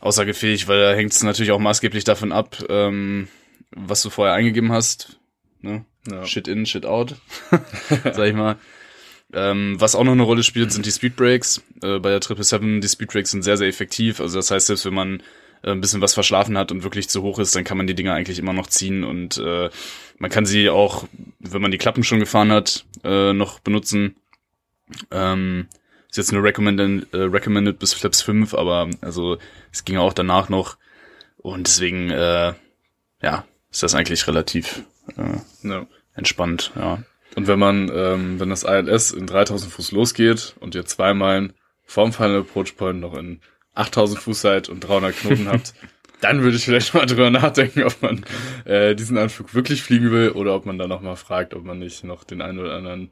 aussagefähig, 0.00 0.68
weil 0.68 0.80
da 0.80 0.92
hängt 0.94 1.12
es 1.12 1.22
natürlich 1.22 1.52
auch 1.52 1.58
maßgeblich 1.58 2.04
davon 2.04 2.32
ab, 2.32 2.56
ähm, 2.68 3.28
was 3.70 4.02
du 4.02 4.10
vorher 4.10 4.34
eingegeben 4.34 4.72
hast. 4.72 5.18
Ne? 5.60 5.84
Ja. 6.10 6.26
Shit 6.26 6.48
in, 6.48 6.66
shit 6.66 6.84
out, 6.84 7.16
sag 8.04 8.26
ich 8.26 8.34
mal. 8.34 8.56
Ähm, 9.32 9.76
was 9.78 9.94
auch 9.94 10.04
noch 10.04 10.12
eine 10.12 10.24
Rolle 10.24 10.42
spielt, 10.42 10.72
sind 10.72 10.84
die 10.84 10.90
Speedbrakes. 10.90 11.62
Äh, 11.82 12.00
bei 12.00 12.10
der 12.10 12.20
777, 12.20 12.80
die 12.80 12.88
Speedbrakes 12.88 13.30
sind 13.30 13.42
sehr, 13.42 13.56
sehr 13.56 13.68
effektiv. 13.68 14.20
Also 14.20 14.38
das 14.38 14.50
heißt, 14.50 14.66
selbst 14.66 14.84
wenn 14.84 14.94
man 14.94 15.22
äh, 15.62 15.70
ein 15.70 15.80
bisschen 15.80 16.00
was 16.00 16.14
verschlafen 16.14 16.58
hat 16.58 16.70
und 16.70 16.82
wirklich 16.82 17.08
zu 17.08 17.22
hoch 17.22 17.38
ist, 17.38 17.54
dann 17.56 17.64
kann 17.64 17.78
man 17.78 17.86
die 17.86 17.94
Dinger 17.94 18.12
eigentlich 18.12 18.38
immer 18.38 18.52
noch 18.52 18.66
ziehen 18.66 19.04
und 19.04 19.38
äh, 19.38 19.70
man 20.22 20.30
kann 20.30 20.46
sie 20.46 20.70
auch, 20.70 21.04
wenn 21.40 21.60
man 21.60 21.72
die 21.72 21.78
Klappen 21.78 22.04
schon 22.04 22.20
gefahren 22.20 22.52
hat, 22.52 22.84
äh, 23.02 23.32
noch 23.32 23.58
benutzen. 23.58 24.14
Ähm, 25.10 25.66
ist 26.08 26.16
jetzt 26.16 26.32
nur 26.32 26.44
recommended, 26.44 27.12
äh, 27.12 27.22
recommended 27.24 27.80
bis 27.80 27.92
Flaps 27.92 28.22
5, 28.22 28.54
aber 28.54 28.88
also 29.00 29.38
es 29.72 29.84
ging 29.84 29.96
auch 29.96 30.12
danach 30.12 30.48
noch 30.48 30.76
und 31.38 31.66
deswegen 31.66 32.10
äh, 32.10 32.52
ja, 33.20 33.44
ist 33.72 33.82
das 33.82 33.96
eigentlich 33.96 34.28
relativ 34.28 34.84
äh, 35.16 35.66
Ja. 35.68 35.86
entspannt, 36.14 36.70
ja. 36.76 37.02
Und 37.34 37.48
wenn 37.48 37.58
man, 37.58 37.90
ähm, 37.92 38.38
wenn 38.38 38.50
das 38.50 38.62
ILS 38.62 39.10
in 39.10 39.26
3000 39.26 39.72
Fuß 39.72 39.90
losgeht 39.90 40.54
und 40.60 40.76
ihr 40.76 40.84
zwei 40.84 41.14
Meilen 41.14 41.52
vorm 41.84 42.12
Final 42.12 42.40
Approach 42.40 42.76
Point 42.76 43.00
noch 43.00 43.14
in 43.14 43.40
8000 43.74 44.20
Fuß 44.20 44.40
seid 44.40 44.68
und 44.68 44.80
300 44.80 45.16
Knoten 45.16 45.48
habt, 45.52 45.74
dann 46.22 46.42
würde 46.42 46.56
ich 46.56 46.64
vielleicht 46.64 46.94
mal 46.94 47.06
drüber 47.06 47.30
nachdenken, 47.30 47.82
ob 47.84 48.00
man 48.02 48.24
äh, 48.64 48.94
diesen 48.94 49.18
Anflug 49.18 49.54
wirklich 49.54 49.82
fliegen 49.82 50.10
will 50.10 50.30
oder 50.30 50.54
ob 50.54 50.66
man 50.66 50.78
dann 50.78 50.88
noch 50.88 51.02
mal 51.02 51.16
fragt, 51.16 51.54
ob 51.54 51.64
man 51.64 51.78
nicht 51.78 52.04
noch 52.04 52.24
den 52.24 52.40
einen 52.40 52.58
oder 52.58 52.74
anderen 52.74 53.10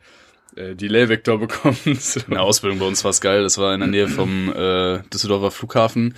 äh, 0.57 0.75
Delay-Vektor 0.75 1.39
bekommt. 1.39 1.87
In 1.87 1.99
der 2.31 2.43
Ausbildung 2.43 2.79
bei 2.79 2.87
uns 2.87 3.05
war 3.05 3.11
es 3.11 3.21
geil. 3.21 3.43
Das 3.43 3.59
war 3.59 3.75
in 3.75 3.81
der 3.81 3.89
Nähe 3.89 4.09
vom 4.09 4.53
äh, 4.53 5.01
Düsseldorfer 5.13 5.51
Flughafen. 5.51 6.15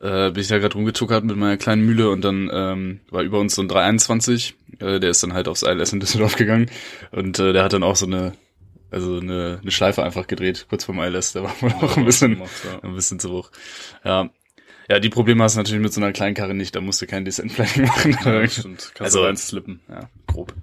Äh, 0.00 0.32
bin 0.32 0.42
ich 0.42 0.48
da 0.48 0.58
gerade 0.58 0.74
rumgetuckert 0.74 1.24
mit 1.24 1.36
meiner 1.36 1.56
kleinen 1.56 1.86
Mühle 1.86 2.10
und 2.10 2.22
dann 2.22 2.50
ähm, 2.52 3.00
war 3.10 3.22
über 3.22 3.38
uns 3.38 3.54
so 3.54 3.62
ein 3.62 3.68
321. 3.68 4.54
Äh, 4.80 5.00
der 5.00 5.10
ist 5.10 5.22
dann 5.22 5.32
halt 5.32 5.48
aufs 5.48 5.62
ILS 5.62 5.92
in 5.92 6.00
Düsseldorf 6.00 6.36
gegangen 6.36 6.70
und 7.12 7.38
äh, 7.38 7.52
der 7.52 7.64
hat 7.64 7.72
dann 7.72 7.82
auch 7.82 7.96
so 7.96 8.06
eine 8.06 8.32
also 8.90 9.18
eine, 9.18 9.58
eine 9.60 9.70
Schleife 9.72 10.04
einfach 10.04 10.28
gedreht 10.28 10.66
kurz 10.68 10.84
vorm 10.84 11.00
ILS. 11.00 11.32
Der 11.32 11.42
war 11.42 11.54
wohl 11.60 11.72
auch 11.72 11.96
ein 11.96 12.04
bisschen 12.04 12.42
ein 12.82 12.94
bisschen 12.94 13.18
zu 13.18 13.30
hoch. 13.30 13.50
Ja. 14.04 14.30
Ja, 14.88 14.98
die 15.00 15.08
Probleme 15.08 15.42
hast 15.42 15.54
du 15.54 15.60
natürlich 15.60 15.80
mit 15.80 15.92
so 15.92 16.00
einer 16.00 16.12
kleinen 16.12 16.34
Karre 16.34 16.54
nicht, 16.54 16.76
da 16.76 16.80
musst 16.80 17.00
du 17.00 17.06
kein 17.06 17.24
Descent 17.24 17.54
Planning 17.54 17.86
machen. 17.86 18.18
Ja, 18.24 18.46
stimmt. 18.48 18.80
Kannst 18.94 19.00
Also- 19.00 19.20
du 19.20 19.24
reinslippen. 19.26 19.80
Ja, 19.88 20.10
grob. 20.26 20.54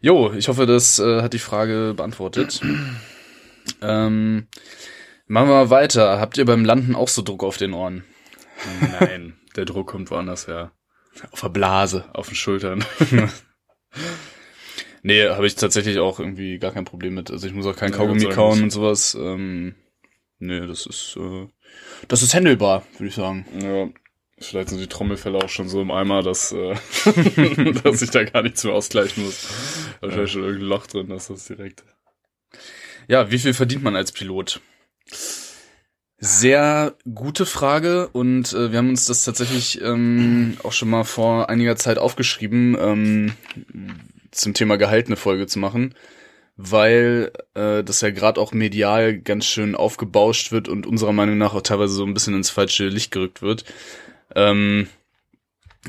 Jo, 0.00 0.32
ich 0.32 0.48
hoffe, 0.48 0.66
das 0.66 0.98
äh, 0.98 1.22
hat 1.22 1.32
die 1.32 1.38
Frage 1.38 1.94
beantwortet. 1.96 2.60
ähm, 3.82 4.46
machen 5.26 5.48
wir 5.48 5.54
mal 5.54 5.70
weiter. 5.70 6.20
Habt 6.20 6.36
ihr 6.38 6.44
beim 6.44 6.64
Landen 6.64 6.94
auch 6.94 7.08
so 7.08 7.22
Druck 7.22 7.42
auf 7.44 7.56
den 7.56 7.72
Ohren? 7.74 8.04
Nein, 9.00 9.36
der 9.56 9.64
Druck 9.64 9.88
kommt 9.88 10.10
woanders 10.10 10.46
her. 10.46 10.72
Auf 11.30 11.40
der 11.40 11.48
Blase. 11.48 12.04
Auf 12.12 12.28
den 12.28 12.36
Schultern. 12.36 12.84
Nee, 15.02 15.28
habe 15.28 15.46
ich 15.46 15.54
tatsächlich 15.54 15.98
auch 15.98 16.18
irgendwie 16.18 16.58
gar 16.58 16.72
kein 16.72 16.86
Problem 16.86 17.12
mit. 17.14 17.30
Also 17.30 17.46
ich 17.46 17.52
muss 17.52 17.66
auch 17.66 17.76
kein 17.76 17.90
Ja, 17.92 17.98
Kaugummi 17.98 18.22
Dank 18.22 18.34
kauen 18.34 18.62
und 18.62 18.70
sowas. 18.70 19.14
Ähm, 19.14 19.74
nee, 20.38 20.66
das 20.66 20.86
ist 20.86 21.16
äh, 21.20 21.46
das 22.08 22.22
ist 22.22 22.34
handelbar, 22.34 22.86
würde 22.98 23.08
ich 23.08 23.14
sagen. 23.14 23.46
Ja, 23.60 23.88
vielleicht 24.38 24.70
sind 24.70 24.80
die 24.80 24.86
Trommelfälle 24.86 25.38
auch 25.38 25.48
schon 25.48 25.68
so 25.68 25.80
im 25.80 25.90
Eimer, 25.90 26.22
dass, 26.22 26.52
äh, 26.52 26.74
dass 27.82 28.02
ich 28.02 28.10
da 28.10 28.24
gar 28.24 28.42
nichts 28.42 28.64
mehr 28.64 28.74
ausgleichen 28.74 29.24
muss. 29.24 29.48
Wahrscheinlich 30.00 30.32
schon 30.32 30.42
irgendein 30.42 30.68
Loch 30.68 30.86
drin, 30.86 31.08
dass 31.08 31.28
das 31.28 31.46
direkt. 31.46 31.84
Ja, 33.08 33.30
wie 33.30 33.38
viel 33.38 33.54
verdient 33.54 33.82
man 33.82 33.96
als 33.96 34.12
Pilot? 34.12 34.60
Sehr 36.18 36.94
gute 37.12 37.44
Frage 37.44 38.08
und 38.08 38.52
äh, 38.52 38.70
wir 38.70 38.78
haben 38.78 38.88
uns 38.88 39.06
das 39.06 39.24
tatsächlich 39.24 39.82
ähm, 39.82 40.56
auch 40.62 40.72
schon 40.72 40.88
mal 40.88 41.04
vor 41.04 41.50
einiger 41.50 41.76
Zeit 41.76 41.98
aufgeschrieben, 41.98 42.76
ähm, 42.80 43.32
zum 44.30 44.54
Thema 44.54 44.76
Gehalt 44.76 45.06
eine 45.06 45.16
Folge 45.16 45.46
zu 45.46 45.58
machen, 45.58 45.94
weil 46.56 47.32
äh, 47.54 47.82
das 47.82 48.00
ja 48.00 48.10
gerade 48.10 48.40
auch 48.40 48.52
medial 48.52 49.18
ganz 49.18 49.46
schön 49.46 49.74
aufgebauscht 49.74 50.52
wird 50.52 50.68
und 50.68 50.86
unserer 50.86 51.12
Meinung 51.12 51.38
nach 51.38 51.54
auch 51.54 51.62
teilweise 51.62 51.94
so 51.94 52.04
ein 52.04 52.14
bisschen 52.14 52.34
ins 52.34 52.50
falsche 52.50 52.88
Licht 52.88 53.10
gerückt 53.10 53.42
wird. 53.42 53.64
Ähm, 54.34 54.88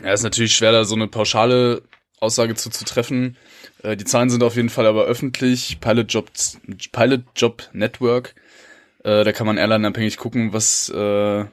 ja, 0.04 0.14
ist 0.14 0.24
natürlich 0.24 0.56
schwer, 0.56 0.72
da 0.72 0.84
so 0.84 0.96
eine 0.96 1.08
pauschale 1.08 1.84
Aussage 2.20 2.56
zu, 2.56 2.70
zu 2.70 2.84
treffen. 2.86 3.38
Äh, 3.84 3.96
die 3.96 4.06
Zahlen 4.06 4.30
sind 4.30 4.44
auf 4.44 4.56
jeden 4.56 4.70
Fall 4.70 4.88
aber 4.88 5.06
öffentlich. 5.06 5.80
Pilot 5.80 6.12
Job, 6.12 6.30
Pilot 6.92 7.24
Job 7.36 7.70
Network. 7.74 8.36
Äh, 9.04 9.24
da 9.24 9.32
kann 9.32 9.46
man 9.48 9.58
airline-abhängig 9.58 10.18
gucken, 10.18 10.52
was, 10.52 10.90
äh, 10.90 11.46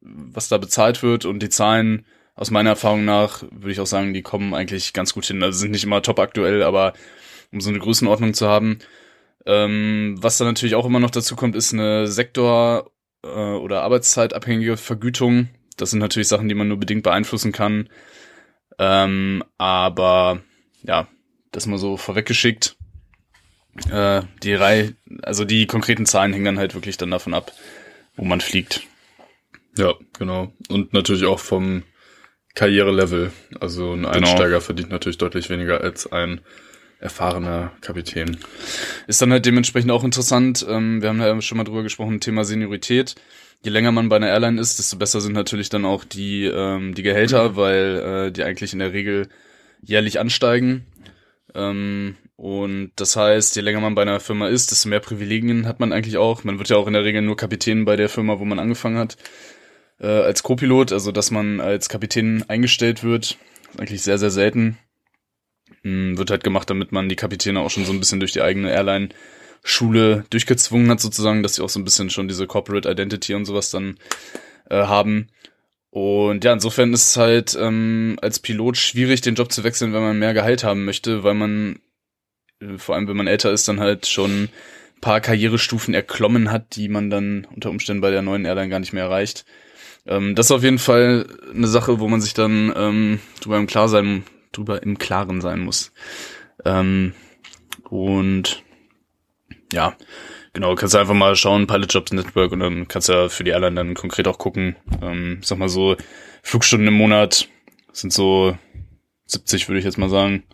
was 0.00 0.48
da 0.48 0.58
bezahlt 0.58 1.02
wird. 1.02 1.24
Und 1.24 1.40
die 1.40 1.48
Zahlen, 1.48 2.06
aus 2.36 2.50
meiner 2.50 2.70
Erfahrung 2.70 3.04
nach, 3.04 3.42
würde 3.50 3.72
ich 3.72 3.80
auch 3.80 3.86
sagen, 3.86 4.14
die 4.14 4.22
kommen 4.22 4.54
eigentlich 4.54 4.92
ganz 4.92 5.12
gut 5.12 5.26
hin. 5.26 5.42
Also 5.42 5.58
sind 5.58 5.72
nicht 5.72 5.84
immer 5.84 6.00
top 6.02 6.20
aktuell, 6.20 6.62
aber 6.62 6.94
um 7.52 7.60
so 7.60 7.70
eine 7.70 7.78
Größenordnung 7.78 8.34
zu 8.34 8.48
haben. 8.48 8.78
Ähm, 9.46 10.16
was 10.18 10.38
dann 10.38 10.48
natürlich 10.48 10.74
auch 10.74 10.86
immer 10.86 11.00
noch 11.00 11.10
dazu 11.10 11.36
kommt, 11.36 11.56
ist 11.56 11.72
eine 11.72 12.06
Sektor- 12.06 12.90
äh, 13.22 13.28
oder 13.28 13.82
Arbeitszeitabhängige 13.82 14.76
Vergütung. 14.76 15.48
Das 15.76 15.90
sind 15.90 16.00
natürlich 16.00 16.28
Sachen, 16.28 16.48
die 16.48 16.54
man 16.54 16.68
nur 16.68 16.78
bedingt 16.78 17.02
beeinflussen 17.02 17.52
kann. 17.52 17.88
Ähm, 18.78 19.42
aber 19.58 20.42
ja, 20.82 21.08
das 21.52 21.66
mal 21.66 21.78
so 21.78 21.96
vorweggeschickt. 21.96 22.76
Äh, 23.90 24.22
die 24.42 24.54
Reihe, 24.54 24.94
also 25.22 25.44
die 25.44 25.66
konkreten 25.66 26.06
Zahlen 26.06 26.32
hängen 26.32 26.44
dann 26.44 26.58
halt 26.58 26.74
wirklich 26.74 26.96
dann 26.96 27.10
davon 27.10 27.34
ab, 27.34 27.52
wo 28.16 28.24
man 28.24 28.40
fliegt. 28.40 28.82
Ja, 29.76 29.94
genau. 30.18 30.52
Und 30.68 30.92
natürlich 30.92 31.24
auch 31.24 31.38
vom 31.38 31.84
Karrierelevel. 32.54 33.32
Also 33.60 33.92
ein 33.92 34.04
Einsteiger 34.04 34.60
verdient 34.60 34.90
natürlich 34.90 35.18
deutlich 35.18 35.48
weniger 35.50 35.80
als 35.80 36.10
ein 36.10 36.40
erfahrener 37.00 37.72
Kapitän. 37.80 38.36
Ist 39.06 39.22
dann 39.22 39.32
halt 39.32 39.46
dementsprechend 39.46 39.90
auch 39.90 40.04
interessant. 40.04 40.64
Ähm, 40.68 41.02
wir 41.02 41.08
haben 41.08 41.20
ja 41.20 41.40
schon 41.40 41.58
mal 41.58 41.64
drüber 41.64 41.82
gesprochen, 41.82 42.20
Thema 42.20 42.44
Seniorität. 42.44 43.14
Je 43.62 43.70
länger 43.70 43.92
man 43.92 44.08
bei 44.08 44.16
einer 44.16 44.28
Airline 44.28 44.60
ist, 44.60 44.78
desto 44.78 44.96
besser 44.96 45.20
sind 45.20 45.32
natürlich 45.32 45.70
dann 45.70 45.84
auch 45.84 46.04
die, 46.04 46.44
ähm, 46.44 46.94
die 46.94 47.02
Gehälter, 47.02 47.56
weil 47.56 48.28
äh, 48.28 48.32
die 48.32 48.44
eigentlich 48.44 48.72
in 48.72 48.78
der 48.78 48.92
Regel 48.92 49.28
jährlich 49.82 50.20
ansteigen. 50.20 50.86
Ähm, 51.54 52.16
und 52.36 52.92
das 52.96 53.16
heißt, 53.16 53.56
je 53.56 53.62
länger 53.62 53.80
man 53.80 53.94
bei 53.94 54.02
einer 54.02 54.20
Firma 54.20 54.48
ist, 54.48 54.70
desto 54.70 54.88
mehr 54.88 55.00
Privilegien 55.00 55.66
hat 55.66 55.80
man 55.80 55.92
eigentlich 55.92 56.16
auch. 56.16 56.44
Man 56.44 56.58
wird 56.58 56.68
ja 56.68 56.76
auch 56.76 56.86
in 56.86 56.94
der 56.94 57.04
Regel 57.04 57.22
nur 57.22 57.36
Kapitän 57.36 57.84
bei 57.84 57.96
der 57.96 58.08
Firma, 58.08 58.38
wo 58.38 58.44
man 58.44 58.58
angefangen 58.58 58.98
hat, 58.98 59.16
äh, 60.00 60.06
als 60.06 60.42
Co-Pilot, 60.42 60.92
also 60.92 61.12
dass 61.12 61.30
man 61.30 61.60
als 61.60 61.88
Kapitän 61.88 62.44
eingestellt 62.48 63.04
wird. 63.04 63.36
Eigentlich 63.78 64.02
sehr, 64.02 64.18
sehr 64.18 64.30
selten. 64.30 64.78
Hm, 65.82 66.18
wird 66.18 66.30
halt 66.30 66.44
gemacht, 66.44 66.68
damit 66.70 66.92
man 66.92 67.08
die 67.08 67.16
Kapitäne 67.16 67.60
auch 67.60 67.70
schon 67.70 67.84
so 67.84 67.92
ein 67.92 68.00
bisschen 68.00 68.20
durch 68.20 68.32
die 68.32 68.42
eigene 68.42 68.70
Airline-Schule 68.70 70.24
durchgezwungen 70.30 70.90
hat, 70.90 71.00
sozusagen, 71.00 71.42
dass 71.42 71.54
sie 71.54 71.62
auch 71.62 71.68
so 71.68 71.80
ein 71.80 71.84
bisschen 71.84 72.10
schon 72.10 72.28
diese 72.28 72.46
Corporate 72.46 72.88
Identity 72.88 73.34
und 73.34 73.44
sowas 73.44 73.70
dann 73.70 73.96
äh, 74.68 74.76
haben. 74.76 75.28
Und 75.90 76.44
ja, 76.44 76.52
insofern 76.52 76.92
ist 76.92 77.08
es 77.08 77.16
halt 77.16 77.56
ähm, 77.60 78.16
als 78.22 78.38
Pilot 78.38 78.76
schwierig, 78.76 79.22
den 79.22 79.34
Job 79.34 79.50
zu 79.50 79.64
wechseln, 79.64 79.92
wenn 79.92 80.02
man 80.02 80.18
mehr 80.18 80.34
Gehalt 80.34 80.62
haben 80.62 80.84
möchte, 80.84 81.24
weil 81.24 81.34
man, 81.34 81.80
äh, 82.60 82.78
vor 82.78 82.94
allem 82.94 83.08
wenn 83.08 83.16
man 83.16 83.26
älter 83.26 83.50
ist, 83.50 83.66
dann 83.66 83.80
halt 83.80 84.06
schon 84.06 84.44
ein 84.44 85.00
paar 85.00 85.20
Karrierestufen 85.20 85.92
erklommen 85.94 86.52
hat, 86.52 86.76
die 86.76 86.88
man 86.88 87.10
dann 87.10 87.46
unter 87.54 87.70
Umständen 87.70 88.02
bei 88.02 88.10
der 88.10 88.22
neuen 88.22 88.44
Airline 88.44 88.68
gar 88.68 88.78
nicht 88.80 88.92
mehr 88.92 89.04
erreicht. 89.04 89.44
Ähm, 90.06 90.34
das 90.36 90.46
ist 90.46 90.52
auf 90.52 90.62
jeden 90.62 90.78
Fall 90.78 91.26
eine 91.52 91.66
Sache, 91.66 91.98
wo 91.98 92.06
man 92.06 92.20
sich 92.20 92.34
dann 92.34 92.72
ähm, 92.76 93.20
drüber 93.40 93.58
im 93.58 93.66
Klar 93.66 93.88
sein, 93.88 94.24
drüber 94.52 94.82
im 94.82 94.98
Klaren 94.98 95.40
sein 95.40 95.60
muss. 95.60 95.92
Ähm, 96.64 97.14
und 97.88 98.62
ja, 99.72 99.96
genau, 100.52 100.74
kannst 100.74 100.94
du 100.94 100.98
einfach 100.98 101.14
mal 101.14 101.36
schauen, 101.36 101.66
Pilot 101.66 101.92
Jobs 101.92 102.12
Network 102.12 102.52
und 102.52 102.60
dann 102.60 102.88
kannst 102.88 103.08
du 103.08 103.12
ja 103.12 103.28
für 103.28 103.44
die 103.44 103.50
Airline 103.50 103.76
dann 103.76 103.94
konkret 103.94 104.28
auch 104.28 104.38
gucken. 104.38 104.76
Ähm, 105.00 105.40
sag 105.42 105.58
mal 105.58 105.68
so, 105.68 105.96
Flugstunden 106.42 106.88
im 106.88 106.94
Monat 106.94 107.48
sind 107.92 108.12
so 108.12 108.56
70, 109.26 109.68
würde 109.68 109.78
ich 109.78 109.84
jetzt 109.84 109.98
mal 109.98 110.08
sagen, 110.08 110.44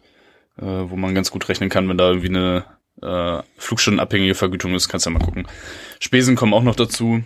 äh, 0.59 0.65
wo 0.65 0.97
man 0.97 1.15
ganz 1.15 1.31
gut 1.31 1.49
rechnen 1.49 1.71
kann, 1.71 1.89
wenn 1.89 1.99
da 1.99 2.09
irgendwie 2.09 2.29
eine 2.29 2.65
äh, 3.03 3.43
flugstundenabhängige 3.57 4.35
Vergütung 4.35 4.75
ist, 4.75 4.89
kannst 4.89 5.07
du 5.07 5.11
ja 5.11 5.19
mal 5.19 5.25
gucken. 5.25 5.47
Spesen 6.01 6.37
kommen 6.37 6.55
auch 6.55 6.63
noch 6.63 6.77
dazu. 6.77 7.23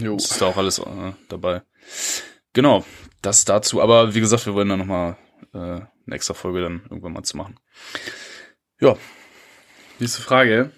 jo. 0.00 0.16
Das 0.16 0.30
ist 0.30 0.42
da 0.42 0.46
auch 0.46 0.56
alles 0.56 0.78
äh, 0.78 1.12
dabei. 1.28 1.62
Genau, 2.52 2.84
das 3.22 3.44
dazu. 3.44 3.82
Aber 3.82 4.14
wie 4.14 4.20
gesagt, 4.20 4.46
wir 4.46 4.54
wollen 4.54 4.68
da 4.68 4.76
nochmal 4.76 5.16
äh, 5.52 5.58
eine 5.58 5.88
extra 6.08 6.34
Folge 6.34 6.62
dann 6.62 6.82
irgendwann 6.90 7.12
mal 7.12 7.22
zu 7.22 7.36
machen. 7.36 7.58
Ja. 8.80 8.96
Nächste 9.98 10.22
Frage. 10.22 10.70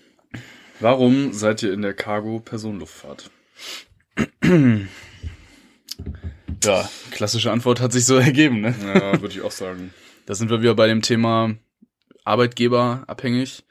Warum 0.80 1.32
seid 1.32 1.62
ihr 1.62 1.72
in 1.72 1.82
der 1.82 1.94
Cargo-Personenluftfahrt? 1.94 3.30
Ja, 6.62 6.90
klassische 7.10 7.50
Antwort 7.50 7.80
hat 7.80 7.92
sich 7.92 8.04
so 8.04 8.16
ergeben, 8.16 8.60
ne? 8.60 8.74
Ja, 8.82 9.20
würde 9.20 9.34
ich 9.34 9.42
auch 9.42 9.50
sagen. 9.50 9.92
Da 10.26 10.34
sind 10.34 10.50
wir 10.50 10.60
wieder 10.60 10.74
bei 10.74 10.86
dem 10.86 11.02
Thema 11.02 11.56
Arbeitgeber 12.24 13.04
abhängig. 13.06 13.64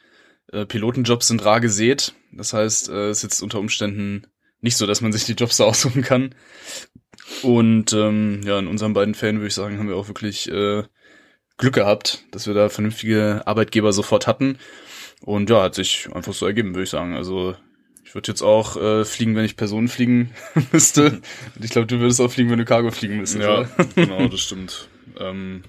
Äh, 0.51 0.65
Pilotenjobs 0.65 1.27
sind 1.27 1.43
rar 1.43 1.59
gesät. 1.59 2.15
Das 2.31 2.53
heißt, 2.53 2.89
äh, 2.89 3.09
es 3.09 3.17
ist 3.17 3.23
jetzt 3.23 3.41
unter 3.41 3.59
Umständen 3.59 4.27
nicht 4.61 4.77
so, 4.77 4.87
dass 4.87 5.01
man 5.01 5.11
sich 5.11 5.25
die 5.25 5.33
Jobs 5.33 5.57
da 5.57 5.65
aussuchen 5.65 6.01
kann. 6.01 6.33
Und 7.41 7.93
ähm, 7.93 8.41
ja, 8.45 8.59
in 8.59 8.67
unseren 8.67 8.93
beiden 8.93 9.15
Fällen 9.15 9.37
würde 9.37 9.47
ich 9.47 9.53
sagen, 9.53 9.79
haben 9.79 9.89
wir 9.89 9.95
auch 9.95 10.07
wirklich 10.07 10.49
äh, 10.49 10.83
Glück 11.57 11.73
gehabt, 11.73 12.23
dass 12.31 12.47
wir 12.47 12.53
da 12.53 12.69
vernünftige 12.69 13.43
Arbeitgeber 13.45 13.93
sofort 13.93 14.27
hatten. 14.27 14.57
Und 15.21 15.49
ja, 15.49 15.63
hat 15.63 15.75
sich 15.75 16.07
einfach 16.13 16.33
so 16.33 16.45
ergeben, 16.45 16.75
würde 16.75 16.83
ich 16.83 16.89
sagen. 16.89 17.15
Also 17.15 17.55
ich 18.03 18.13
würde 18.13 18.27
jetzt 18.27 18.41
auch 18.41 18.77
äh, 18.77 19.05
fliegen, 19.05 19.35
wenn 19.35 19.45
ich 19.45 19.57
Personen 19.57 19.87
fliegen 19.87 20.31
müsste. 20.71 21.21
Und 21.55 21.65
ich 21.65 21.71
glaube, 21.71 21.87
du 21.87 21.99
würdest 21.99 22.21
auch 22.21 22.31
fliegen, 22.31 22.51
wenn 22.51 22.59
du 22.59 22.65
Cargo 22.65 22.91
fliegen 22.91 23.17
müsstest. 23.17 23.43
Ja, 23.43 23.59
oder? 23.59 23.69
genau, 23.95 24.27
das 24.29 24.41
stimmt. 24.41 24.89
Ähm, 25.19 25.63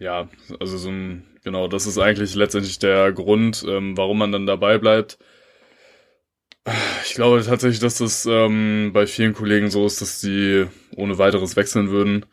ja, 0.00 0.28
also 0.58 0.78
so 0.78 0.88
ein, 0.88 1.24
genau, 1.44 1.68
das 1.68 1.86
ist 1.86 1.98
eigentlich 1.98 2.34
letztendlich 2.34 2.78
der 2.78 3.12
Grund, 3.12 3.64
ähm, 3.68 3.96
warum 3.96 4.18
man 4.18 4.32
dann 4.32 4.46
dabei 4.46 4.78
bleibt. 4.78 5.18
Ich 7.04 7.14
glaube 7.14 7.42
tatsächlich, 7.44 7.80
dass 7.80 7.98
das 7.98 8.24
ähm, 8.26 8.90
bei 8.92 9.06
vielen 9.06 9.34
Kollegen 9.34 9.70
so 9.70 9.84
ist, 9.84 10.00
dass 10.00 10.20
die 10.20 10.66
ohne 10.94 11.18
weiteres 11.18 11.56
wechseln 11.56 11.90
würden. 11.90 12.24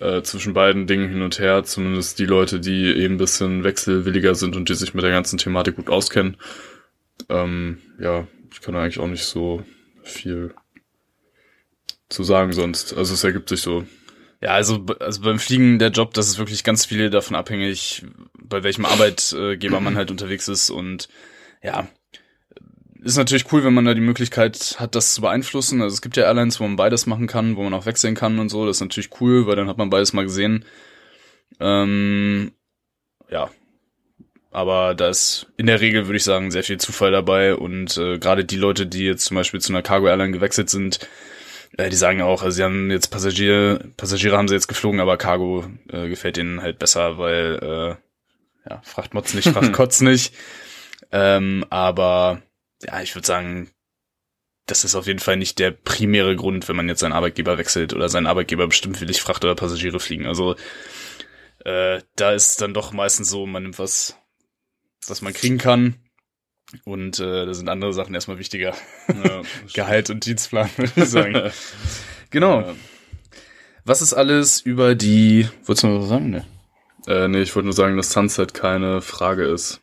Äh, 0.00 0.22
zwischen 0.22 0.54
beiden 0.54 0.86
Dingen 0.86 1.08
hin 1.08 1.22
und 1.22 1.38
her, 1.38 1.64
zumindest 1.64 2.18
die 2.18 2.26
Leute, 2.26 2.60
die 2.60 2.86
eben 2.86 3.14
ein 3.14 3.18
bisschen 3.18 3.64
wechselwilliger 3.64 4.34
sind 4.34 4.56
und 4.56 4.68
die 4.68 4.74
sich 4.74 4.94
mit 4.94 5.04
der 5.04 5.10
ganzen 5.10 5.38
Thematik 5.38 5.76
gut 5.76 5.88
auskennen. 5.88 6.36
Ähm, 7.28 7.78
ja, 8.00 8.26
ich 8.52 8.60
kann 8.60 8.74
eigentlich 8.76 8.98
auch 8.98 9.08
nicht 9.08 9.24
so 9.24 9.64
viel 10.02 10.54
zu 12.08 12.24
sagen 12.24 12.52
sonst. 12.52 12.92
Also 12.92 13.14
es 13.14 13.24
ergibt 13.24 13.48
sich 13.48 13.62
so. 13.62 13.84
Ja, 14.40 14.50
also, 14.50 14.84
also 15.00 15.22
beim 15.22 15.38
Fliegen 15.38 15.78
der 15.78 15.90
Job, 15.90 16.12
das 16.14 16.28
ist 16.28 16.38
wirklich 16.38 16.64
ganz 16.64 16.86
viel 16.86 17.08
davon 17.10 17.36
abhängig, 17.36 18.04
bei 18.38 18.62
welchem 18.62 18.84
Arbeitgeber 18.84 19.80
man 19.80 19.96
halt 19.96 20.10
unterwegs 20.10 20.48
ist 20.48 20.70
und 20.70 21.08
ja, 21.62 21.88
ist 23.04 23.16
natürlich 23.16 23.52
cool, 23.52 23.64
wenn 23.64 23.74
man 23.74 23.84
da 23.84 23.94
die 23.94 24.00
Möglichkeit 24.00 24.76
hat, 24.78 24.94
das 24.94 25.14
zu 25.14 25.20
beeinflussen. 25.20 25.82
Also 25.82 25.94
es 25.94 26.02
gibt 26.02 26.16
ja 26.16 26.24
Airlines, 26.24 26.58
wo 26.58 26.64
man 26.64 26.76
beides 26.76 27.06
machen 27.06 27.26
kann, 27.26 27.56
wo 27.56 27.62
man 27.62 27.74
auch 27.74 27.86
wechseln 27.86 28.14
kann 28.14 28.38
und 28.38 28.48
so. 28.48 28.66
Das 28.66 28.78
ist 28.78 28.80
natürlich 28.80 29.20
cool, 29.20 29.46
weil 29.46 29.56
dann 29.56 29.68
hat 29.68 29.78
man 29.78 29.90
beides 29.90 30.12
mal 30.12 30.24
gesehen. 30.24 30.64
Ähm, 31.60 32.52
ja, 33.30 33.50
aber 34.50 34.94
da 34.94 35.08
ist 35.08 35.46
in 35.56 35.66
der 35.66 35.80
Regel, 35.80 36.06
würde 36.06 36.16
ich 36.16 36.24
sagen, 36.24 36.50
sehr 36.50 36.62
viel 36.62 36.78
Zufall 36.78 37.10
dabei 37.10 37.54
und 37.54 37.96
äh, 37.96 38.18
gerade 38.18 38.44
die 38.44 38.56
Leute, 38.56 38.86
die 38.86 39.04
jetzt 39.04 39.24
zum 39.24 39.36
Beispiel 39.36 39.60
zu 39.60 39.72
einer 39.72 39.82
Cargo 39.82 40.06
Airline 40.06 40.32
gewechselt 40.32 40.70
sind, 40.70 41.00
äh, 41.76 41.90
die 41.90 41.96
sagen 41.96 42.22
auch, 42.22 42.42
also 42.42 42.54
sie 42.54 42.62
haben 42.62 42.90
jetzt 42.90 43.08
Passagiere, 43.08 43.84
Passagiere 43.96 44.36
haben 44.36 44.48
sie 44.48 44.54
jetzt 44.54 44.68
geflogen, 44.68 45.00
aber 45.00 45.16
Cargo 45.16 45.64
äh, 45.90 46.08
gefällt 46.08 46.38
ihnen 46.38 46.62
halt 46.62 46.78
besser, 46.78 47.18
weil 47.18 47.58
äh, 47.62 48.70
ja, 48.70 48.80
Frachtmotz 48.82 49.34
nicht, 49.34 49.48
Frachtkotz 49.48 50.00
nicht. 50.02 50.34
Ähm, 51.10 51.64
aber 51.70 52.42
ja, 52.84 53.00
ich 53.02 53.14
würde 53.14 53.26
sagen, 53.26 53.70
das 54.66 54.84
ist 54.84 54.94
auf 54.94 55.06
jeden 55.06 55.18
Fall 55.18 55.36
nicht 55.36 55.58
der 55.58 55.70
primäre 55.70 56.36
Grund, 56.36 56.68
wenn 56.68 56.76
man 56.76 56.88
jetzt 56.88 57.00
seinen 57.00 57.12
Arbeitgeber 57.12 57.58
wechselt 57.58 57.92
oder 57.92 58.08
seinen 58.08 58.26
Arbeitgeber 58.26 58.66
bestimmt 58.66 59.00
will 59.00 59.10
ich 59.10 59.20
Fracht 59.20 59.44
oder 59.44 59.54
Passagiere 59.54 60.00
fliegen. 60.00 60.26
Also 60.26 60.56
äh, 61.64 62.00
da 62.16 62.32
ist 62.32 62.60
dann 62.60 62.74
doch 62.74 62.92
meistens 62.92 63.28
so, 63.28 63.46
man 63.46 63.62
nimmt 63.62 63.78
was, 63.78 64.16
was 65.06 65.22
man 65.22 65.34
kriegen 65.34 65.58
kann. 65.58 65.96
Und 66.84 67.20
äh, 67.20 67.46
da 67.46 67.54
sind 67.54 67.68
andere 67.68 67.92
Sachen 67.92 68.14
erstmal 68.14 68.38
wichtiger. 68.38 68.74
Ja, 69.08 69.42
Gehalt 69.74 70.10
und 70.10 70.24
Dienstplan, 70.24 70.70
würde 70.76 70.92
ich 70.96 71.08
sagen. 71.08 71.52
genau. 72.30 72.62
Ja. 72.62 72.74
Was 73.84 74.00
ist 74.00 74.14
alles 74.14 74.60
über 74.60 74.94
die. 74.94 75.48
Wolltest 75.64 75.84
du 75.84 75.88
noch 75.88 76.02
was 76.02 76.08
sagen? 76.08 76.30
Ne? 76.30 76.44
Äh, 77.06 77.28
nee, 77.28 77.42
ich 77.42 77.54
wollte 77.54 77.66
nur 77.66 77.74
sagen, 77.74 77.96
dass 77.96 78.12
Sunset 78.12 78.54
keine 78.54 79.02
Frage 79.02 79.44
ist. 79.44 79.82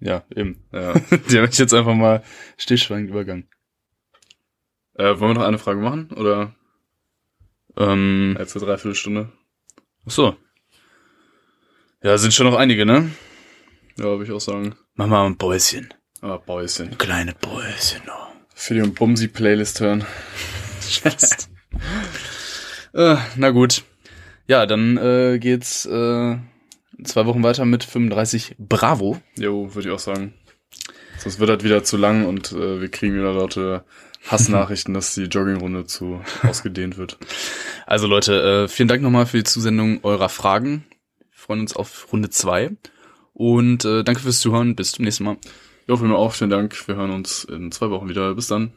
Ja, 0.00 0.24
eben. 0.34 0.64
Ja. 0.72 0.94
Die 0.94 1.38
habe 1.38 1.48
ich 1.50 1.58
jetzt 1.58 1.74
einfach 1.74 1.94
mal 1.94 2.22
stillschweigend 2.56 3.10
übergangen. 3.10 3.48
äh, 4.94 5.18
wollen 5.18 5.30
wir 5.30 5.34
noch 5.34 5.42
eine 5.46 5.58
Frage 5.58 5.80
machen? 5.80 6.10
Oder 6.12 6.54
Ähm, 7.76 8.36
jetzt 8.38 8.56
eine 8.56 8.64
Dreiviertelstunde? 8.66 9.32
ach 10.06 10.10
so. 10.10 10.36
Ja, 12.02 12.16
sind 12.18 12.32
schon 12.34 12.46
noch 12.46 12.56
einige, 12.56 12.86
ne? 12.86 13.10
Ja, 13.96 14.04
würde 14.04 14.24
ich 14.24 14.30
auch 14.32 14.40
sagen. 14.40 14.76
Mach 14.94 15.06
mal 15.08 15.26
ein 15.26 15.36
Bäuschen. 15.36 15.92
Aber 16.20 16.38
Bäuschen. 16.38 16.90
Ein 16.90 16.98
kleines 16.98 17.34
Bäuschen 17.34 18.04
noch. 18.06 18.32
Für 18.54 18.74
die 18.74 18.82
Bumsi-Playlist 18.88 19.80
hören. 19.80 20.04
Äh, 22.94 23.16
na 23.36 23.50
gut. 23.50 23.84
Ja, 24.46 24.64
dann 24.66 24.96
äh, 24.96 25.38
geht's 25.38 25.84
äh, 25.84 26.38
zwei 27.04 27.26
Wochen 27.26 27.42
weiter 27.42 27.64
mit 27.64 27.84
35 27.84 28.56
Bravo. 28.58 29.20
Jo, 29.36 29.74
würde 29.74 29.88
ich 29.88 29.94
auch 29.94 29.98
sagen. 29.98 30.34
Sonst 31.18 31.40
wird 31.40 31.50
das 31.50 31.64
wieder 31.64 31.82
zu 31.82 31.96
lang 31.96 32.26
und 32.26 32.52
äh, 32.52 32.80
wir 32.80 32.88
kriegen 32.90 33.14
wieder 33.14 33.32
Leute 33.32 33.84
Hassnachrichten, 34.26 34.94
dass 34.94 35.14
die 35.14 35.24
Joggingrunde 35.24 35.86
zu 35.86 36.20
ausgedehnt 36.42 36.96
wird. 36.96 37.18
Also 37.86 38.06
Leute, 38.06 38.64
äh, 38.64 38.68
vielen 38.68 38.88
Dank 38.88 39.02
nochmal 39.02 39.26
für 39.26 39.38
die 39.38 39.44
Zusendung 39.44 40.00
eurer 40.04 40.28
Fragen. 40.28 40.84
Wir 41.18 41.38
freuen 41.38 41.60
uns 41.60 41.74
auf 41.74 42.12
Runde 42.12 42.30
zwei 42.30 42.70
Und 43.32 43.84
äh, 43.84 44.04
danke 44.04 44.20
fürs 44.20 44.40
Zuhören. 44.40 44.76
Bis 44.76 44.92
zum 44.92 45.04
nächsten 45.04 45.24
Mal. 45.24 45.36
Jo, 45.86 45.96
für 45.96 46.04
mir 46.04 46.16
auch. 46.16 46.34
Vielen 46.34 46.50
Dank. 46.50 46.86
Wir 46.86 46.96
hören 46.96 47.10
uns 47.10 47.44
in 47.44 47.72
zwei 47.72 47.90
Wochen 47.90 48.08
wieder. 48.08 48.34
Bis 48.34 48.48
dann. 48.48 48.72